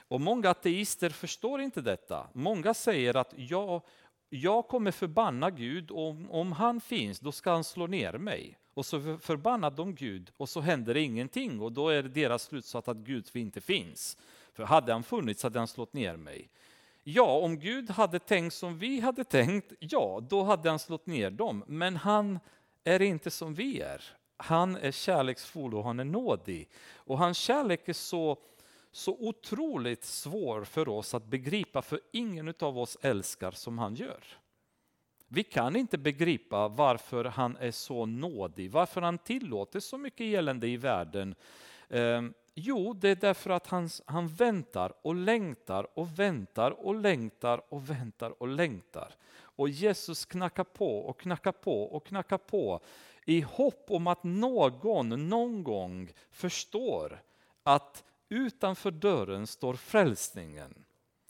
Och 0.10 0.22
många 0.22 0.50
ateister 0.50 1.10
förstår 1.10 1.62
inte 1.62 1.82
detta. 1.82 2.28
Många 2.34 2.74
säger 2.74 3.16
att 3.16 3.34
jag, 3.38 3.82
jag 4.30 4.68
kommer 4.68 4.92
förbanna 4.92 5.50
Gud, 5.50 5.92
och 5.92 6.10
om, 6.10 6.32
om 6.32 6.52
han 6.52 6.82
finns 6.82 7.20
då 7.20 7.32
ska 7.32 7.52
han 7.52 7.64
slå 7.64 7.88
ner 7.88 8.14
mig. 8.14 8.58
Och 8.74 8.86
så 8.86 9.18
förbannar 9.22 9.72
de 9.72 9.96
Gud 9.96 10.32
och 10.38 10.50
så 10.50 10.62
händer 10.62 10.94
det 10.94 11.02
ingenting 11.02 11.62
och 11.62 11.72
då 11.72 11.90
är 11.90 12.04
deras 12.04 12.44
slutsats 12.44 12.88
att 12.88 12.98
Gud 12.98 13.30
inte 13.34 13.62
finns. 13.62 14.18
För 14.54 14.64
hade 14.64 14.94
han 14.94 15.04
funnits 15.04 15.44
hade 15.44 15.60
han 15.60 15.68
slått 15.68 15.94
ner 15.94 16.18
mig. 16.18 16.50
Ja, 17.04 17.40
om 17.40 17.60
Gud 17.60 17.90
hade 17.90 18.20
tänkt 18.20 18.54
som 18.54 18.78
vi 18.80 19.00
hade 19.00 19.24
tänkt, 19.24 19.74
ja, 19.80 20.20
då 20.30 20.44
hade 20.44 20.70
han 20.70 20.80
slått 20.80 21.06
ner 21.06 21.32
dem. 21.32 21.64
Men 21.68 21.96
han 21.96 22.40
är 22.84 23.02
inte 23.02 23.32
som 23.32 23.54
vi 23.54 23.82
är. 23.82 24.04
Han 24.38 24.76
är 24.76 24.92
kärleksfull 24.92 25.74
och 25.74 25.84
han 25.84 26.00
är 26.00 26.04
nådig. 26.04 26.70
Och 26.94 27.18
hans 27.18 27.38
kärlek 27.38 27.90
är 27.90 27.94
så 27.94 28.38
så 28.92 29.18
otroligt 29.20 30.04
svår 30.04 30.64
för 30.64 30.90
oss 30.90 31.14
att 31.14 31.26
begripa, 31.26 31.82
för 31.82 32.00
ingen 32.12 32.54
av 32.60 32.80
oss 32.80 32.98
älskar 33.02 33.52
som 33.52 33.78
han 33.78 33.96
gör. 33.96 34.24
Vi 35.28 35.44
kan 35.44 35.76
inte 35.76 35.98
begripa 35.98 36.68
varför 36.68 37.26
han 37.26 37.58
är 37.58 37.72
så 37.72 38.06
nådig, 38.06 38.72
varför 38.72 39.02
han 39.02 39.18
tillåter 39.18 39.80
så 39.80 39.98
mycket 39.98 40.22
elände 40.22 40.68
i 40.68 40.78
världen. 40.78 41.36
Eh, 41.90 42.22
jo, 42.54 42.94
det 42.94 43.10
är 43.10 43.16
därför 43.16 43.50
att 43.50 43.68
han, 43.68 43.90
han 44.06 44.28
väntar 44.28 44.94
och 45.02 45.16
längtar 45.16 46.00
och 46.00 46.20
väntar 46.20 46.72
och 46.72 46.96
längtar 46.96 47.62
och 47.70 47.90
väntar 47.90 48.42
och 48.42 48.48
längtar. 48.48 49.16
Och 49.38 49.70
Jesus 49.70 50.26
knackar 50.26 50.64
på 50.64 51.00
och 51.00 51.20
knackar 51.20 51.52
på 51.52 51.84
och 51.84 52.06
knackar 52.06 52.38
på 52.38 52.80
i 53.26 53.42
hopp 53.42 53.86
om 53.90 54.08
att 54.08 54.24
någon 54.24 55.30
någon 55.30 55.64
gång 55.64 56.12
förstår 56.32 57.22
att 57.64 58.04
Utanför 58.30 58.92
dörren 58.92 59.48
står 59.48 59.74
frälsningen, 59.74 60.86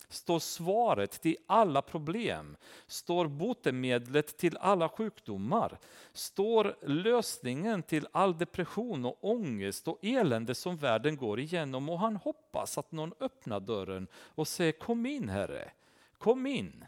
står 0.10 0.39
svaret 0.39 1.12
till 1.12 1.38
alla 1.47 1.82
problem, 1.82 2.58
står 2.88 3.28
botemedlet 3.28 4.38
till 4.38 4.58
alla 4.58 4.89
sjukdomar, 4.89 5.80
står 6.14 6.76
lösningen 6.82 7.84
till 7.84 8.08
all 8.12 8.38
depression 8.38 9.06
och 9.06 9.18
ångest 9.22 9.88
och 9.88 10.00
elände 10.02 10.56
som 10.56 10.78
världen 10.78 11.18
går 11.18 11.39
igenom 11.39 11.89
och 11.89 12.00
han 12.00 12.16
hoppas 12.16 12.78
att 12.78 12.91
någon 12.91 13.14
öppnar 13.20 13.60
dörren 13.60 14.08
och 14.14 14.47
säger 14.47 14.72
kom 14.72 15.06
in 15.06 15.30
Herre, 15.30 15.72
kom 16.18 16.47
in. 16.47 16.86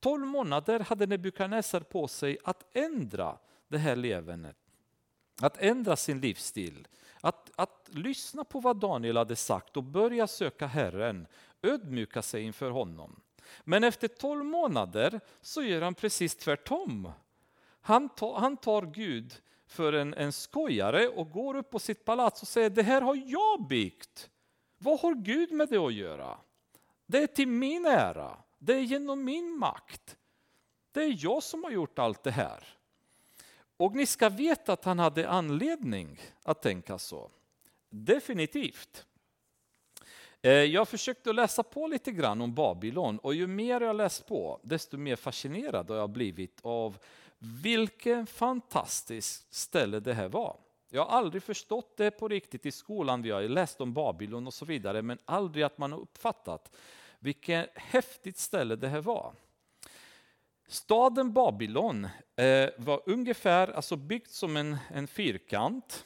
Tolv 0.00 0.26
månader 0.26 0.80
hade 0.80 1.06
Nebukadnessar 1.06 1.80
på 1.80 2.08
sig 2.08 2.38
att 2.44 2.76
ändra 2.76 3.38
det 3.68 3.78
här 3.78 3.96
levernet, 3.96 4.56
att 5.40 5.56
ändra 5.58 5.96
sin 5.96 6.20
livsstil. 6.20 6.88
Att, 7.20 7.50
att 7.56 7.88
lyssna 7.92 8.44
på 8.44 8.60
vad 8.60 8.76
Daniel 8.76 9.16
hade 9.16 9.36
sagt 9.36 9.76
och 9.76 9.84
börja 9.84 10.26
söka 10.26 10.66
Herren, 10.66 11.26
ödmjuka 11.62 12.22
sig 12.22 12.42
inför 12.42 12.70
honom. 12.70 13.20
Men 13.64 13.84
efter 13.84 14.08
tolv 14.08 14.44
månader 14.44 15.20
så 15.40 15.62
gör 15.62 15.82
han 15.82 15.94
precis 15.94 16.36
tvärtom. 16.36 17.12
Han 17.80 18.08
tar, 18.08 18.40
han 18.40 18.56
tar 18.56 18.82
Gud 18.82 19.34
för 19.66 19.92
en, 19.92 20.14
en 20.14 20.32
skojare 20.32 21.08
och 21.08 21.30
går 21.30 21.56
upp 21.56 21.70
på 21.70 21.78
sitt 21.78 22.04
palats 22.04 22.42
och 22.42 22.48
säger 22.48 22.70
det 22.70 22.82
här 22.82 23.00
har 23.00 23.22
jag 23.26 23.66
byggt. 23.66 24.30
Vad 24.78 25.00
har 25.00 25.14
Gud 25.14 25.52
med 25.52 25.68
det 25.68 25.76
att 25.76 25.94
göra? 25.94 26.38
Det 27.06 27.18
är 27.18 27.26
till 27.26 27.48
min 27.48 27.86
ära, 27.86 28.38
det 28.58 28.74
är 28.74 28.80
genom 28.80 29.24
min 29.24 29.58
makt. 29.58 30.16
Det 30.92 31.04
är 31.04 31.24
jag 31.24 31.42
som 31.42 31.64
har 31.64 31.70
gjort 31.70 31.98
allt 31.98 32.22
det 32.22 32.30
här. 32.30 32.78
Och 33.82 33.94
ni 33.94 34.06
ska 34.06 34.28
veta 34.28 34.72
att 34.72 34.84
han 34.84 34.98
hade 34.98 35.28
anledning 35.28 36.20
att 36.42 36.62
tänka 36.62 36.98
så. 36.98 37.30
Definitivt. 37.90 39.06
Eh, 40.42 40.52
jag 40.52 40.88
försökte 40.88 41.32
läsa 41.32 41.62
på 41.62 41.86
lite 41.86 42.12
grann 42.12 42.40
om 42.40 42.54
Babylon 42.54 43.18
och 43.18 43.34
ju 43.34 43.46
mer 43.46 43.80
jag 43.80 43.96
läst 43.96 44.26
på 44.26 44.60
desto 44.62 44.96
mer 44.96 45.16
fascinerad 45.16 45.90
har 45.90 45.96
jag 45.96 46.10
blivit 46.10 46.60
av 46.62 46.98
vilken 47.38 48.26
fantastiskt 48.26 49.54
ställe 49.54 50.00
det 50.00 50.14
här 50.14 50.28
var. 50.28 50.56
Jag 50.90 51.04
har 51.04 51.18
aldrig 51.18 51.42
förstått 51.42 51.96
det 51.96 52.10
på 52.10 52.28
riktigt 52.28 52.66
i 52.66 52.72
skolan. 52.72 53.22
Vi 53.22 53.30
har 53.30 53.42
läst 53.42 53.80
om 53.80 53.92
Babylon 53.92 54.46
och 54.46 54.54
så 54.54 54.64
vidare 54.64 55.02
men 55.02 55.18
aldrig 55.24 55.64
att 55.64 55.78
man 55.78 55.92
har 55.92 55.98
uppfattat 55.98 56.76
vilket 57.18 57.70
häftigt 57.74 58.38
ställe 58.38 58.76
det 58.76 58.88
här 58.88 59.00
var. 59.00 59.32
Staden 60.72 61.32
Babylon 61.32 62.08
eh, 62.36 62.70
var 62.76 63.02
ungefär 63.06 63.68
alltså 63.68 63.96
byggt 63.96 64.30
som 64.30 64.56
en, 64.56 64.76
en 64.90 65.06
fyrkant 65.06 66.04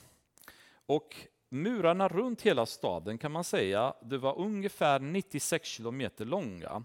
och 0.86 1.16
murarna 1.48 2.08
runt 2.08 2.42
hela 2.42 2.66
staden 2.66 3.18
kan 3.18 3.32
man 3.32 3.44
säga 3.44 3.94
det 4.02 4.18
var 4.18 4.38
ungefär 4.38 5.00
96 5.00 5.68
kilometer 5.68 6.24
långa 6.24 6.84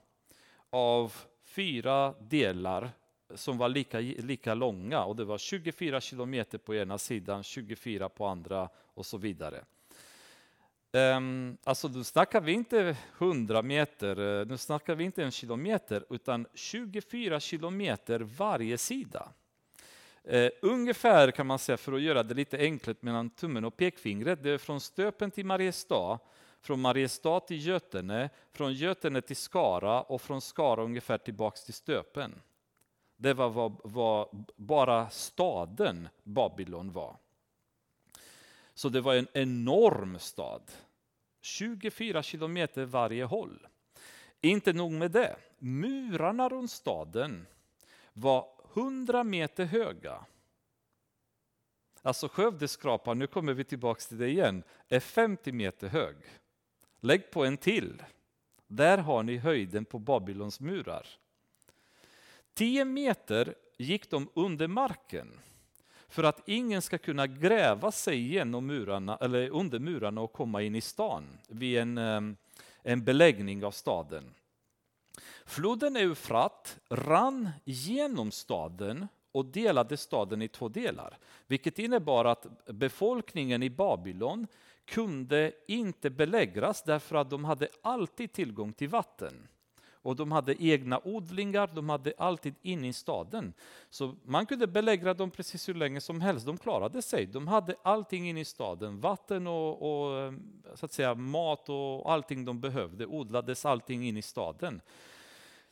av 0.69 1.13
fyra 1.43 2.13
delar 2.19 2.91
som 3.35 3.57
var 3.57 3.69
lika, 3.69 3.99
lika 3.99 4.53
långa 4.53 5.03
och 5.03 5.15
det 5.15 5.25
var 5.25 5.37
24 5.37 6.01
kilometer 6.01 6.57
på 6.57 6.75
ena 6.75 6.97
sidan, 6.97 7.43
24 7.43 8.09
på 8.09 8.25
andra 8.25 8.69
och 8.93 9.05
så 9.05 9.17
vidare. 9.17 9.63
Um, 10.93 11.57
alltså 11.63 11.87
nu 11.87 12.03
snackar 12.03 12.41
vi 12.41 12.51
inte 12.51 12.97
100 13.17 13.61
meter, 13.61 14.39
eh, 14.41 14.45
nu 14.47 14.57
snackar 14.57 14.95
vi 14.95 15.03
inte 15.03 15.23
en 15.23 15.31
kilometer, 15.31 16.05
utan 16.09 16.47
24 16.53 17.39
kilometer 17.39 18.19
varje 18.19 18.77
sida. 18.77 19.29
Uh, 20.33 20.49
ungefär 20.61 21.31
kan 21.31 21.47
man 21.47 21.59
säga, 21.59 21.77
för 21.77 21.93
att 21.93 22.01
göra 22.01 22.23
det 22.23 22.33
lite 22.33 22.57
enkelt 22.57 23.01
mellan 23.01 23.29
tummen 23.29 23.65
och 23.65 23.77
pekfingret, 23.77 24.43
det 24.43 24.49
är 24.49 24.57
från 24.57 24.81
Stöpen 24.81 25.31
till 25.31 25.45
Mariestad, 25.45 26.19
från 26.61 26.81
Mariestad 26.81 27.39
till 27.39 27.67
Götene, 27.67 28.29
från 28.53 28.73
Götene 28.73 29.21
till 29.21 29.35
Skara 29.35 30.01
och 30.01 30.21
från 30.21 30.41
Skara 30.41 30.83
ungefär 30.83 31.17
tillbaks 31.17 31.65
till 31.65 31.73
Stöpen. 31.73 32.41
Det 33.17 33.33
var 33.33 33.49
vad, 33.49 33.81
vad 33.83 34.45
bara 34.55 35.09
staden 35.09 36.09
Babylon 36.23 36.91
var. 36.91 37.15
Så 38.73 38.89
det 38.89 39.01
var 39.01 39.15
en 39.15 39.27
enorm 39.33 40.19
stad. 40.19 40.71
24 41.41 42.23
kilometer 42.23 42.85
varje 42.85 43.23
håll. 43.23 43.67
Inte 44.41 44.73
nog 44.73 44.91
med 44.91 45.11
det, 45.11 45.35
murarna 45.57 46.49
runt 46.49 46.71
staden 46.71 47.47
var 48.13 48.47
100 48.73 49.23
meter 49.23 49.65
höga. 49.65 50.25
Alltså 52.01 52.27
Skövdeskrapan, 52.27 53.19
nu 53.19 53.27
kommer 53.27 53.53
vi 53.53 53.63
tillbaka 53.63 54.01
till 54.01 54.17
det 54.17 54.29
igen, 54.29 54.63
är 54.87 54.99
50 54.99 55.51
meter 55.51 55.87
hög. 55.87 56.15
Lägg 56.99 57.31
på 57.31 57.45
en 57.45 57.57
till. 57.57 58.03
Där 58.67 58.97
har 58.97 59.23
ni 59.23 59.37
höjden 59.37 59.85
på 59.85 59.99
Babylons 59.99 60.59
murar. 60.59 61.07
10 62.53 62.85
meter 62.85 63.55
gick 63.77 64.09
de 64.09 64.29
under 64.33 64.67
marken 64.67 65.39
för 66.11 66.23
att 66.23 66.41
ingen 66.45 66.81
ska 66.81 66.97
kunna 66.97 67.27
gräva 67.27 67.91
sig 67.91 68.19
genom 68.19 68.65
murarna, 68.65 69.17
eller 69.21 69.49
under 69.49 69.79
murarna 69.79 70.21
och 70.21 70.33
komma 70.33 70.61
in 70.61 70.75
i 70.75 70.81
stan 70.81 71.27
vid 71.47 71.77
en, 71.77 71.97
ehm, 71.97 72.35
en 72.83 73.03
beläggning 73.03 73.65
av 73.65 73.71
staden. 73.71 74.33
Floden 75.45 75.95
Eufrat 75.95 76.79
rann 76.89 77.49
genom 77.63 78.31
staden 78.31 79.07
och 79.31 79.45
delade 79.45 79.97
staden 79.97 80.41
i 80.41 80.47
två 80.47 80.69
delar, 80.69 81.17
vilket 81.47 81.79
innebar 81.79 82.25
att 82.25 82.65
befolkningen 82.65 83.63
i 83.63 83.69
Babylon 83.69 84.47
kunde 84.85 85.51
inte 85.67 86.09
belägras 86.09 86.83
därför 86.83 87.15
att 87.15 87.29
de 87.29 87.45
hade 87.45 87.67
alltid 87.81 88.33
tillgång 88.33 88.73
till 88.73 88.89
vatten. 88.89 89.47
Och 90.01 90.15
de 90.15 90.31
hade 90.31 90.63
egna 90.63 91.01
odlingar, 91.03 91.69
de 91.73 91.89
hade 91.89 92.13
alltid 92.17 92.55
in 92.61 92.85
i 92.85 92.93
staden. 92.93 93.53
Så 93.89 94.15
man 94.23 94.45
kunde 94.45 94.67
belägra 94.67 95.13
dem 95.13 95.31
precis 95.31 95.69
hur 95.69 95.73
länge 95.73 96.01
som 96.01 96.21
helst, 96.21 96.45
de 96.45 96.57
klarade 96.57 97.01
sig. 97.01 97.25
De 97.25 97.47
hade 97.47 97.75
allting 97.83 98.29
in 98.29 98.37
i 98.37 98.45
staden, 98.45 98.99
vatten 98.99 99.47
och, 99.47 99.81
och 99.81 100.19
eh, 100.19 100.33
så 100.75 100.85
att 100.85 100.93
säga, 100.93 101.15
mat 101.15 101.69
och 101.69 102.11
allting 102.11 102.45
de 102.45 102.59
behövde, 102.59 103.05
odlades 103.05 103.65
allting 103.65 104.07
in 104.07 104.17
i 104.17 104.21
staden. 104.21 104.81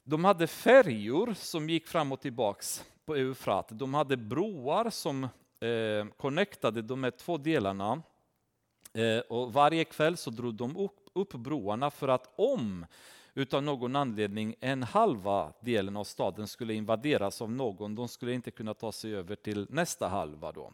De 0.03 0.23
hade 0.23 0.47
färjor 0.47 1.33
som 1.33 1.69
gick 1.69 1.87
fram 1.87 2.11
och 2.11 2.21
tillbaks 2.21 2.85
på 3.05 3.15
Eufrat. 3.15 3.67
De 3.71 3.93
hade 3.93 4.17
broar 4.17 4.89
som 4.89 5.23
eh, 5.23 6.05
connectade 6.17 6.81
de 6.81 7.03
här 7.03 7.11
två 7.11 7.37
delarna. 7.37 8.01
Eh, 8.93 9.19
och 9.19 9.53
varje 9.53 9.85
kväll 9.85 10.17
så 10.17 10.29
drog 10.29 10.53
de 10.53 10.77
upp, 10.77 11.09
upp 11.13 11.33
broarna 11.33 11.91
för 11.91 12.07
att 12.07 12.33
om 12.35 12.85
utav 13.39 13.63
någon 13.63 13.95
anledning 13.95 14.55
en 14.59 14.83
halva 14.83 15.53
delen 15.61 15.97
av 15.97 16.03
staden 16.03 16.47
skulle 16.47 16.73
invaderas 16.73 17.41
av 17.41 17.51
någon, 17.51 17.95
de 17.95 18.07
skulle 18.07 18.33
inte 18.33 18.51
kunna 18.51 18.73
ta 18.73 18.91
sig 18.91 19.15
över 19.15 19.35
till 19.35 19.67
nästa 19.69 20.07
halva. 20.07 20.51
Då. 20.51 20.73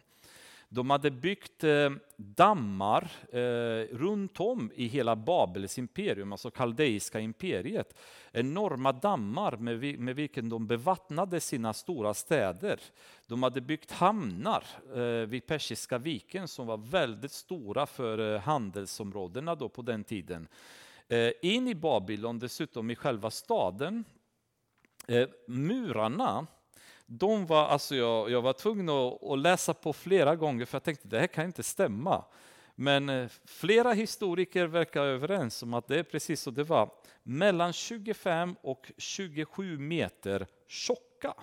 De 0.70 0.90
hade 0.90 1.12
byggt 1.12 1.64
eh, 1.64 1.92
dammar 2.16 3.12
eh, 3.32 3.96
runt 3.96 4.40
om 4.40 4.72
i 4.76 4.88
hela 4.88 5.16
Babels 5.16 5.78
imperium, 5.78 6.32
alltså 6.32 6.52
kaldeiska 6.52 7.20
imperiet. 7.20 7.96
Enorma 8.32 8.92
dammar 8.92 9.58
med, 9.58 10.00
med 10.00 10.16
vilken 10.16 10.50
de 10.50 10.68
bevattnade 10.68 11.40
sina 11.40 11.74
stora 11.74 12.14
städer. 12.14 12.80
De 13.28 13.44
hade 13.44 13.62
byggt 13.62 13.92
hamnar 13.92 14.64
eh, 14.96 15.28
vid 15.28 15.46
Persiska 15.46 15.98
viken 15.98 16.48
som 16.48 16.68
var 16.68 16.78
väldigt 16.78 17.32
stora 17.32 17.86
för 17.86 18.38
handelsområdena 18.38 19.56
då 19.56 19.70
på 19.70 19.82
den 19.82 20.04
tiden. 20.04 20.48
Eh, 21.08 21.32
in 21.42 21.68
i 21.68 21.76
Babylon, 21.76 22.40
dessutom 22.40 22.92
i 22.92 22.96
själva 22.96 23.32
staden, 23.32 24.06
eh, 25.08 25.30
murarna 25.48 26.48
de 27.06 27.46
var, 27.46 27.68
alltså 27.68 27.96
jag, 27.96 28.32
jag 28.32 28.42
var 28.42 28.54
tvungen 28.54 28.90
att, 28.90 29.24
att, 29.24 29.40
läsa 29.40 29.74
på 29.74 29.94
flera 29.94 30.36
gånger 30.36 30.66
för 30.66 30.76
jag 30.76 30.84
tänkte 30.84 31.08
det 31.08 31.20
här 31.20 31.28
kan 31.28 31.46
inte 31.46 31.64
stämma. 31.64 32.26
Men 32.76 33.10
eh, 33.10 33.30
flera 33.46 33.94
historiker 33.94 34.68
verkar 34.68 35.04
överens 35.06 35.64
om 35.64 35.74
att 35.74 35.88
det 35.88 36.00
är 36.00 36.04
precis 36.04 36.42
så 36.42 36.52
det 36.52 36.64
var. 36.64 36.92
Mellan 37.24 37.74
25 37.74 38.56
och 38.62 38.92
27 38.98 39.78
meter 39.78 40.48
tjocka. 40.68 41.34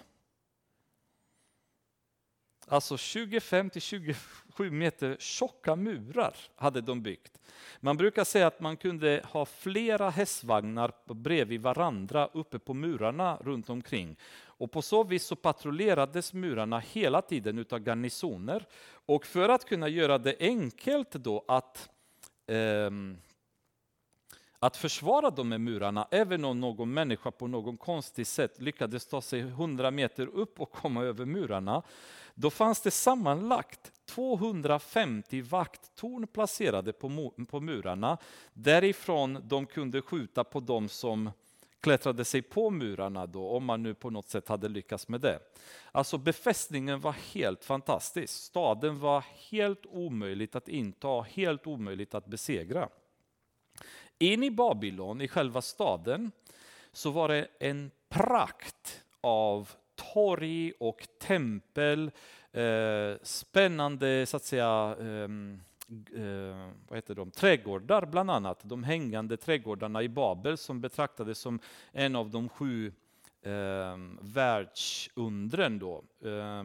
Alltså 2.66 2.96
25 2.96 3.70
till 3.70 3.82
27 3.82 4.14
sju 4.54 4.70
meter 4.70 5.16
tjocka 5.18 5.76
murar 5.76 6.36
hade 6.56 6.80
de 6.80 7.02
byggt. 7.02 7.40
Man 7.80 7.96
brukar 7.96 8.24
säga 8.24 8.46
att 8.46 8.60
man 8.60 8.76
kunde 8.76 9.22
ha 9.24 9.44
flera 9.44 10.10
hästvagnar 10.10 10.92
bredvid 11.14 11.60
varandra 11.60 12.28
uppe 12.32 12.58
på 12.58 12.74
murarna 12.74 13.36
runt 13.40 13.70
omkring. 13.70 14.16
Och 14.44 14.70
på 14.70 14.82
så 14.82 15.04
vis 15.04 15.24
så 15.24 15.36
patrullerades 15.36 16.32
murarna 16.32 16.78
hela 16.78 17.22
tiden 17.22 17.58
utav 17.58 17.78
garnisoner. 17.78 18.66
Och 19.06 19.26
för 19.26 19.48
att 19.48 19.64
kunna 19.64 19.88
göra 19.88 20.18
det 20.18 20.36
enkelt 20.40 21.12
då 21.12 21.44
att 21.48 21.90
eh, 22.46 22.90
att 24.62 24.76
försvara 24.76 25.30
de 25.30 25.52
här 25.52 25.58
murarna, 25.58 26.08
även 26.10 26.44
om 26.44 26.60
någon 26.60 26.94
människa 26.94 27.30
på 27.30 27.46
någon 27.46 27.76
konstigt 27.76 28.28
sätt 28.28 28.60
lyckades 28.60 29.06
ta 29.06 29.20
sig 29.20 29.40
100 29.40 29.90
meter 29.90 30.26
upp 30.26 30.60
och 30.60 30.72
komma 30.72 31.02
över 31.02 31.24
murarna, 31.24 31.82
då 32.34 32.50
fanns 32.50 32.80
det 32.80 32.90
sammanlagt 32.90 33.92
250 34.06 35.40
vakttorn 35.40 36.26
placerade 36.26 36.92
på 37.46 37.60
murarna. 37.60 38.18
Därifrån 38.52 39.38
de 39.42 39.66
kunde 39.66 40.02
skjuta 40.02 40.44
på 40.44 40.60
de 40.60 40.88
som 40.88 41.30
klättrade 41.80 42.24
sig 42.24 42.42
på 42.42 42.70
murarna 42.70 43.26
då, 43.26 43.48
om 43.48 43.64
man 43.64 43.82
nu 43.82 43.94
på 43.94 44.10
något 44.10 44.28
sätt 44.28 44.48
hade 44.48 44.68
lyckats 44.68 45.08
med 45.08 45.20
det. 45.20 45.38
Alltså 45.92 46.18
befästningen 46.18 47.00
var 47.00 47.16
helt 47.32 47.64
fantastisk. 47.64 48.34
Staden 48.34 48.98
var 48.98 49.24
helt 49.50 49.86
omöjligt 49.86 50.56
att 50.56 50.68
inta, 50.68 51.20
helt 51.20 51.66
omöjligt 51.66 52.14
att 52.14 52.26
besegra. 52.26 52.88
In 54.18 54.42
i 54.42 54.50
Babylon, 54.50 55.20
i 55.20 55.28
själva 55.28 55.62
staden, 55.62 56.32
så 56.92 57.10
var 57.10 57.28
det 57.28 57.48
en 57.60 57.90
prakt 58.08 59.04
av 59.20 59.70
torg 60.14 60.72
och 60.78 61.08
tempel, 61.18 62.10
eh, 62.52 63.14
spännande 63.22 64.26
så 64.26 64.36
att 64.36 64.44
säga 64.44 64.96
ehm, 65.00 65.60
eh, 66.16 66.70
vad 66.88 66.96
heter 66.96 67.14
de? 67.14 67.30
trädgårdar 67.30 68.06
bland 68.06 68.30
annat. 68.30 68.60
De 68.62 68.84
hängande 68.84 69.36
trädgårdarna 69.36 70.02
i 70.02 70.08
Babel 70.08 70.58
som 70.58 70.80
betraktades 70.80 71.38
som 71.38 71.58
en 71.92 72.16
av 72.16 72.30
de 72.30 72.48
sju 72.48 72.92
eh, 73.42 73.96
världsundren. 74.20 75.78
Då. 75.78 76.04
Eh, 76.24 76.64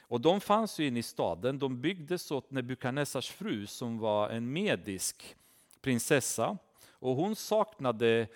och 0.00 0.20
de 0.20 0.40
fanns 0.40 0.78
ju 0.78 0.86
inne 0.86 0.98
i 0.98 1.02
staden. 1.02 1.58
De 1.58 1.80
byggdes 1.80 2.30
åt 2.30 2.50
Nebukadnessars 2.50 3.30
fru 3.30 3.66
som 3.66 3.98
var 3.98 4.30
en 4.30 4.52
medisk 4.52 5.36
prinsessa. 5.80 6.58
Och 6.90 7.16
hon 7.16 7.36
saknade 7.36 8.08
eh, 8.08 8.26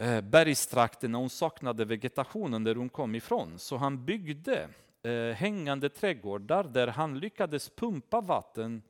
Eh, 0.00 0.20
bergstrakterna, 0.20 1.18
hon 1.18 1.30
saknade 1.30 1.84
vegetationen 1.84 2.64
där 2.64 2.74
hon 2.74 2.88
kom 2.88 3.14
ifrån. 3.14 3.58
Så 3.58 3.76
han 3.76 4.04
byggde 4.04 4.68
eh, 5.02 5.36
hängande 5.36 5.88
trädgårdar 5.88 6.64
där 6.64 6.86
han 6.86 7.18
lyckades 7.18 7.70
pumpa 7.70 8.20
vatten 8.20 8.82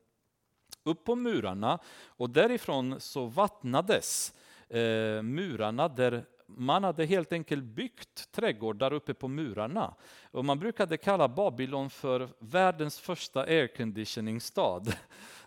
upp 0.83 1.05
på 1.05 1.15
murarna 1.15 1.79
och 2.05 2.29
därifrån 2.29 2.99
så 2.99 3.25
vattnades 3.25 4.33
eh, 4.67 5.21
murarna 5.21 5.87
där 5.87 6.25
man 6.45 6.83
hade 6.83 7.05
helt 7.05 7.33
enkelt 7.33 7.63
byggt 7.63 8.31
trädgårdar 8.31 8.93
uppe 8.93 9.13
på 9.13 9.27
murarna. 9.27 9.95
Och 10.31 10.45
man 10.45 10.59
brukade 10.59 10.97
kalla 10.97 11.27
Babylon 11.27 11.89
för 11.89 12.29
världens 12.39 12.99
första 12.99 13.41
airconditioning-stad. 13.43 14.93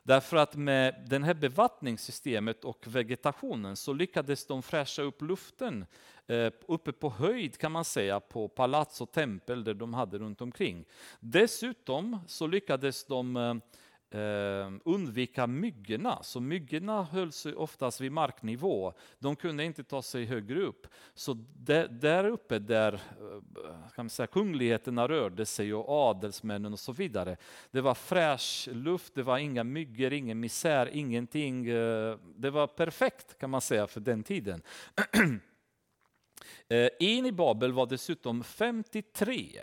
Därför 0.02 0.36
att 0.36 0.56
med 0.56 1.04
det 1.06 1.24
här 1.24 1.34
bevattningssystemet 1.34 2.64
och 2.64 2.86
vegetationen 2.86 3.76
så 3.76 3.92
lyckades 3.92 4.46
de 4.46 4.62
fräscha 4.62 5.02
upp 5.02 5.22
luften 5.22 5.86
eh, 6.26 6.52
uppe 6.68 6.92
på 6.92 7.10
höjd 7.10 7.58
kan 7.58 7.72
man 7.72 7.84
säga 7.84 8.20
på 8.20 8.48
palats 8.48 9.00
och 9.00 9.12
tempel 9.12 9.64
där 9.64 9.74
de 9.74 9.94
hade 9.94 10.18
runt 10.18 10.40
omkring. 10.40 10.84
Dessutom 11.20 12.18
så 12.26 12.46
lyckades 12.46 13.04
de 13.04 13.36
eh, 13.36 13.54
eh, 14.14 14.72
undvika 14.84 15.46
myggorna. 15.46 16.22
Så 16.22 16.40
myggorna 16.40 17.02
höll 17.02 17.32
sig 17.32 17.54
oftast 17.54 18.00
vid 18.00 18.12
marknivå. 18.12 18.92
De 19.18 19.36
kunde 19.36 19.64
inte 19.64 19.84
ta 19.84 20.02
sig 20.02 20.24
högre 20.24 20.60
upp. 20.60 20.86
Så 21.14 21.36
där, 21.56 21.88
där 21.88 22.24
uppe 22.24 22.58
där 22.58 22.92
eh, 22.92 23.00
kan 23.94 24.04
man 24.04 24.10
säga, 24.10 24.26
kungligheterna 24.26 25.08
rörde 25.08 25.46
sig 25.46 25.74
och 25.74 25.88
adelsmännen 25.88 26.72
och 26.72 26.80
så 26.80 26.92
vidare. 26.92 27.36
Det 27.70 27.80
var 27.80 27.94
fräsch 27.94 28.68
luft, 28.72 29.14
det 29.14 29.22
var 29.22 29.38
inga 29.38 29.64
myggor, 29.64 30.12
ingen 30.12 30.40
misär, 30.40 30.90
ingenting. 30.92 31.68
Eh, 31.68 32.18
det 32.36 32.50
var 32.50 32.66
perfekt 32.66 33.38
kan 33.38 33.50
man 33.50 33.60
säga 33.60 33.86
för 33.86 34.00
den 34.00 34.22
tiden. 34.22 34.62
Eh, 36.68 36.88
in 37.00 37.26
i 37.26 37.32
Babel 37.32 37.72
var 37.72 37.86
dessutom 37.86 38.44
53 38.44 39.62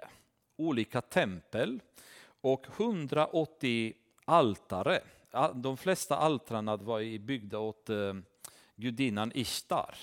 olika 0.57 1.01
tempel 1.01 1.79
och 2.41 2.65
180 2.77 3.93
altare. 4.29 5.01
De 5.53 5.77
flesta 5.77 6.17
altrarna 6.17 6.77
var 6.77 7.19
byggda 7.19 7.59
åt 7.59 7.89
eh, 7.89 8.13
gudinnan 8.75 9.31
Ishtar. 9.35 9.95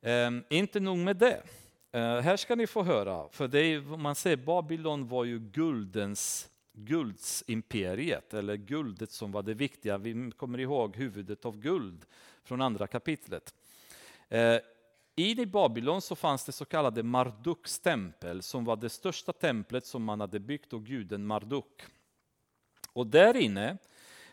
Ehm, 0.00 0.44
inte 0.50 0.80
nog 0.80 0.98
med 0.98 1.16
det. 1.16 1.42
Eh, 1.92 2.20
här 2.20 2.36
ska 2.36 2.54
ni 2.54 2.66
få 2.66 2.82
höra, 2.82 3.28
för 3.28 3.48
det 3.48 3.58
är, 3.60 3.80
man 3.96 4.14
säger 4.14 4.36
Babylon 4.36 5.08
var 5.08 5.24
ju 5.24 5.38
guldens 5.38 6.50
guldsimperiet, 6.72 8.34
eller 8.34 8.56
guldet 8.56 9.10
som 9.10 9.32
var 9.32 9.42
det 9.42 9.54
viktiga. 9.54 9.98
Vi 9.98 10.30
kommer 10.36 10.60
ihåg 10.60 10.96
huvudet 10.96 11.44
av 11.44 11.58
guld 11.58 12.04
från 12.44 12.60
andra 12.60 12.86
kapitlet. 12.86 13.54
Eh, 14.28 14.58
in 15.16 15.38
i 15.38 15.46
Babylon 15.46 16.02
så 16.02 16.16
fanns 16.16 16.44
det 16.44 16.52
så 16.52 16.64
kallade 16.64 17.02
Marduks 17.02 17.78
tempel 17.78 18.42
som 18.42 18.64
var 18.64 18.76
det 18.76 18.88
största 18.88 19.32
templet 19.32 19.86
som 19.86 20.04
man 20.04 20.20
hade 20.20 20.40
byggt 20.40 20.72
och 20.72 20.84
guden 20.84 21.26
Marduk. 21.26 21.82
Och 22.92 23.06
där 23.06 23.36
inne 23.36 23.76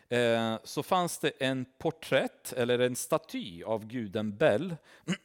eh, 0.08 0.58
så 0.64 0.82
fanns 0.82 1.18
det 1.18 1.30
en 1.38 1.64
porträtt 1.78 2.52
eller 2.52 2.78
en 2.78 2.96
staty 2.96 3.62
av 3.62 3.86
guden 3.86 4.36
Bel 4.36 4.76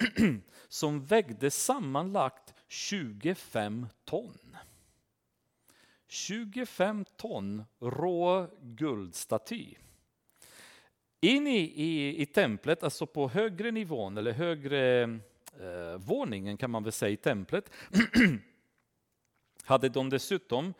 som 0.67 1.05
vägde 1.05 1.51
sammanlagt 1.51 2.53
25 2.67 3.87
ton. 4.05 4.57
25 6.07 7.05
ton 7.17 7.63
rå 7.79 8.47
guldstaty. 8.61 9.75
In 11.21 11.47
i, 11.47 11.59
i, 11.59 12.21
i 12.21 12.25
templet, 12.25 12.83
alltså 12.83 13.05
på 13.05 13.29
högre 13.29 13.71
nivån 13.71 14.17
eller 14.17 14.31
högre 14.31 15.03
eh, 15.59 15.97
våningen 15.97 16.57
kan 16.57 16.71
man 16.71 16.83
väl 16.83 16.91
säga 16.91 17.09
i 17.09 17.17
templet, 17.17 17.71
hade 19.63 19.89
de 19.89 20.09
dessutom 20.09 20.73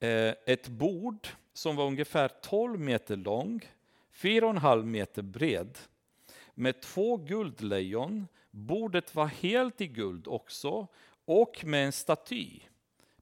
Eh, 0.00 0.34
ett 0.46 0.68
bord 0.68 1.28
som 1.52 1.76
var 1.76 1.86
ungefär 1.86 2.28
12 2.28 2.80
meter 2.80 3.16
lång, 3.16 3.60
4,5 4.12 4.84
meter 4.84 5.22
bred, 5.22 5.78
med 6.54 6.82
två 6.82 7.16
guldlejon. 7.16 8.26
Bordet 8.50 9.14
var 9.14 9.26
helt 9.26 9.80
i 9.80 9.86
guld 9.86 10.28
också 10.28 10.86
och 11.24 11.64
med 11.64 11.86
en 11.86 11.92
staty 11.92 12.60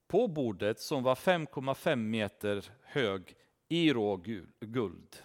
på 0.07 0.29
bordet 0.29 0.81
som 0.81 1.03
var 1.03 1.15
5,5 1.15 1.97
meter 1.97 2.65
hög 2.83 3.35
i 3.69 3.93
rå 3.93 4.17
guld 4.61 5.23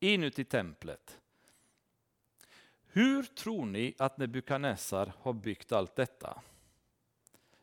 inuti 0.00 0.44
templet. 0.44 1.20
Hur 2.86 3.22
tror 3.22 3.66
ni 3.66 3.94
att 3.98 4.18
Nebukadnessar 4.18 5.12
har 5.18 5.32
byggt 5.32 5.72
allt 5.72 5.96
detta? 5.96 6.40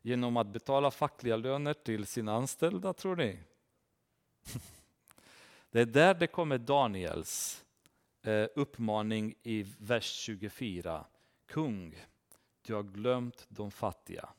Genom 0.06 0.38
att 0.38 0.48
betala 0.48 0.92
fackliga 0.92 1.36
löner 1.36 1.74
till 1.74 2.06
sina 2.06 2.34
anställda, 2.34 2.94
tror 2.94 3.16
ni? 3.16 3.40
Det 5.72 5.82
är 5.82 5.86
där 5.86 6.14
det 6.14 6.28
kommer 6.28 6.58
Daniels 6.58 7.66
eh, 8.22 8.48
uppmaning 8.56 9.36
i 9.44 9.66
vers 9.80 10.06
24. 10.06 11.06
Kung, 11.46 11.96
du 12.62 12.74
har 12.74 12.84
glömt 12.84 13.46
de 13.50 13.72
fattiga. 13.72 14.30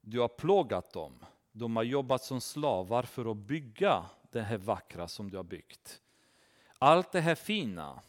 Du 0.00 0.20
har 0.20 0.28
plågat 0.28 0.92
dem. 0.92 1.24
De 1.52 1.76
har 1.76 1.82
jobbat 1.82 2.24
som 2.24 2.40
slavar 2.40 3.02
för 3.02 3.30
att 3.30 3.36
bygga 3.36 4.04
det 4.30 4.42
här 4.42 4.58
vackra 4.58 5.08
som 5.08 5.30
du 5.30 5.36
har 5.36 5.44
byggt. 5.44 6.02
Allt 6.78 7.12
det 7.12 7.20
här 7.20 7.34
fina, 7.34 8.02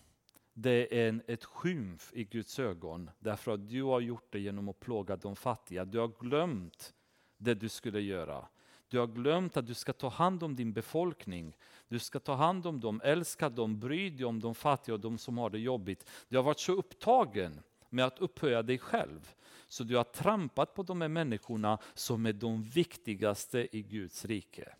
det 0.62 0.99
är 0.99 1.10
en, 1.10 1.22
ett 1.28 1.45
skymf 1.45 2.12
i 2.14 2.24
Guds 2.24 2.60
ögon 2.60 3.10
därför 3.20 3.51
att 3.51 3.70
du 3.70 3.84
har 3.84 3.99
gjort 3.99 4.28
det 4.32 4.39
genom 4.39 4.70
att 4.70 4.80
plåga 4.80 5.16
de 5.16 5.36
fattiga. 5.36 5.86
Du 5.86 5.99
har 5.99 6.12
glömt 6.20 6.93
det 7.38 7.53
du 7.53 7.70
skulle 7.70 8.01
göra. 8.01 8.47
Du 8.88 8.99
har 8.99 9.07
glömt 9.07 9.57
att 9.57 9.68
du 9.68 9.74
ska 9.74 9.93
ta 9.93 10.10
hand 10.10 10.43
om 10.43 10.55
din 10.55 10.74
befolkning. 10.74 11.57
Du 11.88 11.99
ska 11.99 12.20
ta 12.20 12.34
hand 12.34 12.68
om 12.68 12.80
dem, 12.80 13.01
älska 13.03 13.49
dem, 13.49 13.80
bry 13.80 14.10
dig 14.10 14.26
om 14.26 14.39
de 14.39 14.55
fattiga 14.55 14.93
och 14.95 14.99
de 14.99 15.18
som 15.18 15.38
har 15.38 15.49
det 15.49 15.60
jobbigt. 15.60 16.10
Du 16.28 16.38
har 16.38 16.43
varit 16.43 16.60
så 16.60 16.74
upptagen 16.74 17.62
med 17.89 18.05
att 18.05 18.20
upphöja 18.20 18.64
dig 18.64 18.78
själv 18.78 19.36
så 19.68 19.84
du 19.84 19.95
har 19.95 20.03
trampat 20.03 20.74
på 20.74 20.84
de 20.84 21.01
här 21.01 21.10
människorna 21.10 21.80
som 21.93 22.26
är 22.26 22.34
de 22.34 22.64
viktigaste 22.64 23.78
i 23.78 23.82
Guds 23.82 24.26
rike 24.26 24.76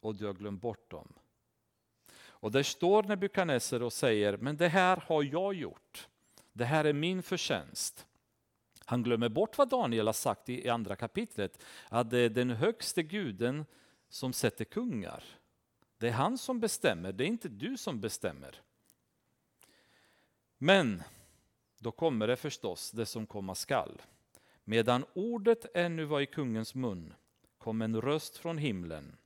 och 0.00 0.14
du 0.14 0.26
har 0.26 0.34
glömt 0.34 0.62
bort 0.62 0.90
dem. 0.90 1.12
Och 2.40 2.50
där 2.50 2.62
står 2.62 3.02
Nebukadnessar 3.02 3.82
och 3.82 3.92
säger, 3.92 4.36
men 4.36 4.56
det 4.56 4.68
här 4.68 4.96
har 5.06 5.22
jag 5.22 5.54
gjort. 5.54 6.08
Det 6.52 6.64
här 6.64 6.84
är 6.84 6.92
min 6.92 7.22
förtjänst. 7.22 8.06
Han 8.84 9.02
glömmer 9.02 9.28
bort 9.28 9.58
vad 9.58 9.68
Daniel 9.68 10.06
har 10.06 10.12
sagt 10.12 10.48
i 10.48 10.68
andra 10.68 10.96
kapitlet, 10.96 11.64
att 11.88 12.10
det 12.10 12.18
är 12.18 12.30
den 12.30 12.50
högste 12.50 13.02
guden 13.02 13.66
som 14.08 14.32
sätter 14.32 14.64
kungar. 14.64 15.24
Det 15.98 16.08
är 16.08 16.12
han 16.12 16.38
som 16.38 16.60
bestämmer, 16.60 17.12
det 17.12 17.24
är 17.24 17.28
inte 17.28 17.48
du 17.48 17.76
som 17.76 18.00
bestämmer. 18.00 18.62
Men 20.58 21.02
då 21.78 21.92
kommer 21.92 22.26
det 22.26 22.36
förstås 22.36 22.90
det 22.90 23.06
som 23.06 23.26
komma 23.26 23.54
skall. 23.54 24.02
Medan 24.64 25.04
ordet 25.14 25.66
ännu 25.74 26.04
var 26.04 26.20
i 26.20 26.26
kungens 26.26 26.74
mun 26.74 27.14
kom 27.58 27.82
en 27.82 28.00
röst 28.00 28.36
från 28.36 28.58
himlen 28.58 29.16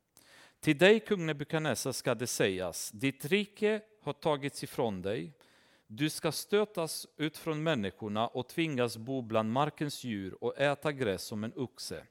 till 0.65 0.79
dig, 0.79 1.01
kung 1.01 1.27
Nebukadnessar, 1.27 1.93
ska 1.93 2.15
det 2.15 2.27
sägas, 2.27 2.91
ditt 2.91 3.25
rike 3.25 3.83
har 4.03 4.13
tagits 4.13 4.65
ifrån 4.65 5.03
dig. 5.03 5.33
Du 5.87 6.11
ska 6.11 6.33
stötas 6.33 7.07
ut 7.17 7.37
från 7.37 7.63
människorna 7.63 8.29
och 8.29 8.49
tvingas 8.49 8.97
bo 8.97 9.23
bland 9.23 9.53
markens 9.53 10.05
djur 10.05 10.45
och 10.45 10.59
äta 10.59 10.93
gräs 10.93 11.23
som 11.23 11.45
en 11.45 11.53
oxe. 11.57 12.07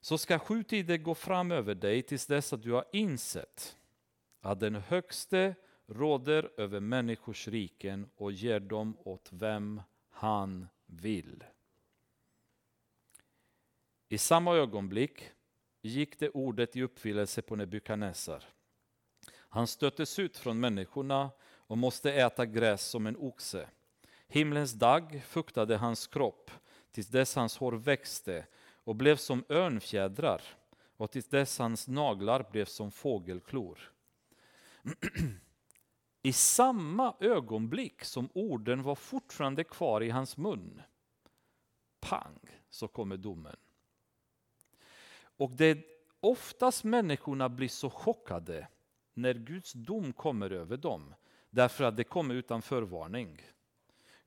Så 0.00 0.18
ska 0.18 0.38
sju 0.38 0.62
tider 0.62 0.96
gå 0.96 1.14
fram 1.14 1.50
över 1.50 1.74
dig 1.74 2.02
tills 2.02 2.26
dess 2.26 2.52
att 2.52 2.62
du 2.62 2.72
har 2.72 2.84
insett 2.92 3.76
att 4.40 4.60
den 4.60 4.74
högste 4.74 5.54
råder 5.86 6.50
över 6.56 6.80
människors 6.80 7.48
riken 7.48 8.10
och 8.16 8.32
ger 8.32 8.60
dem 8.60 8.96
åt 8.98 9.28
vem 9.32 9.82
han 10.10 10.68
vill. 10.86 11.44
I 14.08 14.18
samma 14.18 14.56
ögonblick 14.56 15.30
gick 15.82 16.18
det 16.18 16.30
ordet 16.30 16.76
i 16.76 16.82
uppfyllelse 16.82 17.42
på 17.42 17.56
Nebukadnessar. 17.56 18.44
Han 19.32 19.66
stöttes 19.66 20.18
ut 20.18 20.36
från 20.36 20.60
människorna 20.60 21.30
och 21.42 21.78
måste 21.78 22.12
äta 22.12 22.46
gräs 22.46 22.82
som 22.82 23.06
en 23.06 23.16
oxe. 23.16 23.68
Himlens 24.28 24.72
dag 24.72 25.22
fuktade 25.26 25.76
hans 25.76 26.06
kropp 26.06 26.50
tills 26.90 27.08
dess 27.08 27.34
hans 27.34 27.56
hår 27.56 27.72
växte 27.72 28.46
och 28.84 28.96
blev 28.96 29.16
som 29.16 29.44
örnfjädrar 29.48 30.42
och 30.96 31.10
tills 31.10 31.28
dess 31.28 31.58
hans 31.58 31.88
naglar 31.88 32.48
blev 32.52 32.64
som 32.64 32.90
fågelklor. 32.90 33.78
I 36.22 36.32
samma 36.32 37.14
ögonblick 37.20 38.04
som 38.04 38.28
orden 38.34 38.82
var 38.82 38.94
fortfarande 38.94 39.64
kvar 39.64 40.02
i 40.02 40.10
hans 40.10 40.36
mun, 40.36 40.82
pang, 42.00 42.38
så 42.70 42.88
kommer 42.88 43.16
domen. 43.16 43.56
Och 45.40 45.50
det 45.50 45.64
är 45.64 45.82
oftast 46.20 46.84
människorna 46.84 47.48
blir 47.48 47.68
så 47.68 47.90
chockade 47.90 48.68
när 49.14 49.34
Guds 49.34 49.72
dom 49.72 50.12
kommer 50.12 50.50
över 50.50 50.76
dem, 50.76 51.14
därför 51.50 51.84
att 51.84 51.96
det 51.96 52.04
kommer 52.04 52.34
utan 52.34 52.62
förvarning. 52.62 53.42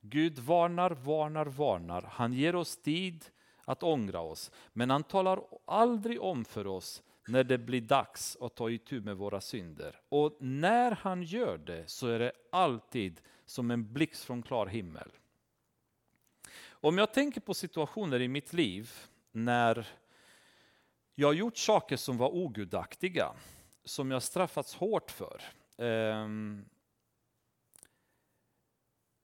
Gud 0.02 0.40
varnar, 0.40 0.92
varnar, 0.92 1.46
varnar. 1.46 2.02
Han 2.02 2.34
ger 2.34 2.56
oss 2.56 2.78
tid 2.78 3.26
att 3.66 3.84
ångra 3.84 4.20
oss, 4.20 4.52
men 4.74 4.90
han 4.90 5.04
talar 5.04 5.44
aldrig 5.66 6.22
om 6.22 6.46
för 6.46 6.68
oss 6.68 7.04
när 7.28 7.44
det 7.44 7.58
blir 7.58 7.82
dags 7.82 8.38
att 8.42 8.56
ta 8.56 8.70
itu 8.70 9.02
med 9.02 9.18
våra 9.18 9.42
synder. 9.42 10.02
Och 10.10 10.38
när 10.40 10.92
han 10.92 11.24
gör 11.24 11.58
det 11.58 11.90
så 11.90 12.08
är 12.08 12.20
det 12.20 12.32
alltid 12.52 13.22
som 13.46 13.72
en 13.72 13.94
blixt 13.94 14.24
från 14.24 14.44
klar 14.44 14.66
himmel. 14.68 15.12
Om 16.70 16.98
jag 16.98 17.14
tänker 17.14 17.42
på 17.42 17.54
situationer 17.54 18.22
i 18.22 18.28
mitt 18.28 18.54
liv 18.54 18.92
när 19.32 19.88
jag 21.16 21.28
har 21.28 21.34
gjort 21.34 21.58
saker 21.58 21.98
som 21.98 22.18
var 22.18 22.36
ogudaktiga, 22.36 23.34
som 23.86 24.12
jag 24.12 24.24
straffats 24.24 24.76
hårt 24.76 25.12
för. 25.12 25.42
Ehm, 25.78 26.66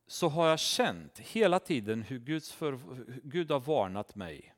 så 0.08 0.28
har 0.28 0.48
jag 0.48 0.60
känt 0.60 1.20
hela 1.20 1.60
tiden 1.60 2.02
hur 2.02 2.20
Guds 2.20 2.52
för, 2.52 2.80
Gud 3.24 3.52
har 3.52 3.60
varnat 3.60 4.16
mig. 4.16 4.54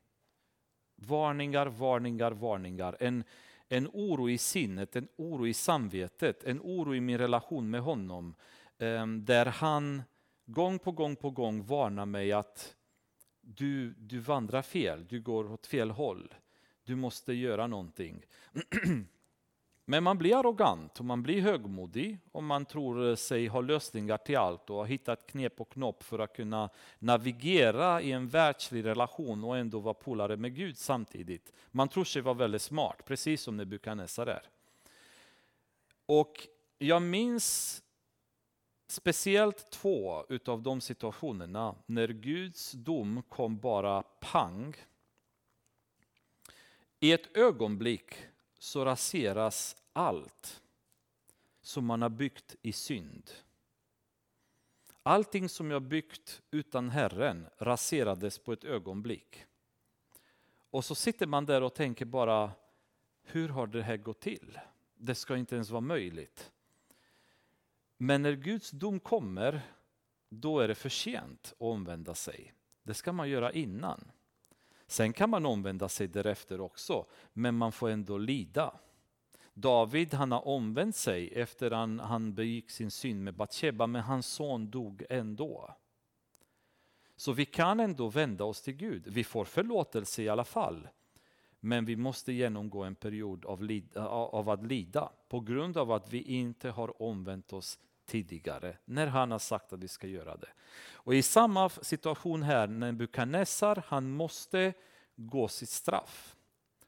Varningar, 0.96 1.66
varningar, 1.66 2.32
varningar. 2.32 2.96
En, 3.00 3.24
en 3.68 3.88
oro 3.92 4.30
i 4.30 4.38
sinnet, 4.38 4.96
en 4.96 5.08
oro 5.16 5.46
i 5.46 5.54
samvetet, 5.54 6.44
en 6.44 6.60
oro 6.60 6.94
i 6.94 7.00
min 7.00 7.18
relation 7.18 7.70
med 7.70 7.80
honom. 7.80 8.34
Ehm, 8.78 9.24
där 9.24 9.46
han 9.46 10.02
gång 10.46 10.78
på 10.78 10.92
gång 10.92 11.16
på 11.16 11.30
gång 11.30 11.66
varnar 11.66 12.06
mig 12.06 12.32
att 12.32 12.76
du, 13.40 13.94
du 13.98 14.18
vandrar 14.18 14.62
fel, 14.62 15.06
du 15.08 15.20
går 15.20 15.52
åt 15.52 15.66
fel 15.66 15.90
håll 15.90 16.34
du 16.84 16.96
måste 16.96 17.32
göra 17.32 17.66
någonting. 17.66 18.24
Men 19.84 20.04
man 20.04 20.18
blir 20.18 20.36
arrogant 20.36 20.98
och 20.98 21.04
man 21.04 21.22
blir 21.22 21.40
högmodig 21.40 22.18
om 22.32 22.46
man 22.46 22.64
tror 22.64 23.08
eh, 23.08 23.16
sig 23.16 23.46
ha 23.46 23.60
lösningar 23.60 24.16
till 24.16 24.36
allt 24.36 24.70
och 24.70 24.76
har 24.76 24.86
hittat 24.86 25.26
knep 25.26 25.60
och 25.60 25.68
knopp 25.68 26.02
för 26.02 26.18
att 26.18 26.36
kunna 26.36 26.70
navigera 26.98 28.02
i 28.02 28.12
en 28.12 28.28
världslig 28.28 28.84
relation 28.84 29.44
och 29.44 29.56
ändå 29.56 29.80
vara 29.80 29.94
polare 29.94 30.36
med 30.36 30.54
Gud 30.54 30.78
samtidigt. 30.78 31.52
Man 31.70 31.88
tror 31.88 32.04
sig 32.04 32.22
vara 32.22 32.34
väldigt 32.34 32.62
smart, 32.62 33.04
precis 33.04 33.42
som 33.42 33.56
Nebukadnessar 33.56 34.26
är. 34.26 34.42
Och 36.06 36.48
jag 36.78 37.02
minns 37.02 37.82
speciellt 38.88 39.70
två 39.70 40.24
utav 40.28 40.62
de 40.62 40.80
situationerna 40.80 41.74
när 41.86 42.08
Guds 42.08 42.72
dom 42.72 43.22
kom 43.28 43.58
bara 43.58 44.02
pang 44.02 44.74
i 47.02 47.12
ett 47.12 47.36
ögonblick 47.36 48.14
så 48.58 48.84
raseras 48.84 49.76
allt 49.92 50.62
som 51.60 51.84
man 51.84 52.02
har 52.02 52.08
byggt 52.08 52.56
i 52.62 52.72
synd. 52.72 53.30
Allting 55.02 55.48
som 55.48 55.70
jag 55.70 55.82
byggt 55.82 56.42
utan 56.50 56.90
Herren 56.90 57.46
raserades 57.58 58.38
på 58.38 58.52
ett 58.52 58.64
ögonblick. 58.64 59.44
Och 60.70 60.84
så 60.84 60.94
sitter 60.94 61.26
man 61.26 61.46
där 61.46 61.62
och 61.62 61.74
tänker 61.74 62.04
bara, 62.04 62.52
hur 63.22 63.48
har 63.48 63.66
det 63.66 63.82
här 63.82 63.96
gått 63.96 64.20
till? 64.20 64.58
Det 64.94 65.14
ska 65.14 65.36
inte 65.36 65.54
ens 65.54 65.70
vara 65.70 65.80
möjligt. 65.80 66.52
Men 67.96 68.22
när 68.22 68.32
Guds 68.32 68.70
dom 68.70 69.00
kommer, 69.00 69.60
då 70.28 70.60
är 70.60 70.68
det 70.68 70.74
för 70.74 70.88
sent 70.88 71.46
att 71.46 71.54
omvända 71.58 72.14
sig. 72.14 72.54
Det 72.82 72.94
ska 72.94 73.12
man 73.12 73.30
göra 73.30 73.52
innan. 73.52 74.10
Sen 74.86 75.12
kan 75.12 75.30
man 75.30 75.46
omvända 75.46 75.88
sig 75.88 76.08
därefter 76.08 76.60
också, 76.60 77.06
men 77.32 77.54
man 77.54 77.72
får 77.72 77.88
ändå 77.88 78.18
lida. 78.18 78.74
David 79.54 80.14
han 80.14 80.32
har 80.32 80.48
omvänt 80.48 80.96
sig 80.96 81.28
efter 81.28 81.70
han, 81.70 82.00
han 82.00 82.34
begick 82.34 82.70
sin 82.70 82.90
synd 82.90 83.24
med 83.24 83.34
Batsheba, 83.34 83.86
men 83.86 84.02
hans 84.02 84.26
son 84.26 84.70
dog 84.70 85.04
ändå. 85.10 85.76
Så 87.16 87.32
vi 87.32 87.44
kan 87.44 87.80
ändå 87.80 88.08
vända 88.08 88.44
oss 88.44 88.62
till 88.62 88.74
Gud. 88.74 89.06
Vi 89.06 89.24
får 89.24 89.44
förlåtelse 89.44 90.22
i 90.22 90.28
alla 90.28 90.44
fall. 90.44 90.88
Men 91.60 91.84
vi 91.84 91.96
måste 91.96 92.32
genomgå 92.32 92.82
en 92.82 92.94
period 92.94 93.44
av, 93.44 93.68
av 94.32 94.50
att 94.50 94.66
lida 94.66 95.12
på 95.28 95.40
grund 95.40 95.76
av 95.76 95.92
att 95.92 96.12
vi 96.12 96.22
inte 96.22 96.70
har 96.70 97.02
omvänt 97.02 97.52
oss 97.52 97.78
tidigare 98.12 98.76
när 98.84 99.06
han 99.06 99.30
har 99.30 99.38
sagt 99.38 99.72
att 99.72 99.78
vi 99.78 99.88
ska 99.88 100.06
göra 100.06 100.36
det. 100.36 100.48
Och 100.92 101.14
i 101.14 101.22
samma 101.22 101.68
situation 101.68 102.42
här, 102.42 102.66
Nebukadnessar, 102.66 103.84
han 103.86 104.10
måste 104.10 104.72
gå 105.16 105.48
sitt 105.48 105.68
straff. 105.68 106.36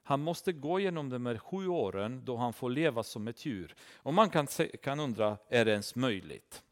Han 0.03 0.21
måste 0.21 0.53
gå 0.53 0.81
igenom 0.81 1.11
de 1.11 1.27
här 1.27 1.39
sju 1.39 1.69
åren 1.69 2.25
då 2.25 2.37
han 2.37 2.53
får 2.53 2.71
leva 2.71 3.03
som 3.03 3.29
ett 3.29 3.47
djur. 3.47 3.75
Och 3.97 4.15
man 4.15 4.31
kan, 4.31 4.47
kan 4.83 5.01
undra, 5.01 5.39
är 5.49 5.65
det 5.65 5.71
ens 5.71 5.95
möjligt? 5.95 6.63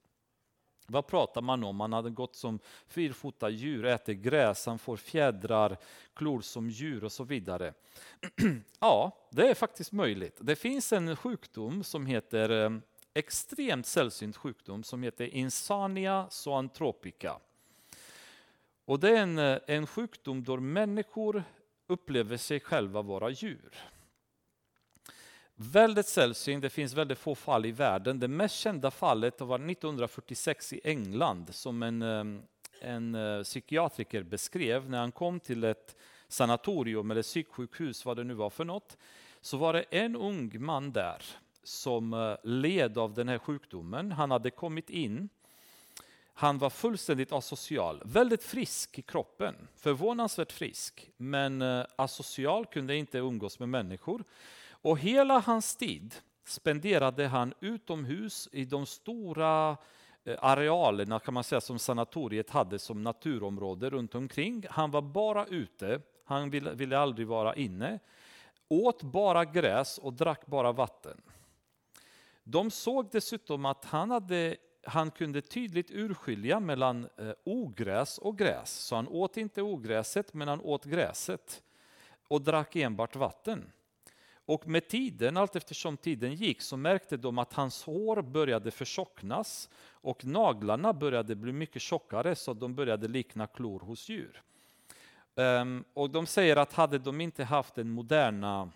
Vad 0.87 1.07
pratar 1.07 1.41
man 1.41 1.65
om? 1.65 1.81
Han 1.81 1.93
hade 1.93 2.11
gått 2.11 2.37
som 2.37 2.59
fyrfota 2.87 3.51
djur, 3.51 3.85
äter 3.85 4.13
gräs, 4.13 4.67
han 4.67 4.79
får 4.79 4.97
fjädrar, 4.97 5.77
klor 6.15 6.41
som 6.41 6.71
djur 6.71 7.05
och 7.05 7.13
så 7.13 7.25
vidare. 7.25 7.75
ja, 8.81 9.29
det 9.31 9.49
är 9.49 9.55
faktiskt 9.55 9.93
möjligt. 9.93 10.39
Det 10.41 10.57
finns 10.57 10.93
en 10.93 11.17
sjukdom 11.17 11.85
som 11.85 12.07
heter 12.07 12.65
eh, 12.65 12.71
extremt 13.15 13.87
sällsynt 13.87 14.37
sjukdom 14.37 14.83
som 14.83 15.03
heter 15.03 15.25
insania 15.25 16.27
zoantropica. 16.31 17.39
Och 18.85 19.01
det 19.01 19.11
är 19.11 19.23
en, 19.23 19.39
eh, 19.39 19.59
en 19.67 19.87
sjukdom 19.87 20.45
då 20.45 20.57
människor 20.57 21.45
upplever 21.87 22.37
sig 22.37 22.61
själva 22.61 23.03
vara 23.03 23.31
djur. 23.31 23.75
Väldigt 25.55 26.07
sällsynt, 26.07 26.63
det 26.63 26.71
finns 26.71 26.95
väldigt 26.95 27.19
få 27.19 27.35
fall 27.35 27.67
i 27.67 27.73
världen. 27.73 28.21
Det 28.21 28.29
mest 28.29 28.55
kända 28.55 28.91
fallet 28.91 29.41
var 29.41 29.59
1946 29.59 30.73
i 30.73 30.81
England 30.85 31.55
som 31.55 31.83
en, 31.83 32.03
eh, 32.03 32.25
en 32.81 33.15
eh, 33.15 33.43
psykiatriker 33.43 34.23
beskrev 34.23 34.91
när 34.91 34.99
han 34.99 35.13
kom 35.13 35.41
till 35.41 35.65
ett 35.65 35.97
sanatorium 36.29 37.11
eller 37.11 37.23
psyksjukhus, 37.23 38.05
vad 38.05 38.17
det 38.17 38.25
nu 38.25 38.35
var 38.35 38.51
för 38.51 38.65
något. 38.65 38.97
Så 39.41 39.57
var 39.57 39.73
det 39.73 39.83
en 39.83 40.17
ung 40.17 40.65
man 40.65 40.93
där 40.93 41.23
som 41.65 42.15
eh, 42.15 42.37
led 42.43 42.99
av 42.99 43.15
den 43.15 43.29
här 43.29 43.39
sjukdomen. 43.39 44.13
Han 44.13 44.31
hade 44.31 44.51
kommit 44.51 44.91
in. 44.91 45.29
Han 46.35 46.59
var 46.59 46.71
fullständigt 46.71 47.33
asocial, 47.33 48.03
väldigt 48.05 48.45
frisk 48.45 48.99
i 48.99 49.03
kroppen, 49.03 49.69
förvånansvärt 49.77 50.53
frisk, 50.53 51.11
men 51.17 51.63
eh, 51.63 51.85
asocial, 51.97 52.67
kunde 52.67 52.97
inte 52.97 53.19
umgås 53.19 53.59
med 53.59 53.69
människor. 53.69 54.25
Och 54.71 54.99
hela 54.99 55.39
hans 55.39 55.77
tid 55.77 56.15
spenderade 56.45 57.27
han 57.27 57.55
utomhus 57.61 58.49
i 58.53 58.65
de 58.65 58.87
stora 58.87 59.77
eh, 60.25 60.37
arealerna 60.41 61.19
kan 61.19 61.35
man 61.35 61.45
säga 61.45 61.61
som 61.61 61.79
sanatoriet 61.79 62.51
hade 62.51 62.79
som 62.79 63.03
naturområde 63.03 63.91
runt 63.91 64.15
omkring. 64.15 64.65
Han 64.71 64.91
var 64.91 65.03
bara 65.03 65.47
ute, 65.47 66.01
han 66.25 66.51
ville, 66.51 66.73
ville 66.73 66.99
aldrig 66.99 67.27
vara 67.27 67.55
inne, 67.55 67.99
åt 68.69 69.03
bara 69.03 69.45
gräs 69.45 69.99
och 69.99 70.13
drack 70.13 70.47
bara 70.47 70.73
vatten. 70.73 71.21
De 72.53 72.71
såg 72.71 73.09
dessutom 73.13 73.65
att 73.65 73.85
han, 73.85 74.11
hade, 74.11 74.57
han 74.87 75.11
kunde 75.11 75.41
tydligt 75.41 75.91
urskilja 75.91 76.61
mellan 76.61 77.09
eh, 77.17 77.33
ogräs 77.45 78.19
och 78.19 78.39
gräs. 78.39 78.71
Så 78.71 78.97
han 78.97 79.09
åt 79.09 79.37
inte 79.37 79.63
ogräset, 79.63 80.35
men 80.35 80.49
han 80.49 80.61
åt 80.61 80.85
gräset 80.85 81.63
och 82.29 82.43
drack 82.43 82.77
enbart 82.77 83.17
vatten. 83.17 83.73
Och 84.45 84.67
med 84.67 84.89
tiden, 84.89 85.37
allt 85.37 85.57
eftersom 85.57 85.97
tiden 85.97 86.35
gick, 86.35 86.63
så 86.63 86.77
märkte 86.77 87.17
de 87.17 87.39
att 87.39 87.53
hans 87.53 87.85
hår 87.85 88.23
började 88.23 88.71
förtjocknas 88.71 89.69
och 89.91 90.25
naglarna 90.25 90.93
började 90.93 91.37
bli 91.37 91.53
mycket 91.53 91.83
tjockare 91.83 92.35
så 92.35 92.55
de 92.55 92.75
började 92.75 93.09
likna 93.09 93.47
klor 93.47 93.81
hos 93.81 94.09
djur. 94.09 94.43
Ehm, 95.37 95.85
och 95.95 96.11
de 96.11 96.27
säger 96.27 96.57
att 96.57 96.73
hade 96.73 96.99
de 96.99 97.21
inte 97.21 97.45
haft 97.45 97.75
den 97.75 97.91
moderna 97.91 98.71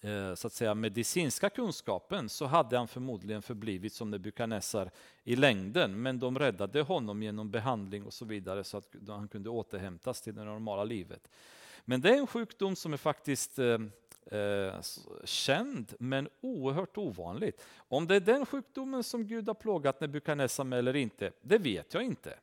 Eh, 0.00 0.34
så 0.34 0.46
att 0.46 0.52
säga, 0.52 0.74
medicinska 0.74 1.50
kunskapen 1.50 2.28
så 2.28 2.46
hade 2.46 2.78
han 2.78 2.88
förmodligen 2.88 3.42
förblivit 3.42 3.92
som 3.92 4.10
Nebukadnessar 4.10 4.90
i 5.24 5.36
längden. 5.36 6.02
Men 6.02 6.18
de 6.18 6.38
räddade 6.38 6.82
honom 6.82 7.22
genom 7.22 7.50
behandling 7.50 8.06
och 8.06 8.12
så 8.12 8.24
vidare 8.24 8.64
så 8.64 8.76
att 8.76 8.88
han 9.08 9.28
kunde 9.28 9.50
återhämtas 9.50 10.20
till 10.20 10.34
det 10.34 10.44
normala 10.44 10.84
livet. 10.84 11.30
Men 11.84 12.00
det 12.00 12.10
är 12.10 12.18
en 12.18 12.26
sjukdom 12.26 12.76
som 12.76 12.92
är 12.92 12.96
faktiskt 12.96 13.58
eh, 13.58 13.78
eh 14.38 14.74
känd 15.24 15.94
men 15.98 16.28
oerhört 16.40 16.98
ovanligt. 16.98 17.64
Om 17.76 18.06
det 18.06 18.16
är 18.16 18.20
den 18.20 18.46
sjukdomen 18.46 19.04
som 19.04 19.26
Gud 19.26 19.46
har 19.46 19.54
plågat 19.54 20.00
Nebukadnessar 20.00 20.64
med 20.64 20.78
eller 20.78 20.96
inte, 20.96 21.32
det 21.42 21.58
vet 21.58 21.94
jag 21.94 22.02
inte. 22.02 22.38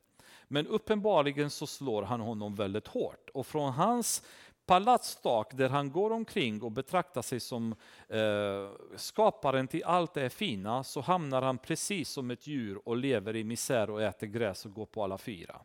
Men 0.48 0.68
uppenbarligen 0.68 1.50
så 1.50 1.68
slår 1.68 2.04
han 2.04 2.20
honom 2.20 2.56
väldigt 2.56 2.88
hårt 2.88 3.30
och 3.34 3.48
från 3.48 3.74
hans 3.74 4.24
palatstak 4.68 5.58
där 5.58 5.70
han 5.70 5.92
går 5.92 6.12
omkring 6.12 6.62
och 6.62 6.72
betraktar 6.72 7.22
sig 7.22 7.40
som 7.40 7.76
eh, 8.08 8.72
skaparen 8.96 9.68
till 9.68 9.84
allt 9.84 10.14
det 10.14 10.30
fina 10.30 10.84
så 10.84 11.02
hamnar 11.02 11.42
han 11.42 11.58
precis 11.58 12.10
som 12.10 12.32
ett 12.32 12.48
djur 12.48 12.88
och 12.88 12.98
lever 12.98 13.36
i 13.36 13.44
misär 13.44 13.90
och 13.90 14.02
äter 14.02 14.28
gräs 14.28 14.66
och 14.66 14.74
går 14.74 14.86
på 14.86 15.04
alla 15.04 15.18
fyra. 15.18 15.62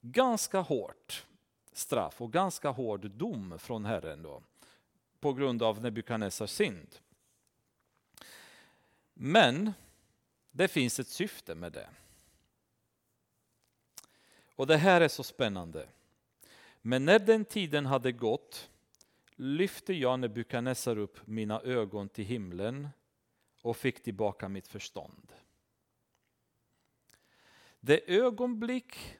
Ganska 0.00 0.60
hårt 0.60 1.26
straff 1.72 2.20
och 2.20 2.32
ganska 2.32 2.70
hård 2.70 3.10
dom 3.10 3.58
från 3.58 3.84
Herren. 3.84 4.22
Då 4.22 4.42
på 5.20 5.32
grund 5.32 5.62
av 5.62 5.82
Nebukadnessars 5.82 6.50
synd. 6.50 6.96
Men 9.14 9.72
det 10.50 10.68
finns 10.68 11.00
ett 11.00 11.08
syfte 11.08 11.54
med 11.54 11.72
det. 11.72 11.88
Och 14.56 14.66
det 14.66 14.76
här 14.76 15.00
är 15.00 15.08
så 15.08 15.22
spännande. 15.22 15.88
Men 16.82 17.04
när 17.04 17.18
den 17.18 17.44
tiden 17.44 17.86
hade 17.86 18.12
gått 18.12 18.70
lyfte 19.36 19.94
jag 19.94 20.20
Nebukadnessar 20.20 20.98
upp 20.98 21.26
mina 21.26 21.60
ögon 21.60 22.08
till 22.08 22.24
himlen 22.24 22.88
och 23.62 23.76
fick 23.76 24.02
tillbaka 24.02 24.48
mitt 24.48 24.68
förstånd. 24.68 25.32
Det 27.80 28.16
ögonblick 28.16 29.18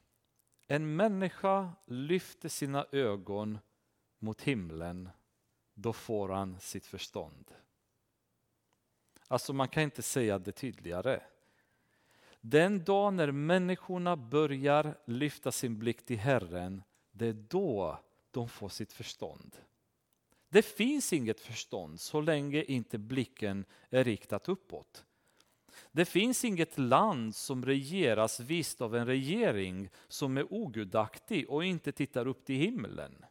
en 0.66 0.96
människa 0.96 1.72
lyfter 1.86 2.48
sina 2.48 2.86
ögon 2.92 3.59
mot 4.18 4.42
himlen 4.42 5.11
då 5.74 5.92
får 5.92 6.28
han 6.28 6.61
sitt 6.61 6.86
förstånd. 6.86 7.50
Alltså 9.28 9.52
man 9.52 9.68
kan 9.68 9.82
inte 9.82 10.02
säga 10.02 10.38
det 10.38 10.52
tydligare. 10.52 11.20
Den 12.40 12.84
dag 12.84 13.14
när 13.14 13.30
människorna 13.30 14.16
börjar 14.16 14.98
lyfta 15.04 15.52
sin 15.52 15.78
blick 15.78 16.06
till 16.06 16.18
Herren, 16.18 16.82
det 17.19 17.27
är 17.27 17.45
då 17.49 17.99
de 18.31 18.49
får 18.49 18.69
sitt 18.69 18.93
förstånd. 18.93 19.57
Det 20.49 20.62
finns 20.62 21.12
inget 21.12 21.41
förstånd 21.41 22.01
så 22.01 22.21
länge 22.21 22.62
inte 22.62 22.99
blicken 22.99 23.64
är 23.91 24.05
riktad 24.05 24.41
uppåt. 24.45 25.05
Det 25.93 26.05
finns 26.05 26.45
inget 26.45 26.79
land 26.79 27.35
som 27.35 27.64
regeras 27.64 28.41
visst 28.41 28.81
av 28.81 28.97
en 28.97 29.07
regering 29.07 29.91
som 30.09 30.37
är 30.37 30.53
ogudaktig 30.53 31.51
och 31.51 31.64
inte 31.64 31.93
tittar 31.93 32.27
upp 32.27 32.45
till 32.45 32.57
himlen. 32.57 33.25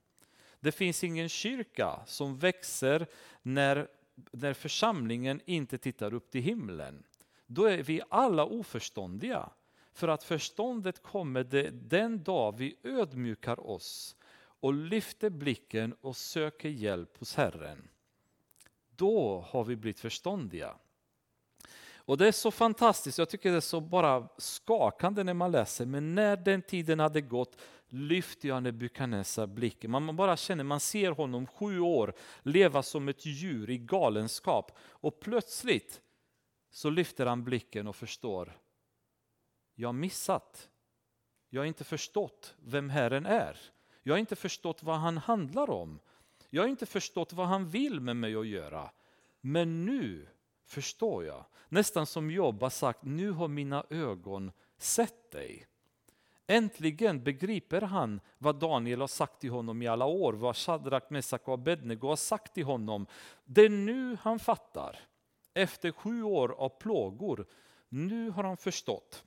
Det 0.59 0.71
finns 0.71 1.03
ingen 1.03 1.29
kyrka 1.29 1.99
som 2.05 2.37
växer 2.37 3.07
när, 3.41 3.87
när 4.31 4.53
församlingen 4.53 5.41
inte 5.45 5.77
tittar 5.77 6.13
upp 6.13 6.31
till 6.31 6.41
himlen. 6.41 7.03
Då 7.45 7.65
är 7.65 7.83
vi 7.83 8.01
alla 8.09 8.45
oförståndiga. 8.45 9.49
För 9.97 10.07
att 10.07 10.23
förståndet 10.23 11.03
kommer 11.03 11.43
det, 11.43 11.69
den 11.69 12.23
dag 12.23 12.57
vi 12.57 12.75
ödmjukar 12.83 13.67
oss 13.67 14.15
och 14.37 14.73
lyfter 14.73 15.29
blicken 15.29 15.95
och 16.01 16.15
söker 16.15 16.69
hjälp 16.69 17.17
hos 17.17 17.35
Herren. 17.35 17.89
Då 18.95 19.45
har 19.47 19.63
vi 19.63 19.75
blivit 19.75 19.99
förståndiga. 19.99 20.75
Och 21.95 22.17
det 22.17 22.27
är 22.27 22.31
så 22.31 22.51
fantastiskt, 22.51 23.17
jag 23.17 23.29
tycker 23.29 23.51
det 23.51 23.57
är 23.57 23.61
så 23.61 23.81
bara 23.81 24.27
skakande 24.37 25.23
när 25.23 25.33
man 25.33 25.51
läser, 25.51 25.85
men 25.85 26.15
när 26.15 26.37
den 26.37 26.61
tiden 26.61 26.99
hade 26.99 27.21
gått 27.21 27.57
lyfte 27.89 28.47
jag 28.47 28.63
Nebukadnessar 28.63 29.47
blicken. 29.47 29.91
Man 29.91 30.15
bara 30.15 30.37
känner, 30.37 30.63
man 30.63 30.79
ser 30.79 31.11
honom 31.11 31.47
sju 31.47 31.79
år 31.79 32.13
leva 32.43 32.83
som 32.83 33.07
ett 33.07 33.25
djur 33.25 33.69
i 33.69 33.77
galenskap 33.77 34.77
och 34.79 35.19
plötsligt 35.19 36.01
så 36.71 36.89
lyfter 36.89 37.25
han 37.25 37.43
blicken 37.43 37.87
och 37.87 37.95
förstår, 37.95 38.57
jag 39.79 39.87
har 39.87 39.93
missat. 39.93 40.69
Jag 41.49 41.61
har 41.61 41.65
inte 41.65 41.83
förstått 41.83 42.55
vem 42.59 42.89
Herren 42.89 43.25
är. 43.25 43.57
Jag 44.03 44.13
har 44.13 44.19
inte 44.19 44.35
förstått 44.35 44.83
vad 44.83 44.95
han 44.95 45.17
handlar 45.17 45.69
om. 45.69 45.99
Jag 46.49 46.63
har 46.63 46.67
inte 46.67 46.85
förstått 46.85 47.33
vad 47.33 47.47
han 47.47 47.69
vill 47.69 47.99
med 47.99 48.15
mig 48.15 48.35
att 48.35 48.47
göra. 48.47 48.91
Men 49.41 49.85
nu 49.85 50.27
förstår 50.65 51.25
jag. 51.25 51.45
Nästan 51.69 52.05
som 52.05 52.31
Job 52.31 52.61
har 52.61 52.69
sagt, 52.69 53.03
nu 53.03 53.31
har 53.31 53.47
mina 53.47 53.85
ögon 53.89 54.51
sett 54.77 55.31
dig. 55.31 55.67
Äntligen 56.47 57.23
begriper 57.23 57.81
han 57.81 58.21
vad 58.37 58.59
Daniel 58.59 59.01
har 59.01 59.07
sagt 59.07 59.39
till 59.39 59.51
honom 59.51 59.81
i 59.81 59.87
alla 59.87 60.05
år, 60.05 60.33
vad 60.33 60.55
Shadrach, 60.55 61.11
Mesak 61.11 61.47
och 61.47 61.53
Abednego 61.53 62.07
har 62.07 62.15
sagt 62.15 62.53
till 62.53 62.65
honom. 62.65 63.07
Det 63.45 63.61
är 63.61 63.69
nu 63.69 64.17
han 64.21 64.39
fattar, 64.39 64.99
efter 65.53 65.91
sju 65.91 66.23
år 66.23 66.51
av 66.51 66.69
plågor, 66.69 67.47
nu 67.89 68.29
har 68.29 68.43
han 68.43 68.57
förstått 68.57 69.23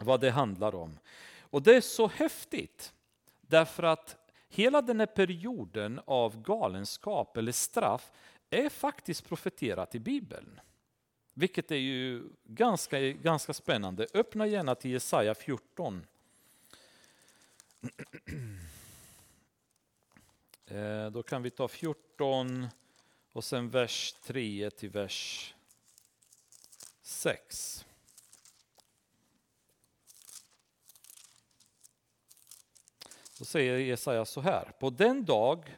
vad 0.00 0.20
det 0.20 0.30
handlar 0.30 0.74
om. 0.74 0.98
Och 1.40 1.62
det 1.62 1.76
är 1.76 1.80
så 1.80 2.08
häftigt, 2.08 2.92
därför 3.40 3.82
att 3.82 4.16
hela 4.48 4.82
den 4.82 5.00
här 5.00 5.06
perioden 5.06 6.00
av 6.04 6.42
galenskap 6.42 7.36
eller 7.36 7.52
straff 7.52 8.10
är 8.50 8.68
faktiskt 8.68 9.28
profeterat 9.28 9.94
i 9.94 9.98
Bibeln. 9.98 10.60
Vilket 11.34 11.70
är 11.70 11.76
ju 11.76 12.22
ganska, 12.44 13.00
ganska 13.00 13.54
spännande. 13.54 14.06
Öppna 14.14 14.46
gärna 14.46 14.74
till 14.74 14.90
Jesaja 14.90 15.34
14. 15.34 16.06
Eh, 20.66 21.06
då 21.10 21.22
kan 21.22 21.42
vi 21.42 21.50
ta 21.50 21.68
14 21.68 22.68
och 23.32 23.44
sen 23.44 23.70
vers 23.70 24.14
3 24.22 24.70
till 24.70 24.90
vers 24.90 25.54
6. 27.02 27.84
Så 33.40 33.44
säger 33.44 33.78
Jesaja 33.78 34.24
så 34.24 34.40
här. 34.40 34.72
På 34.78 34.90
den 34.90 35.24
dag 35.24 35.76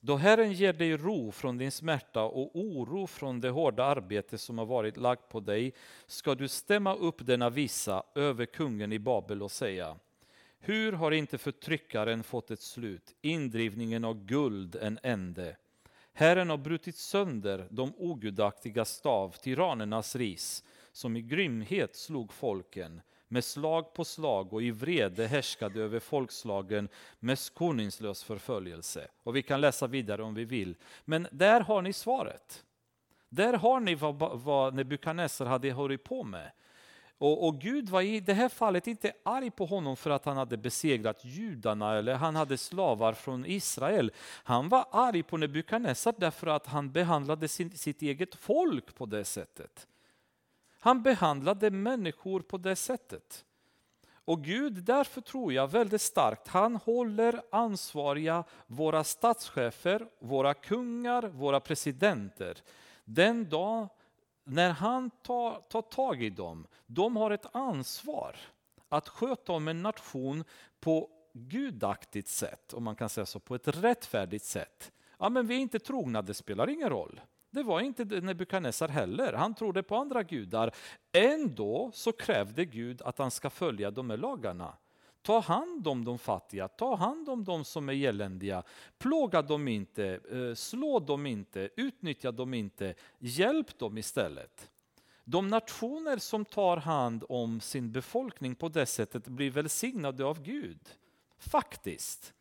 då 0.00 0.16
Herren 0.16 0.52
ger 0.52 0.72
dig 0.72 0.96
ro 0.96 1.32
från 1.32 1.58
din 1.58 1.70
smärta 1.70 2.22
och 2.22 2.50
oro 2.56 3.06
från 3.06 3.40
det 3.40 3.50
hårda 3.50 3.84
arbete 3.84 4.38
som 4.38 4.58
har 4.58 4.66
varit 4.66 4.96
lagt 4.96 5.28
på 5.28 5.40
dig 5.40 5.74
ska 6.06 6.34
du 6.34 6.48
stämma 6.48 6.94
upp 6.94 7.26
denna 7.26 7.50
visa 7.50 8.02
över 8.14 8.46
kungen 8.46 8.92
i 8.92 8.98
Babel 8.98 9.42
och 9.42 9.50
säga 9.50 9.96
Hur 10.58 10.92
har 10.92 11.10
inte 11.10 11.38
förtryckaren 11.38 12.22
fått 12.22 12.50
ett 12.50 12.62
slut, 12.62 13.14
indrivningen 13.20 14.04
av 14.04 14.24
guld 14.24 14.76
en 14.76 14.98
ände? 15.02 15.56
Herren 16.12 16.50
har 16.50 16.58
brutit 16.58 16.96
sönder 16.96 17.66
de 17.70 17.92
ogudaktiga 17.96 18.84
stav, 18.84 19.30
tyrannernas 19.42 20.16
ris, 20.16 20.64
som 20.92 21.16
i 21.16 21.22
grymhet 21.22 21.96
slog 21.96 22.32
folken 22.32 23.00
med 23.32 23.44
slag 23.44 23.94
på 23.94 24.04
slag 24.04 24.52
och 24.52 24.62
i 24.62 24.70
vrede 24.70 25.26
härskade 25.26 25.80
över 25.80 26.00
folkslagen 26.00 26.88
med 27.18 27.38
skoningslös 27.38 28.24
förföljelse. 28.24 29.08
Och 29.22 29.36
vi 29.36 29.42
kan 29.42 29.60
läsa 29.60 29.86
vidare 29.86 30.22
om 30.22 30.34
vi 30.34 30.44
vill. 30.44 30.76
Men 31.04 31.28
där 31.30 31.60
har 31.60 31.82
ni 31.82 31.92
svaret. 31.92 32.64
Där 33.28 33.52
har 33.52 33.80
ni 33.80 33.94
vad, 33.94 34.40
vad 34.40 34.74
Nebukadnessar 34.74 35.46
hade 35.46 35.72
hållit 35.72 36.04
på 36.04 36.24
med. 36.24 36.50
Och, 37.18 37.46
och, 37.46 37.60
Gud 37.60 37.88
var 37.88 38.02
i 38.02 38.20
det 38.20 38.34
här 38.34 38.48
fallet 38.48 38.86
inte 38.86 39.12
arg 39.22 39.50
på 39.50 39.66
honom 39.66 39.96
för 39.96 40.10
att 40.10 40.24
han 40.24 40.36
hade 40.36 40.56
besegrat 40.56 41.24
judarna 41.24 41.98
eller 41.98 42.14
han 42.14 42.36
hade 42.36 42.58
slavar 42.58 43.12
från 43.12 43.46
Israel. 43.46 44.12
Han 44.44 44.68
var 44.68 44.86
arg 44.90 45.22
på 45.22 45.36
Nebukadnessar 45.36 46.14
därför 46.18 46.46
att 46.46 46.66
han 46.66 46.92
behandlade 46.92 47.48
sin, 47.48 47.70
sitt 47.70 48.02
eget 48.02 48.34
folk 48.34 48.94
på 48.94 49.06
det 49.06 49.24
sättet. 49.24 49.86
Han 50.84 51.02
behandlade 51.02 51.70
människor 51.70 52.40
på 52.40 52.58
det 52.58 52.76
sättet. 52.76 53.44
Och 54.24 54.44
Gud, 54.44 54.72
därför 54.72 55.20
tror 55.20 55.52
jag 55.52 55.68
väldigt 55.68 56.00
starkt, 56.00 56.48
han 56.48 56.76
håller 56.76 57.42
ansvariga 57.50 58.44
våra 58.66 59.04
statschefer, 59.04 60.06
våra 60.18 60.54
kungar, 60.54 61.22
våra 61.22 61.60
presidenter. 61.60 62.62
Den 63.04 63.48
dag 63.48 63.88
när 64.44 64.70
han 64.70 65.10
tar, 65.10 65.60
tar 65.60 65.82
tag 65.82 66.22
i 66.22 66.30
dem, 66.30 66.66
de 66.86 67.16
har 67.16 67.30
ett 67.30 67.56
ansvar 67.56 68.36
att 68.88 69.08
sköta 69.08 69.52
om 69.52 69.68
en 69.68 69.82
nation 69.82 70.44
på 70.80 71.10
gudaktigt 71.32 72.28
sätt, 72.28 72.72
om 72.72 72.84
man 72.84 72.96
kan 72.96 73.08
säga 73.08 73.26
så, 73.26 73.40
på 73.40 73.54
ett 73.54 73.68
rättfärdigt 73.68 74.44
sätt. 74.44 74.92
Ja, 75.18 75.28
men 75.28 75.46
vi 75.46 75.54
är 75.54 75.58
inte 75.58 75.78
trogna, 75.78 76.22
det 76.22 76.34
spelar 76.34 76.70
ingen 76.70 76.88
roll. 76.88 77.20
Det 77.52 77.62
var 77.62 77.80
inte 77.80 78.04
Nebukadnessar 78.04 78.88
heller. 78.88 79.32
Han 79.32 79.54
trodde 79.54 79.82
på 79.82 79.96
andra 79.96 80.22
gudar. 80.22 80.74
Ändå 81.12 81.90
så 81.94 82.12
krävde 82.12 82.64
Gud 82.64 83.02
att 83.02 83.18
han 83.18 83.30
ska 83.30 83.50
följa 83.50 83.90
de 83.90 84.10
här 84.10 84.16
lagarna. 84.16 84.76
Ta 85.22 85.40
hand 85.40 85.88
om 85.88 86.04
de 86.04 86.18
fattiga, 86.18 86.68
ta 86.68 86.94
hand 86.94 87.28
om 87.28 87.44
de 87.44 87.64
som 87.64 87.88
är 87.88 87.92
eländiga. 87.92 88.62
Plåga 88.98 89.42
dem 89.42 89.68
inte, 89.68 90.20
eh, 90.30 90.54
slå 90.54 91.00
dem 91.00 91.26
inte, 91.26 91.70
utnyttja 91.76 92.32
dem 92.32 92.54
inte. 92.54 92.94
Hjälp 93.18 93.78
dem 93.78 93.98
istället. 93.98 94.70
De 95.24 95.48
nationer 95.48 96.16
som 96.16 96.44
tar 96.44 96.76
hand 96.76 97.24
om 97.28 97.60
sin 97.60 97.92
befolkning 97.92 98.54
på 98.54 98.68
det 98.68 98.86
sättet 98.86 99.28
blir 99.28 99.50
välsignade 99.50 100.24
av 100.24 100.42
Gud. 100.42 100.80
Faktiskt. 101.38 102.34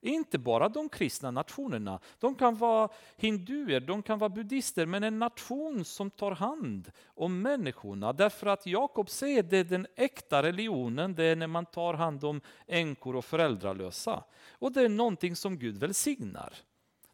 Inte 0.00 0.38
bara 0.38 0.68
de 0.68 0.88
kristna 0.88 1.30
nationerna. 1.30 2.00
De 2.18 2.34
kan 2.34 2.56
vara 2.56 2.88
hinduer, 3.16 3.80
de 3.80 4.02
kan 4.02 4.18
vara 4.18 4.30
buddister, 4.30 4.86
men 4.86 5.04
en 5.04 5.18
nation 5.18 5.84
som 5.84 6.10
tar 6.10 6.32
hand 6.32 6.92
om 7.06 7.42
människorna. 7.42 8.12
Därför 8.12 8.46
att 8.46 8.66
Jakob 8.66 9.10
säger 9.10 9.42
det 9.42 9.58
är 9.58 9.64
den 9.64 9.86
äkta 9.96 10.42
religionen, 10.42 11.14
det 11.14 11.24
är 11.24 11.36
när 11.36 11.46
man 11.46 11.66
tar 11.66 11.94
hand 11.94 12.24
om 12.24 12.40
änkor 12.66 13.16
och 13.16 13.24
föräldralösa. 13.24 14.24
Och 14.50 14.72
det 14.72 14.82
är 14.82 14.88
någonting 14.88 15.36
som 15.36 15.58
Gud 15.58 15.76
välsignar. 15.78 16.54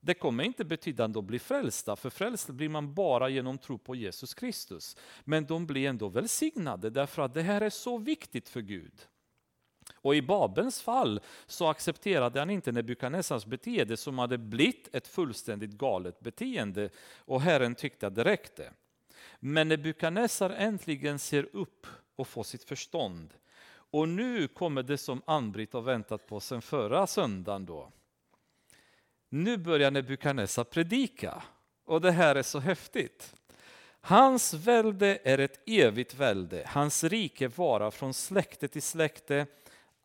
Det 0.00 0.14
kommer 0.14 0.44
inte 0.44 0.64
betyda 0.64 1.04
att 1.04 1.12
de 1.12 1.26
blir 1.26 1.38
frälsta, 1.38 1.96
för 1.96 2.10
frälst 2.10 2.50
blir 2.50 2.68
man 2.68 2.94
bara 2.94 3.28
genom 3.28 3.58
tro 3.58 3.78
på 3.78 3.94
Jesus 3.94 4.34
Kristus. 4.34 4.96
Men 5.24 5.46
de 5.46 5.66
blir 5.66 5.88
ändå 5.88 6.08
välsignade 6.08 6.90
därför 6.90 7.22
att 7.22 7.34
det 7.34 7.42
här 7.42 7.60
är 7.60 7.70
så 7.70 7.98
viktigt 7.98 8.48
för 8.48 8.60
Gud. 8.60 8.92
Och 10.06 10.16
i 10.16 10.22
Babens 10.22 10.82
fall 10.82 11.20
så 11.46 11.68
accepterade 11.68 12.38
han 12.38 12.50
inte 12.50 12.72
Nebukadnessars 12.72 13.44
beteende 13.44 13.96
som 13.96 14.18
hade 14.18 14.38
blivit 14.38 14.94
ett 14.94 15.08
fullständigt 15.08 15.70
galet 15.70 16.20
beteende 16.20 16.90
och 17.16 17.40
Herren 17.40 17.74
tyckte 17.74 18.06
att 18.06 18.14
det 18.14 18.24
räckte. 18.24 18.72
Men 19.40 19.68
Nebukadnessar 19.68 20.50
äntligen 20.50 21.18
ser 21.18 21.48
upp 21.52 21.86
och 22.16 22.28
får 22.28 22.42
sitt 22.42 22.64
förstånd. 22.64 23.34
Och 23.68 24.08
nu 24.08 24.48
kommer 24.48 24.82
det 24.82 24.98
som 24.98 25.22
Ann-Britt 25.24 25.72
har 25.72 25.80
väntat 25.80 26.26
på 26.26 26.40
sedan 26.40 26.62
förra 26.62 27.06
söndagen. 27.06 27.66
Då. 27.66 27.92
Nu 29.28 29.56
börjar 29.56 29.90
Nebukadnessar 29.90 30.64
predika 30.64 31.42
och 31.84 32.00
det 32.00 32.12
här 32.12 32.34
är 32.34 32.42
så 32.42 32.58
häftigt. 32.58 33.34
Hans 34.00 34.54
välde 34.54 35.18
är 35.24 35.38
ett 35.38 35.60
evigt 35.66 36.14
välde, 36.14 36.62
hans 36.66 37.04
rike 37.04 37.48
varar 37.48 37.90
från 37.90 38.14
släkte 38.14 38.68
till 38.68 38.82
släkte 38.82 39.46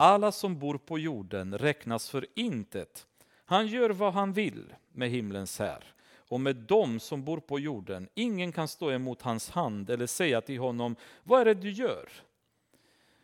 alla 0.02 0.32
som 0.32 0.60
bor 0.60 0.78
på 0.78 0.99
jorden 0.99 1.58
räknas 1.58 2.10
för 2.10 2.28
intet. 2.36 3.08
Han 3.45 3.68
gör 3.68 3.89
vad 3.89 4.14
han 4.14 4.34
vill 4.34 4.76
med 4.91 5.10
himlens 5.10 5.60
här 5.60 5.93
och 6.16 6.41
med 6.41 6.56
dem 6.56 6.99
som 6.99 7.24
bor 7.24 7.39
på 7.39 7.60
jorden. 7.60 8.10
Ingen 8.14 8.52
kan 8.52 8.68
stå 8.68 8.91
emot 8.91 9.22
hans 9.22 9.49
hand 9.49 9.89
eller 9.89 10.08
säga 10.08 10.41
till 10.41 10.60
honom, 10.60 10.95
vad 11.24 11.41
är 11.41 11.45
det 11.45 11.54
du 11.54 11.72
gör? 11.72 12.10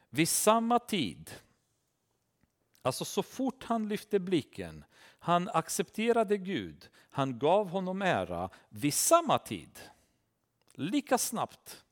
Vid 0.09 0.29
samma 0.29 0.79
tid, 0.79 1.31
alltså 2.81 3.05
så 3.05 3.23
fort 3.23 3.63
han 3.63 3.87
lyfte 3.87 4.19
blicken, 4.19 4.83
han 5.19 5.49
accepterade 5.53 6.37
Gud, 6.37 6.89
han 7.09 7.39
gav 7.39 7.69
honom 7.69 8.01
ära, 8.01 8.49
vid 8.69 8.93
samma 8.93 9.39
tid, 9.39 9.79
lika 10.73 11.17
snabbt, 11.17 11.83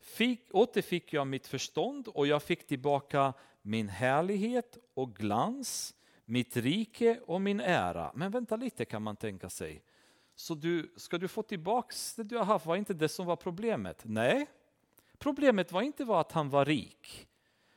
fick, 0.00 0.48
återfick 0.50 1.12
jag 1.12 1.26
mitt 1.26 1.46
förstånd 1.46 2.08
och 2.08 2.26
jag 2.26 2.42
fick 2.42 2.66
tillbaka 2.66 3.34
min 3.66 3.88
härlighet 3.88 4.78
och 4.94 5.14
glans, 5.16 5.94
mitt 6.24 6.56
rike 6.56 7.20
och 7.26 7.40
min 7.40 7.60
ära. 7.60 8.12
Men 8.14 8.30
vänta 8.30 8.56
lite 8.56 8.84
kan 8.84 9.02
man 9.02 9.16
tänka 9.16 9.50
sig. 9.50 9.82
Så 10.34 10.54
du, 10.54 10.94
ska 10.96 11.18
du 11.18 11.28
få 11.28 11.42
tillbaks 11.42 12.14
det 12.14 12.22
du 12.22 12.36
har 12.36 12.44
haft 12.44 12.66
var 12.66 12.76
inte 12.76 12.94
det 12.94 13.08
som 13.08 13.26
var 13.26 13.36
problemet? 13.36 14.02
Nej, 14.04 14.46
problemet 15.18 15.72
var 15.72 15.82
inte 15.82 16.18
att 16.18 16.32
han 16.32 16.50
var 16.50 16.64
rik, 16.64 17.28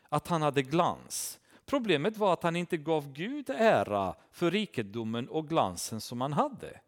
att 0.09 0.27
han 0.27 0.41
hade 0.41 0.61
glans. 0.61 1.39
Problemet 1.65 2.17
var 2.17 2.33
att 2.33 2.43
han 2.43 2.55
inte 2.55 2.77
gav 2.77 3.13
Gud 3.13 3.49
ära 3.49 4.15
för 4.31 4.51
rikedomen 4.51 5.29
och 5.29 5.49
glansen 5.49 6.01
som 6.01 6.21
han 6.21 6.33
hade. 6.33 6.81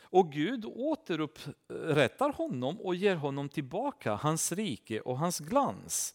Och 0.00 0.32
Gud 0.32 0.64
återupprättar 0.64 2.32
honom 2.32 2.80
och 2.80 2.94
ger 2.94 3.16
honom 3.16 3.48
tillbaka 3.48 4.14
hans 4.14 4.52
rike 4.52 5.00
och 5.00 5.18
hans 5.18 5.38
glans. 5.38 6.14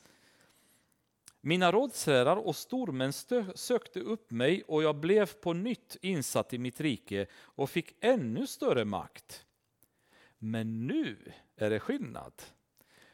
Mina 1.48 1.72
rådsherrar 1.72 2.36
och 2.36 2.56
stormän 2.56 3.14
sökte 3.56 4.00
upp 4.00 4.32
mig 4.32 4.64
och 4.68 4.84
jag 4.84 4.96
blev 4.96 5.34
på 5.34 5.54
nytt 5.54 5.98
insatt 6.02 6.54
i 6.54 6.58
mitt 6.58 6.82
rike 6.82 7.28
och 7.34 7.70
fick 7.70 7.96
ännu 8.02 8.48
större 8.48 8.86
makt. 8.86 9.46
Men 10.38 10.88
nu 10.88 11.32
är 11.56 11.70
det 11.70 11.80
skillnad. 11.80 12.34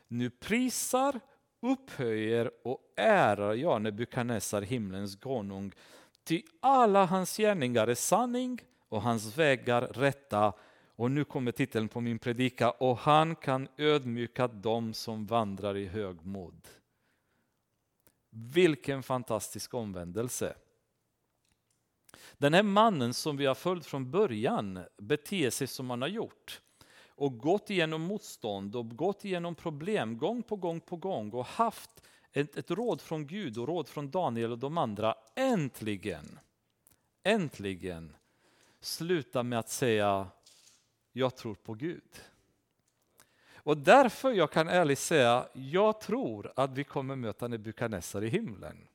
Nu 0.07 0.29
prisar, 0.29 1.19
upphöjer 1.61 2.51
och 2.63 2.79
ärar 2.97 3.53
jag 3.53 3.81
Nebukadnessar 3.81 4.61
himlens 4.61 5.15
konung. 5.15 5.71
Ty 6.23 6.41
alla 6.59 7.05
hans 7.05 7.37
gärningar 7.37 7.87
är 7.87 7.95
sanning 7.95 8.59
och 8.89 9.01
hans 9.01 9.37
vägar 9.37 9.81
rätta. 9.81 10.53
Och 10.95 11.11
nu 11.11 11.23
kommer 11.23 11.51
titeln 11.51 11.87
på 11.87 12.01
min 12.01 12.19
predika. 12.19 12.71
Och 12.71 12.97
han 12.97 13.35
kan 13.35 13.67
ödmjuka 13.77 14.47
dem 14.47 14.93
som 14.93 15.25
vandrar 15.25 15.77
i 15.77 15.85
högmod. 15.85 16.67
Vilken 18.35 19.03
fantastisk 19.03 19.73
omvändelse. 19.73 20.55
Den 22.37 22.53
här 22.53 22.63
mannen 22.63 23.13
som 23.13 23.37
vi 23.37 23.45
har 23.45 23.55
följt 23.55 23.85
från 23.85 24.11
början 24.11 24.79
beter 24.97 25.49
sig 25.49 25.67
som 25.67 25.89
han 25.89 26.01
har 26.01 26.09
gjort 26.09 26.61
och 27.07 27.39
gått 27.39 27.69
igenom 27.69 28.01
motstånd 28.01 28.75
och 28.75 28.97
gått 28.97 29.25
igenom 29.25 29.55
problem 29.55 30.17
gång 30.17 30.43
på 30.43 30.55
gång 30.55 30.79
på 30.79 30.95
gång 30.95 31.31
och 31.31 31.45
haft 31.45 31.89
ett, 32.31 32.57
ett 32.57 32.71
råd 32.71 33.01
från 33.01 33.27
Gud 33.27 33.57
och 33.57 33.67
råd 33.67 33.87
från 33.87 34.11
Daniel 34.11 34.51
och 34.51 34.59
de 34.59 34.77
andra. 34.77 35.15
Äntligen, 35.35 36.39
äntligen 37.23 38.15
sluta 38.79 39.43
med 39.43 39.59
att 39.59 39.69
säga 39.69 40.27
jag 41.11 41.35
tror 41.35 41.55
på 41.55 41.73
Gud. 41.73 42.21
Och 43.63 43.77
därför 43.77 44.31
jag 44.31 44.51
kan 44.51 44.67
ärligt 44.67 44.99
säga, 44.99 45.47
jag 45.53 46.01
tror 46.01 46.51
att 46.55 46.77
vi 46.77 46.83
kommer 46.83 47.15
möta 47.15 47.47
Nebukadnessar 47.47 48.23
i 48.23 48.29
himlen. 48.29 48.87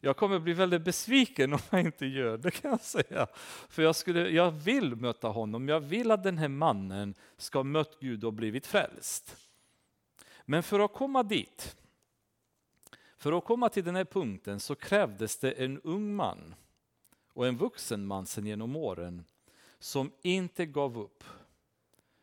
Jag 0.00 0.16
kommer 0.16 0.38
bli 0.38 0.52
väldigt 0.52 0.82
besviken 0.82 1.52
om 1.52 1.58
jag 1.70 1.80
inte 1.80 2.06
gör 2.06 2.38
det 2.38 2.50
kan 2.50 2.70
jag 2.70 2.80
säga. 2.80 3.26
För 3.68 3.82
jag, 3.82 3.96
skulle, 3.96 4.28
jag 4.28 4.50
vill 4.50 4.96
möta 4.96 5.28
honom, 5.28 5.68
jag 5.68 5.80
vill 5.80 6.10
att 6.10 6.22
den 6.22 6.38
här 6.38 6.48
mannen 6.48 7.14
ska 7.36 7.58
ha 7.58 7.64
mött 7.64 8.00
Gud 8.00 8.24
och 8.24 8.32
blivit 8.32 8.66
frälst. 8.66 9.36
Men 10.44 10.62
för 10.62 10.80
att 10.80 10.92
komma 10.92 11.22
dit, 11.22 11.76
för 13.16 13.38
att 13.38 13.44
komma 13.44 13.68
till 13.68 13.84
den 13.84 13.96
här 13.96 14.04
punkten 14.04 14.60
så 14.60 14.74
krävdes 14.74 15.38
det 15.38 15.50
en 15.52 15.80
ung 15.80 16.14
man 16.14 16.54
och 17.32 17.46
en 17.46 17.56
vuxen 17.56 18.06
man 18.06 18.26
sen 18.26 18.46
genom 18.46 18.76
åren 18.76 19.24
som 19.78 20.12
inte 20.22 20.66
gav 20.66 20.98
upp. 20.98 21.24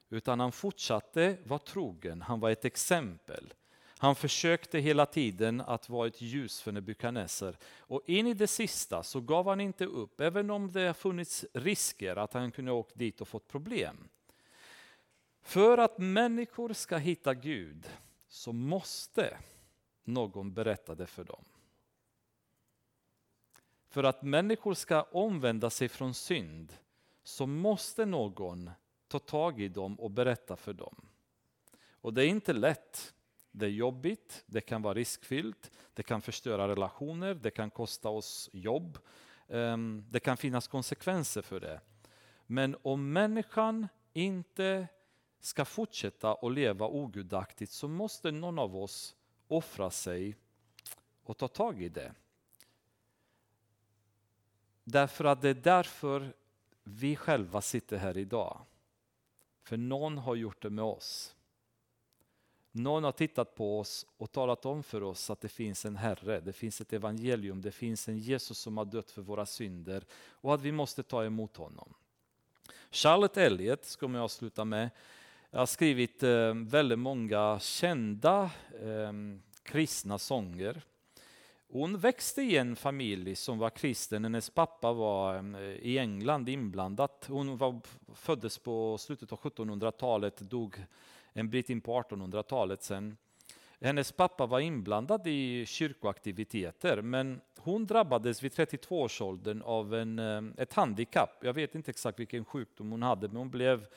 Utan 0.10 0.40
han 0.40 0.52
fortsatte 0.52 1.38
vara 1.44 1.60
trogen, 1.60 2.22
han 2.22 2.40
var 2.40 2.50
ett 2.50 2.66
exempel. 2.66 3.54
Han 4.02 4.16
försökte 4.16 4.80
hela 4.80 5.06
tiden 5.06 5.62
att 5.62 5.90
vara 5.90 6.08
ett 6.08 6.22
ljus 6.22 6.62
för 6.62 6.72
Nebukadnessar. 6.72 7.58
Och 7.78 8.02
in 8.06 8.28
i 8.28 8.34
det 8.34 8.48
sista 8.48 9.04
så 9.04 9.22
gav 9.22 9.48
han 9.48 9.62
inte 9.62 9.86
upp, 9.86 10.22
även 10.22 10.50
om 10.50 10.72
det 10.72 10.94
funnits 10.94 11.46
risker 11.54 12.16
att 12.16 12.34
han 12.34 12.52
kunde 12.52 12.72
ha 12.72 12.78
åkt 12.78 12.98
dit 12.98 13.22
och 13.22 13.28
fått 13.28 13.48
problem. 13.48 14.10
För 15.42 15.78
att 15.78 15.98
människor 15.98 16.74
ska 16.74 16.98
hitta 16.98 17.34
Gud 17.34 17.90
så 18.28 18.54
måste 18.54 19.38
någon 20.04 20.54
berätta 20.54 20.96
det 20.96 21.08
för 21.08 21.24
dem. 21.24 21.46
För 23.90 24.04
att 24.04 24.24
människor 24.24 24.74
ska 24.74 25.02
omvända 25.02 25.70
sig 25.70 25.90
från 25.90 26.14
synd 26.14 26.74
så 27.24 27.48
måste 27.48 28.06
någon 28.06 28.72
ta 29.10 29.20
tag 29.20 29.62
i 29.62 29.68
dem 29.68 30.00
och 30.00 30.12
berätta 30.12 30.56
för 30.56 30.74
dem. 30.74 30.96
Och 31.92 32.14
det 32.14 32.26
är 32.26 32.28
inte 32.28 32.54
lätt. 32.54 33.14
Det 33.52 33.66
är 33.66 33.70
jobbigt, 33.70 34.44
det 34.46 34.62
kan 34.62 34.82
vara 34.82 34.94
riskfyllt, 34.94 35.72
det 35.94 36.04
kan 36.04 36.22
förstöra 36.22 36.68
relationer, 36.68 37.34
det 37.34 37.52
kan 37.52 37.70
kosta 37.70 38.10
oss 38.10 38.50
jobb. 38.54 38.98
Ehm, 39.48 40.06
det 40.10 40.20
kan 40.20 40.38
finnas 40.38 40.68
konsekvenser 40.68 41.42
för 41.42 41.60
det. 41.60 41.82
Men 42.46 42.76
om 42.82 43.14
människan 43.14 43.88
inte 44.14 44.88
ska 45.40 45.66
fortsätta 45.66 46.34
att 46.34 46.54
leva 46.54 46.88
ogudaktigt 46.88 47.72
så 47.72 47.88
måste 47.88 48.32
någon 48.32 48.60
av 48.60 48.78
oss 48.78 49.16
offra 49.48 49.90
sig 49.92 50.36
och 51.24 51.38
ta 51.38 51.48
tag 51.48 51.82
i 51.82 51.90
det. 51.90 52.14
Därför 54.84 55.26
att 55.26 55.42
det 55.42 55.50
är 55.50 55.54
därför 55.54 56.34
vi 56.84 57.16
själva 57.16 57.62
sitter 57.62 57.98
här 57.98 58.18
idag. 58.18 58.66
För 59.70 59.78
någon 59.78 60.18
har 60.18 60.36
gjort 60.36 60.62
det 60.62 60.70
med 60.70 60.86
oss. 60.86 61.36
Någon 62.72 63.04
har 63.04 63.12
tittat 63.12 63.56
på 63.56 63.80
oss 63.80 64.06
och 64.18 64.32
talat 64.32 64.66
om 64.66 64.84
för 64.84 65.04
oss 65.04 65.30
att 65.30 65.42
det 65.42 65.50
finns 65.50 65.86
en 65.86 65.96
Herre, 65.96 66.40
det 66.40 66.54
finns 66.54 66.82
ett 66.82 66.94
evangelium, 66.94 67.62
det 67.62 67.72
finns 67.72 68.08
en 68.08 68.18
Jesus 68.18 68.58
som 68.58 68.78
har 68.78 68.86
dött 68.86 69.12
för 69.12 69.22
våra 69.22 69.46
synder 69.46 70.06
och 70.32 70.54
att 70.54 70.62
vi 70.62 70.72
måste 70.72 71.04
ta 71.04 71.26
emot 71.26 71.58
honom. 71.58 71.94
Charlotte 72.92 73.38
Elliot 73.38 73.86
ska 73.86 74.06
jag 74.06 74.16
avsluta 74.16 74.66
med. 74.66 74.90
Har 75.52 75.66
skrivit 75.66 76.24
eh, 76.24 76.54
väldigt 76.54 77.00
många 77.00 77.60
kända 77.60 78.52
eh, 78.82 79.14
kristna 79.64 80.18
sånger. 80.18 80.82
Hon 81.72 81.98
växte 81.98 82.42
i 82.42 82.58
en 82.58 82.76
familj 82.76 83.36
som 83.36 83.58
var 83.58 83.70
kristen. 83.70 84.24
Hennes 84.24 84.50
pappa 84.50 84.94
var 84.94 85.36
eh, 85.36 85.62
i 85.62 85.98
England 85.98 86.50
inblandat. 86.50 87.26
Hon 87.28 87.58
var, 87.58 87.82
föddes 88.16 88.58
på 88.58 88.98
slutet 88.98 89.32
av 89.32 89.40
1700-talet, 89.40 90.38
dog 90.38 90.86
en 91.34 91.50
bit 91.50 91.70
in 91.70 91.82
på 91.82 92.02
1800-talet 92.02 92.84
sen. 92.84 93.18
Hennes 93.82 94.12
pappa 94.12 94.46
var 94.46 94.60
inblandad 94.60 95.28
i 95.28 95.66
kyrkoaktiviteter 95.66 97.02
men 97.02 97.42
hon 97.58 97.86
drabbades 97.86 98.44
vid 98.44 98.52
32-årsåldern 98.52 99.62
av 99.62 99.96
en, 99.96 100.20
eh, 100.20 100.42
ett 100.58 100.74
handikapp. 100.74 101.40
Jag 101.42 101.54
vet 101.54 101.76
inte 101.76 101.92
exakt 101.92 102.20
vilken 102.20 102.46
sjukdom 102.46 102.92
hon 102.92 103.04
hade 103.04 103.28
men 103.28 103.38
hon 103.38 103.50
blev 103.50 103.88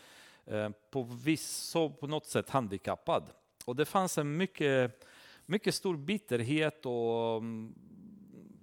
eh, 0.47 0.71
på, 0.91 1.03
viss, 1.03 1.73
på 1.73 2.07
något 2.07 2.27
sätt 2.27 2.51
handikappad. 2.51 3.31
Och 3.65 3.77
det 3.77 3.85
fanns 3.85 4.19
en 4.19 4.37
mycket, 4.37 5.05
mycket 5.53 5.75
stor 5.75 5.97
bitterhet 5.97 6.87
och 6.87 7.37
mm, 7.37 7.75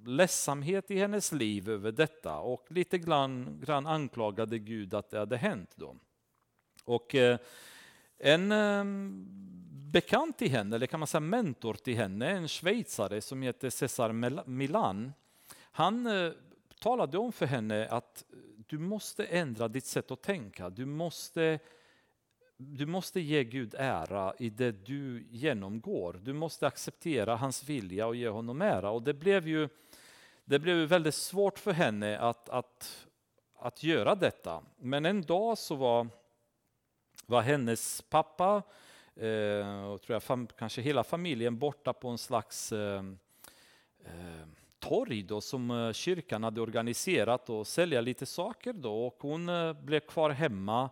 ledsamhet 0.05 0.91
i 0.91 0.99
hennes 0.99 1.31
liv 1.31 1.69
över 1.69 1.91
detta 1.91 2.37
och 2.37 2.65
lite 2.69 2.97
grann, 2.97 3.61
grann 3.65 3.87
anklagade 3.87 4.59
Gud 4.59 4.93
att 4.93 5.09
det 5.09 5.19
hade 5.19 5.37
hänt. 5.37 5.69
Då. 5.75 5.95
Och, 6.85 7.15
eh, 7.15 7.39
en 8.17 8.51
mm, 8.51 9.27
bekant 9.91 10.37
till 10.37 10.51
henne, 10.51 10.75
eller 10.75 10.87
kan 10.87 10.99
man 10.99 11.07
säga 11.07 11.21
mentor 11.21 11.73
till 11.73 11.95
henne, 11.95 12.29
en 12.29 12.47
schweizare 12.47 13.21
som 13.21 13.41
heter 13.41 13.69
Cesar 13.69 14.43
Milan. 14.47 15.13
Han 15.71 16.07
eh, 16.07 16.31
talade 16.79 17.17
om 17.17 17.31
för 17.31 17.45
henne 17.45 17.87
att 17.87 18.23
du 18.67 18.77
måste 18.77 19.25
ändra 19.25 19.67
ditt 19.67 19.85
sätt 19.85 20.11
att 20.11 20.21
tänka. 20.21 20.69
Du 20.69 20.85
måste, 20.85 21.59
du 22.61 22.85
måste 22.85 23.19
ge 23.19 23.43
Gud 23.43 23.75
ära 23.77 24.33
i 24.39 24.49
det 24.49 24.71
du 24.71 25.27
genomgår. 25.29 26.19
Du 26.23 26.33
måste 26.33 26.67
acceptera 26.67 27.35
hans 27.35 27.69
vilja 27.69 28.07
och 28.07 28.15
ge 28.15 28.29
honom 28.29 28.61
ära. 28.61 28.89
Och 28.89 29.03
det 29.03 29.13
blev 29.13 29.47
ju 29.47 29.69
det 30.45 30.59
blev 30.59 30.77
väldigt 30.77 31.15
svårt 31.15 31.59
för 31.59 31.71
henne 31.71 32.19
att, 32.19 32.49
att, 32.49 33.07
att 33.59 33.83
göra 33.83 34.15
detta. 34.15 34.63
Men 34.77 35.05
en 35.05 35.21
dag 35.21 35.57
så 35.57 35.75
var 35.75 36.07
var 37.25 37.41
hennes 37.41 38.01
pappa 38.01 38.63
eh, 39.15 39.83
och 39.83 40.01
tror 40.01 40.15
jag 40.15 40.23
fam, 40.23 40.47
kanske 40.47 40.81
hela 40.81 41.03
familjen 41.03 41.59
borta 41.59 41.93
på 41.93 42.07
en 42.09 42.17
slags 42.17 42.71
eh, 42.71 43.03
eh, 44.05 44.47
torg 44.79 45.23
då, 45.23 45.41
som 45.41 45.71
eh, 45.71 45.91
kyrkan 45.91 46.43
hade 46.43 46.61
organiserat 46.61 47.49
och 47.49 47.67
sälja 47.67 48.01
lite 48.01 48.25
saker 48.25 48.73
då 48.73 49.07
och 49.07 49.17
hon 49.19 49.49
eh, 49.49 49.73
blev 49.73 49.99
kvar 49.99 50.29
hemma 50.29 50.89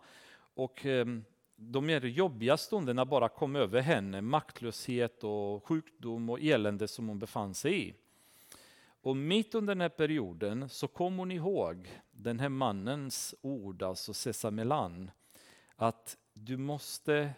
och 0.54 0.86
eh, 0.86 1.06
de 1.60 1.86
mer 1.86 2.00
jobbiga 2.00 2.56
stunderna 2.56 3.04
bara 3.04 3.28
kom 3.28 3.56
över 3.56 3.80
henne, 3.80 4.20
maktlöshet 4.20 5.24
och 5.24 5.66
sjukdom 5.66 6.30
och 6.30 6.40
elände 6.40 6.88
som 6.88 7.08
hon 7.08 7.18
befann 7.18 7.54
sig 7.54 7.88
i. 7.88 7.94
Och 9.00 9.16
mitt 9.16 9.54
under 9.54 9.74
den 9.74 9.80
här 9.80 9.88
perioden 9.88 10.68
så 10.68 10.88
kom 10.88 11.18
hon 11.18 11.30
ihåg 11.30 11.88
den 12.10 12.40
här 12.40 12.48
mannens 12.48 13.34
ord, 13.40 13.82
alltså 13.82 14.14
Cesar 14.14 14.50
Melan, 14.50 15.10
att 15.76 16.16
du 16.34 16.56
måste 16.56 17.30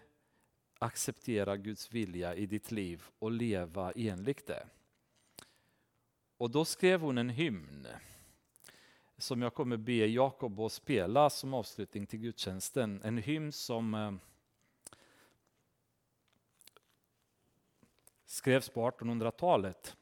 acceptera 0.79 1.57
Guds 1.57 1.93
vilja 1.93 2.35
i 2.35 2.47
ditt 2.47 2.71
liv 2.71 3.03
och 3.19 3.31
leva 3.31 3.93
enligt 3.97 4.47
det. 4.47 4.67
Och 6.37 6.51
då 6.51 6.65
skrev 6.65 7.01
hon 7.01 7.19
en 7.19 7.29
hymn 7.29 7.87
som 9.21 9.43
jag 9.43 9.55
kommer 9.55 9.77
be 9.77 9.93
Jakob 9.93 10.61
att 10.61 10.73
spela 10.73 11.31
som 11.31 11.55
avslutning 11.55 12.07
till 12.07 12.19
gudstjänsten. 12.19 13.01
En 13.05 13.19
hymn 13.19 13.53
som 13.53 13.95
eh, 13.95 14.13
skrevs 18.27 18.69
på 18.69 18.91
1800-talet 18.91 19.97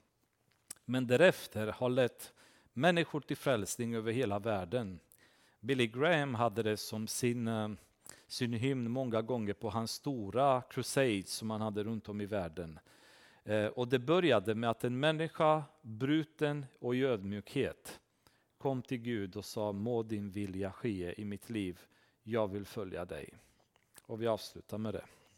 men 0.85 1.07
därefter 1.07 1.67
har 1.67 1.89
lett 1.89 2.33
människor 2.73 3.21
till 3.21 3.37
frälsning 3.37 3.95
över 3.95 4.13
hela 4.13 4.39
världen. 4.39 5.01
Billy 5.61 5.87
Graham 5.87 6.35
hade 6.35 6.63
det 6.63 6.77
som 6.77 7.07
sin 7.07 7.49
eh, 7.49 7.69
sin 8.29 8.53
hymn 8.53 8.91
många 8.91 9.23
gånger 9.23 9.53
på 9.53 9.71
hans 9.71 9.91
stora 9.91 10.63
crusades 10.63 11.31
som 11.31 11.51
han 11.51 11.61
hade 11.61 11.85
runt 11.85 12.09
om 12.09 12.21
i 12.21 12.27
världen. 12.27 12.79
Eh, 13.45 13.67
och 13.67 13.89
det 13.89 13.99
började 13.99 14.55
med 14.55 14.71
att 14.71 14.85
en 14.85 15.01
människa 15.01 15.63
bruten 15.83 16.67
och 16.79 16.97
i 16.97 17.05
ödmjukhet 17.05 18.01
kom 18.59 18.83
till 18.83 18.99
Gud 18.99 19.37
och 19.37 19.45
sa 19.45 19.73
må 19.73 20.03
din 20.03 20.31
vilja 20.31 20.73
ske 20.73 21.21
i 21.21 21.25
mitt 21.25 21.51
liv, 21.51 21.81
jag 22.23 22.49
vill 22.49 22.65
följa 22.65 23.05
dig. 23.05 23.35
Och 24.03 24.23
vi 24.23 24.27
avslutar 24.27 24.79
med 24.79 24.95
det. 24.95 25.05